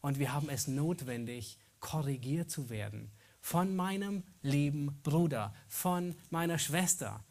Und 0.00 0.18
wir 0.18 0.32
haben 0.32 0.48
es 0.48 0.68
notwendig, 0.68 1.58
korrigiert 1.80 2.50
zu 2.50 2.70
werden 2.70 3.10
von 3.40 3.74
meinem 3.76 4.24
lieben 4.42 5.00
Bruder, 5.02 5.54
von 5.68 6.14
meiner 6.30 6.58
Schwester. 6.58 7.24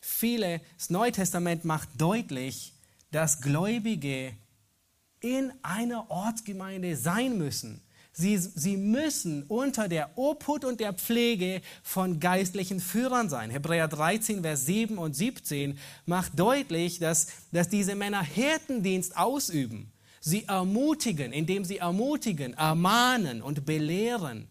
Viele, 0.00 0.60
das 0.76 0.90
Neue 0.90 1.12
Testament 1.12 1.64
macht 1.64 1.88
deutlich, 1.96 2.74
dass 3.10 3.40
Gläubige 3.40 4.34
in 5.20 5.52
einer 5.62 6.10
Ortsgemeinde 6.10 6.96
sein 6.96 7.38
müssen. 7.38 7.80
Sie, 8.16 8.38
sie 8.38 8.76
müssen 8.76 9.42
unter 9.44 9.88
der 9.88 10.16
Obhut 10.16 10.64
und 10.64 10.78
der 10.78 10.92
Pflege 10.92 11.60
von 11.82 12.20
geistlichen 12.20 12.78
Führern 12.78 13.28
sein. 13.28 13.50
Hebräer 13.50 13.88
13, 13.88 14.42
Vers 14.42 14.66
7 14.66 14.98
und 14.98 15.16
17 15.16 15.76
macht 16.06 16.38
deutlich, 16.38 17.00
dass, 17.00 17.26
dass 17.50 17.68
diese 17.68 17.96
Männer 17.96 18.22
Hirtendienst 18.22 19.16
ausüben. 19.16 19.90
Sie 20.20 20.44
ermutigen, 20.44 21.32
indem 21.32 21.64
sie 21.64 21.78
ermutigen, 21.78 22.54
ermahnen 22.54 23.42
und 23.42 23.66
belehren. 23.66 24.46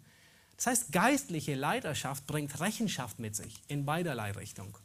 Das 0.57 0.68
heißt, 0.68 0.91
geistliche 0.91 1.55
Leiterschaft 1.55 2.28
bringt 2.28 2.59
Rechenschaft 2.59 3.18
mit 3.18 3.34
sich 3.34 3.61
in 3.70 3.86
beiderlei 3.86 4.32
Richtung. 4.32 4.78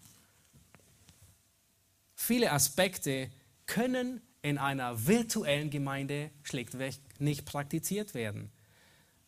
Viele 2.15 2.53
Aspekte 2.53 3.29
können 3.67 4.21
in 4.41 4.57
einer 4.57 5.09
virtuellen 5.09 5.71
Gemeinde 5.71 6.31
schlichtweg 6.45 6.95
nicht 7.19 7.45
praktiziert 7.45 8.15
werden. 8.15 8.53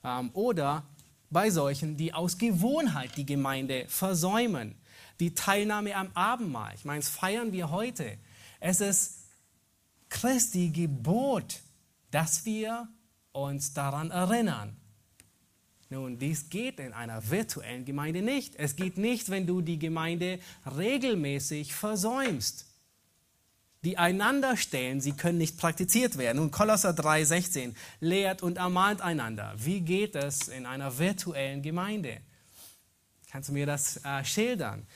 Ähm, 0.05 0.31
oder 0.33 0.85
bei 1.31 1.51
solchen, 1.51 1.97
die 1.97 2.13
aus 2.13 2.39
Gewohnheit 2.39 3.17
die 3.17 3.27
Gemeinde 3.27 3.85
versäumen. 3.89 4.75
Die 5.21 5.35
Teilnahme 5.35 5.95
am 5.95 6.11
Abendmahl. 6.15 6.75
Ich 6.75 6.85
meine, 6.85 7.01
es 7.01 7.09
feiern 7.09 7.53
wir 7.53 7.71
heute. 7.71 8.19
Es 8.59 8.81
ist 8.81 9.19
Christi 10.09 10.71
Gebot, 10.71 11.61
dass 12.11 12.45
wir 12.45 12.89
uns 13.33 13.73
daran 13.75 14.11
erinnern. 14.11 14.77
Nun, 15.89 16.19
dies 16.19 16.49
geht 16.49 16.79
in 16.79 16.93
einer 16.93 17.31
virtuellen 17.31 17.85
Gemeinde 17.85 18.23
nicht. 18.23 18.55
Es 18.57 18.77
geht 18.77 18.97
nicht, 18.97 19.29
wenn 19.29 19.47
du 19.47 19.61
die 19.61 19.79
Gemeinde 19.79 20.39
regelmäßig 20.77 21.75
versäumst. 21.75 22.70
Die 23.83 23.97
einander 23.97 24.59
stellen, 24.59 25.01
sie 25.01 25.13
können 25.13 25.39
nicht 25.39 25.57
praktiziert 25.57 26.19
werden. 26.19 26.37
Nun, 26.37 26.51
Kolosser 26.51 26.91
3,16 26.91 27.75
lehrt 28.01 28.43
und 28.43 28.59
ermahnt 28.59 29.01
einander. 29.01 29.55
Wie 29.57 29.81
geht 29.81 30.15
es 30.17 30.49
in 30.49 30.67
einer 30.67 30.99
virtuellen 30.99 31.63
Gemeinde? 31.63 32.19
Kannst 33.31 33.49
du 33.49 33.55
mir 33.55 33.65
das 33.65 34.05
äh, 34.05 34.23
schildern? 34.25 34.87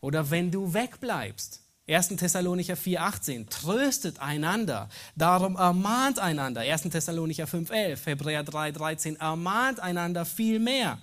Oder 0.00 0.30
wenn 0.30 0.50
du 0.50 0.72
wegbleibst. 0.72 1.60
1. 1.86 2.08
Thessalonicher 2.16 2.76
4,18, 2.76 3.50
tröstet 3.50 4.18
einander, 4.18 4.88
darum 5.16 5.56
ermahnt 5.56 6.18
einander. 6.18 6.62
1. 6.62 6.84
Thessalonicher 6.84 7.44
5,11, 7.44 8.06
Hebräer 8.06 8.42
3,13, 8.42 9.20
ermahnt 9.20 9.80
einander 9.80 10.24
viel 10.24 10.60
mehr. 10.60 10.98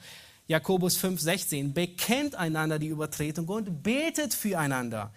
Jakobus 0.47 0.97
5,16, 0.97 1.73
bekennt 1.73 2.33
einander 2.33 2.79
die 2.79 2.87
Übertretung 2.87 3.47
und 3.47 3.83
betet 3.83 4.33
füreinander. 4.33 5.11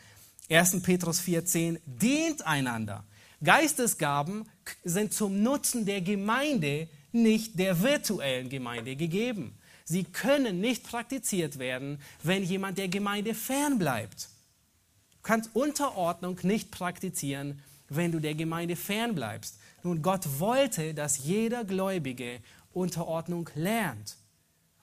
1. 0.51 0.83
Petrus 0.83 1.21
4,10, 1.21 1.81
dient 1.87 2.47
einander. 2.47 3.05
Geistesgaben 3.43 4.47
sind 4.85 5.13
zum 5.13 5.43
Nutzen 5.43 5.87
der 5.87 6.01
Gemeinde, 6.01 6.89
nicht 7.13 7.59
der 7.59 7.83
virtuellen 7.83 8.49
Gemeinde 8.49 8.97
gegeben. 8.97 9.59
Sie 9.85 10.05
können 10.05 10.61
nicht 10.61 10.85
praktiziert 10.85 11.59
werden, 11.59 12.01
wenn 12.23 12.43
jemand 12.43 12.79
der 12.79 12.89
Gemeinde 12.89 13.35
fernbleibt 13.35 14.29
kannst 15.25 15.57
Unterordnung 15.57 16.39
nicht 16.45 16.71
praktizieren, 16.71 17.61
wenn 17.89 18.13
du 18.13 18.21
der 18.21 18.37
Gemeinde 18.37 18.77
fernbleibst. 18.77 19.59
Nun, 19.83 20.03
Gott 20.03 20.39
wollte, 20.39 20.95
dass 20.95 21.25
jeder 21.25 21.65
Gläubige 21.65 22.41
Unterordnung 22.73 23.51
lernt. 23.55 24.17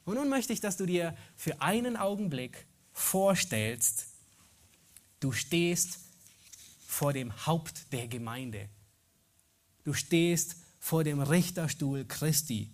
Und 0.03 0.15
nun 0.15 0.29
möchte 0.29 0.51
ich, 0.51 0.59
dass 0.59 0.77
du 0.77 0.85
dir 0.85 1.15
für 1.35 1.61
einen 1.61 1.95
Augenblick 1.95 2.65
vorstellst, 2.91 4.07
du 5.21 5.31
stehst 5.31 5.99
vor 6.85 7.13
dem 7.13 7.45
Haupt 7.45 7.93
der 7.93 8.09
Gemeinde. 8.09 8.67
Du 9.85 9.93
stehst 9.93 10.57
vor 10.79 11.05
dem 11.05 11.21
Richterstuhl 11.21 12.03
Christi. 12.05 12.69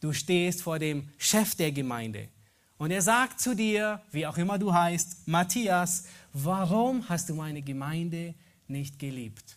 Du 0.00 0.12
stehst 0.12 0.62
vor 0.62 0.78
dem 0.78 1.08
Chef 1.16 1.54
der 1.54 1.72
Gemeinde. 1.72 2.28
Und 2.76 2.90
er 2.90 3.00
sagt 3.00 3.40
zu 3.40 3.56
dir, 3.56 4.02
wie 4.12 4.26
auch 4.26 4.36
immer 4.36 4.58
du 4.58 4.72
heißt, 4.74 5.26
Matthias, 5.26 6.04
warum 6.34 7.08
hast 7.08 7.30
du 7.30 7.34
meine 7.34 7.62
Gemeinde 7.62 8.34
nicht 8.68 8.98
geliebt? 8.98 9.56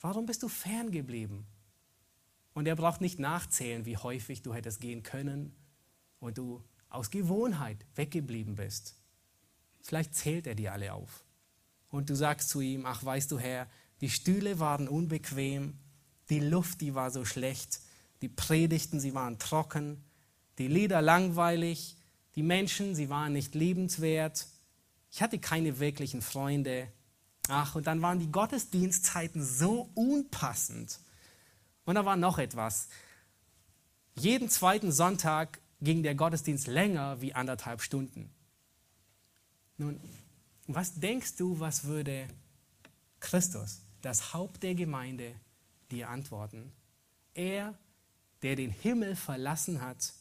Warum 0.00 0.26
bist 0.26 0.42
du 0.42 0.48
ferngeblieben? 0.48 1.46
Und 2.52 2.66
er 2.66 2.76
braucht 2.76 3.00
nicht 3.00 3.18
nachzählen, 3.18 3.86
wie 3.86 3.96
häufig 3.96 4.42
du 4.42 4.52
hättest 4.52 4.80
gehen 4.80 5.02
können 5.02 5.54
und 6.20 6.38
du 6.38 6.62
aus 6.90 7.10
Gewohnheit 7.10 7.84
weggeblieben 7.94 8.56
bist. 8.56 8.94
Vielleicht 9.86 10.14
zählt 10.14 10.46
er 10.46 10.56
dir 10.56 10.72
alle 10.72 10.92
auf. 10.92 11.24
Und 11.90 12.10
du 12.10 12.16
sagst 12.16 12.48
zu 12.48 12.60
ihm, 12.60 12.86
ach 12.86 13.04
weißt 13.04 13.30
du 13.30 13.38
Herr, 13.38 13.68
die 14.00 14.10
Stühle 14.10 14.58
waren 14.58 14.88
unbequem, 14.88 15.78
die 16.28 16.40
Luft, 16.40 16.80
die 16.80 16.94
war 16.94 17.10
so 17.10 17.24
schlecht, 17.24 17.80
die 18.20 18.28
Predigten, 18.28 18.98
sie 18.98 19.14
waren 19.14 19.38
trocken, 19.38 20.04
die 20.58 20.66
Lieder 20.66 21.02
langweilig, 21.02 21.96
die 22.34 22.42
Menschen, 22.42 22.94
sie 22.94 23.08
waren 23.08 23.32
nicht 23.32 23.54
liebenswert. 23.54 24.46
Ich 25.10 25.22
hatte 25.22 25.38
keine 25.38 25.78
wirklichen 25.78 26.20
Freunde. 26.20 26.88
Ach, 27.48 27.76
und 27.76 27.86
dann 27.86 28.02
waren 28.02 28.18
die 28.18 28.30
Gottesdienstzeiten 28.30 29.44
so 29.44 29.88
unpassend. 29.94 30.98
Und 31.84 31.94
da 31.94 32.04
war 32.04 32.16
noch 32.16 32.38
etwas. 32.38 32.88
Jeden 34.18 34.48
zweiten 34.48 34.90
Sonntag 34.90 35.60
ging 35.80 36.02
der 36.02 36.16
Gottesdienst 36.16 36.66
länger 36.66 37.20
wie 37.20 37.34
anderthalb 37.34 37.82
Stunden. 37.82 38.35
Nun, 39.78 40.00
was 40.66 40.94
denkst 40.94 41.36
du, 41.36 41.60
was 41.60 41.84
würde 41.84 42.26
Christus, 43.20 43.82
das 44.02 44.32
Haupt 44.32 44.62
der 44.62 44.74
Gemeinde, 44.74 45.34
dir 45.90 46.08
antworten? 46.08 46.72
Er, 47.34 47.74
der 48.42 48.56
den 48.56 48.70
Himmel 48.70 49.16
verlassen 49.16 49.80
hat 49.80 50.12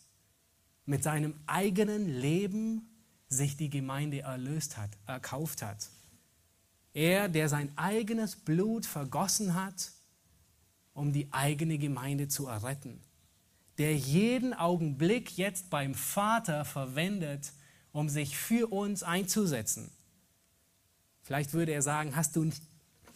mit 0.85 1.03
seinem 1.03 1.33
eigenen 1.47 2.07
Leben 2.07 2.89
sich 3.27 3.57
die 3.57 3.69
Gemeinde 3.69 4.21
erlöst 4.21 4.77
hat, 4.77 4.91
erkauft 5.07 5.61
hat. 5.61 5.89
Er, 6.93 7.27
der 7.27 7.49
sein 7.49 7.75
eigenes 7.77 8.35
Blut 8.35 8.85
vergossen 8.85 9.55
hat, 9.55 9.91
um 10.93 11.11
die 11.11 11.31
eigene 11.33 11.77
Gemeinde 11.77 12.27
zu 12.27 12.47
erretten. 12.47 13.01
Der 13.77 13.95
jeden 13.95 14.53
Augenblick 14.53 15.37
jetzt 15.37 15.69
beim 15.69 15.93
Vater 15.93 16.63
verwendet, 16.63 17.51
um 17.95 18.09
sich 18.09 18.37
für 18.37 18.73
uns 18.73 19.03
einzusetzen. 19.03 19.89
Vielleicht 21.21 21.53
würde 21.53 21.71
er 21.71 21.81
sagen, 21.81 22.13
hast 22.17 22.35
du, 22.35 22.51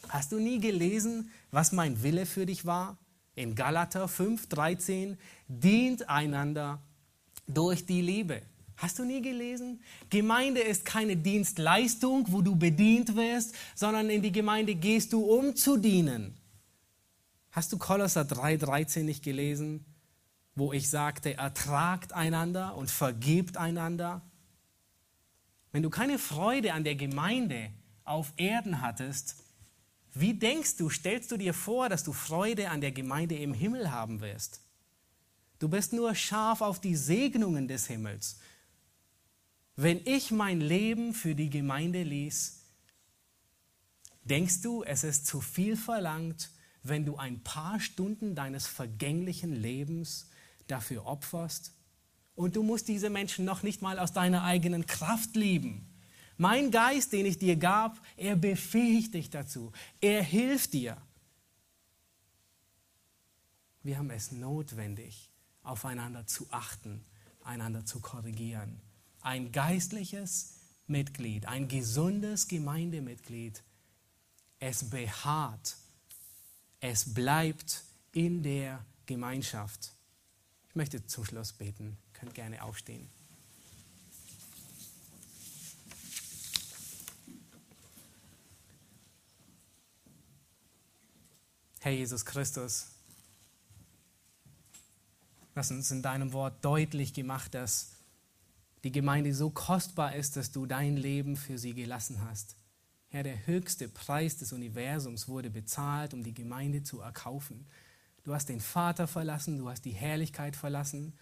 hast 0.08 0.32
du 0.32 0.40
nie 0.40 0.60
gelesen, 0.60 1.30
was 1.52 1.74
mein 1.74 2.02
Wille 2.02 2.26
für 2.26 2.46
dich 2.46 2.66
war? 2.66 2.98
In 3.36 3.56
Galater 3.56 4.08
5, 4.08 4.48
13, 4.48 5.18
dient 5.50 6.08
einander 6.08 6.80
durch 7.46 7.86
die 7.86 8.02
Liebe. 8.02 8.42
Hast 8.78 9.00
du 9.00 9.04
nie 9.04 9.22
gelesen? 9.22 9.82
Gemeinde 10.10 10.62
ist 10.62 10.86
keine 10.86 11.18
Dienstleistung, 11.18 12.32
wo 12.32 12.42
du 12.42 12.56
bedient 12.56 13.18
wirst, 13.18 13.54
sondern 13.76 14.10
in 14.10 14.22
die 14.22 14.32
Gemeinde 14.32 14.76
gehst 14.76 15.12
du, 15.12 15.26
um 15.26 15.58
zu 15.58 15.76
dienen. 15.76 16.38
Hast 17.52 17.74
du 17.74 17.78
Kolosser 17.78 18.22
3,13 18.22 19.04
nicht 19.04 19.26
gelesen, 19.26 19.84
wo 20.56 20.72
ich 20.72 20.90
sagte, 20.90 21.34
ertragt 21.34 22.14
einander 22.14 22.78
und 22.78 22.90
vergebt 22.90 23.58
einander? 23.58 24.22
Wenn 25.72 25.84
du 25.84 25.90
keine 25.90 26.18
Freude 26.18 26.74
an 26.74 26.84
der 26.84 26.96
Gemeinde 26.96 27.72
auf 28.04 28.34
Erden 28.38 28.82
hattest, 28.82 29.36
wie 30.14 30.34
denkst 30.34 30.78
du, 30.78 30.90
stellst 30.90 31.32
du 31.32 31.38
dir 31.38 31.54
vor, 31.54 31.90
dass 31.90 32.04
du 32.04 32.14
Freude 32.14 32.70
an 32.70 32.82
der 32.82 32.92
Gemeinde 32.92 33.36
im 33.36 33.54
Himmel 33.54 33.92
haben 33.92 34.22
wirst? 34.22 34.62
Du 35.60 35.68
bist 35.68 35.94
nur 35.94 36.16
scharf 36.16 36.62
auf 36.62 36.80
die 36.80 36.96
Segnungen 36.96 37.68
des 37.68 37.88
Himmels. 37.88 38.40
Wenn 39.76 40.02
ich 40.06 40.32
mein 40.32 40.62
Leben 40.62 41.14
für 41.14 41.36
die 41.36 41.50
Gemeinde 41.50 42.04
ließ, 42.04 42.60
denkst 44.24 44.62
du, 44.62 44.84
es 44.84 45.04
ist 45.04 45.28
zu 45.28 45.42
viel 45.42 45.78
verlangt, 45.78 46.52
wenn 46.82 47.06
du 47.06 47.18
ein 47.18 47.44
paar 47.44 47.80
Stunden 47.80 48.36
deines 48.36 48.68
vergänglichen 48.68 49.54
Lebens 49.54 50.30
dafür 50.68 51.06
opferst? 51.06 51.74
Und 52.40 52.56
du 52.56 52.64
musst 52.64 52.88
diese 52.88 53.10
Menschen 53.10 53.44
noch 53.44 53.64
nicht 53.64 53.82
mal 53.82 54.00
aus 54.00 54.14
deiner 54.14 54.46
eigenen 54.46 54.86
Kraft 54.86 55.36
lieben. 55.36 55.86
Mein 56.38 56.72
Geist, 56.72 57.12
den 57.12 57.26
ich 57.26 57.38
dir 57.38 57.58
gab, 57.58 58.00
er 58.16 58.38
befähigt 58.38 59.14
dich 59.14 59.30
dazu. 59.30 59.74
Er 60.00 60.24
hilft 60.24 60.72
dir. 60.72 60.96
Wir 63.84 63.98
haben 63.98 64.10
es 64.10 64.32
notwendig, 64.32 65.30
aufeinander 65.64 66.28
zu 66.28 66.48
achten, 66.50 67.04
einander 67.44 67.84
zu 67.84 68.00
korrigieren. 68.00 68.80
Ein 69.20 69.52
geistliches 69.52 70.62
Mitglied, 70.88 71.46
ein 71.46 71.68
gesundes 71.68 72.48
Gemeindemitglied, 72.48 73.62
es 74.60 74.90
beharrt, 74.90 75.76
es 76.80 77.14
bleibt 77.14 77.84
in 78.14 78.44
der 78.44 78.86
Gemeinschaft. 79.08 79.92
Ich 80.70 80.76
möchte 80.76 81.06
zum 81.06 81.26
Schluss 81.26 81.52
beten. 81.52 81.98
Könnt 82.20 82.34
gerne 82.34 82.64
aufstehen. 82.64 83.10
Herr 91.82 91.94
Jesus 91.94 92.26
Christus, 92.26 92.88
hast 95.56 95.72
uns 95.72 95.92
in 95.92 96.02
deinem 96.02 96.34
Wort 96.34 96.64
deutlich 96.64 97.14
gemacht, 97.14 97.54
dass 97.54 97.92
die 98.84 98.92
Gemeinde 98.92 99.34
so 99.34 99.50
kostbar 99.50 100.16
ist, 100.16 100.36
dass 100.36 100.52
du 100.52 100.66
dein 100.66 100.98
Leben 100.98 101.36
für 101.36 101.58
sie 101.58 101.74
gelassen 101.74 102.22
hast. 102.28 102.56
Herr, 103.10 103.24
der 103.24 103.48
höchste 103.48 103.88
Preis 103.88 104.38
des 104.38 104.54
Universums 104.54 105.28
wurde 105.28 105.50
bezahlt, 105.50 106.14
um 106.14 106.24
die 106.24 106.34
Gemeinde 106.34 106.84
zu 106.84 107.02
erkaufen. 107.02 107.66
Du 108.24 108.34
hast 108.34 108.50
den 108.50 108.60
Vater 108.60 109.08
verlassen, 109.08 109.58
du 109.58 109.70
hast 109.70 109.84
die 109.86 109.92
Herrlichkeit 109.92 110.56
verlassen. 110.56 111.14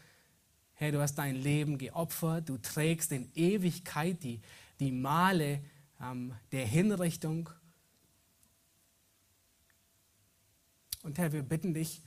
Herr, 0.79 0.91
du 0.91 1.01
hast 1.01 1.15
dein 1.15 1.35
Leben 1.35 1.79
geopfert, 1.79 2.49
du 2.49 2.59
trägst 2.59 3.11
in 3.11 3.31
Ewigkeit 3.33 4.21
die, 4.21 4.39
die 4.79 4.91
Male 4.91 5.59
ähm, 5.99 6.33
der 6.51 6.67
Hinrichtung. 6.67 7.49
Und 11.01 11.17
Herr, 11.17 11.31
wir 11.31 11.41
bitten 11.41 11.73
dich, 11.73 12.03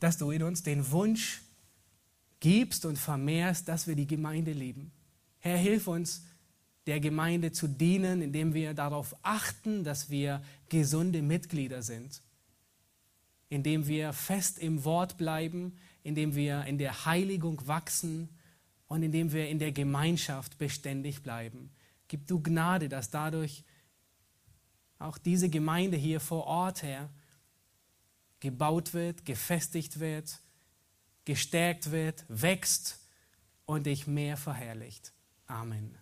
dass 0.00 0.18
du 0.18 0.32
in 0.32 0.42
uns 0.42 0.64
den 0.64 0.90
Wunsch 0.90 1.42
gibst 2.40 2.86
und 2.86 2.98
vermehrst, 2.98 3.68
dass 3.68 3.86
wir 3.86 3.94
die 3.94 4.08
Gemeinde 4.08 4.50
lieben. 4.50 4.90
Herr, 5.38 5.56
hilf 5.56 5.86
uns, 5.86 6.24
der 6.86 6.98
Gemeinde 6.98 7.52
zu 7.52 7.68
dienen, 7.68 8.20
indem 8.20 8.52
wir 8.52 8.74
darauf 8.74 9.14
achten, 9.22 9.84
dass 9.84 10.10
wir 10.10 10.42
gesunde 10.68 11.22
Mitglieder 11.22 11.82
sind, 11.82 12.20
indem 13.48 13.86
wir 13.86 14.12
fest 14.12 14.58
im 14.58 14.84
Wort 14.84 15.16
bleiben, 15.16 15.78
indem 16.02 16.34
wir 16.34 16.64
in 16.64 16.78
der 16.78 17.04
Heiligung 17.04 17.66
wachsen 17.66 18.28
und 18.88 19.02
indem 19.02 19.32
wir 19.32 19.48
in 19.48 19.58
der 19.58 19.72
Gemeinschaft 19.72 20.58
beständig 20.58 21.22
bleiben. 21.22 21.70
Gib 22.08 22.26
du 22.26 22.42
Gnade, 22.42 22.88
dass 22.88 23.10
dadurch 23.10 23.64
auch 24.98 25.18
diese 25.18 25.48
Gemeinde 25.48 25.96
hier 25.96 26.20
vor 26.20 26.44
Ort, 26.44 26.82
Herr, 26.82 27.08
gebaut 28.40 28.92
wird, 28.92 29.24
gefestigt 29.24 30.00
wird, 30.00 30.40
gestärkt 31.24 31.90
wird, 31.90 32.24
wächst 32.28 33.00
und 33.66 33.86
dich 33.86 34.06
mehr 34.06 34.36
verherrlicht. 34.36 35.12
Amen. 35.46 36.01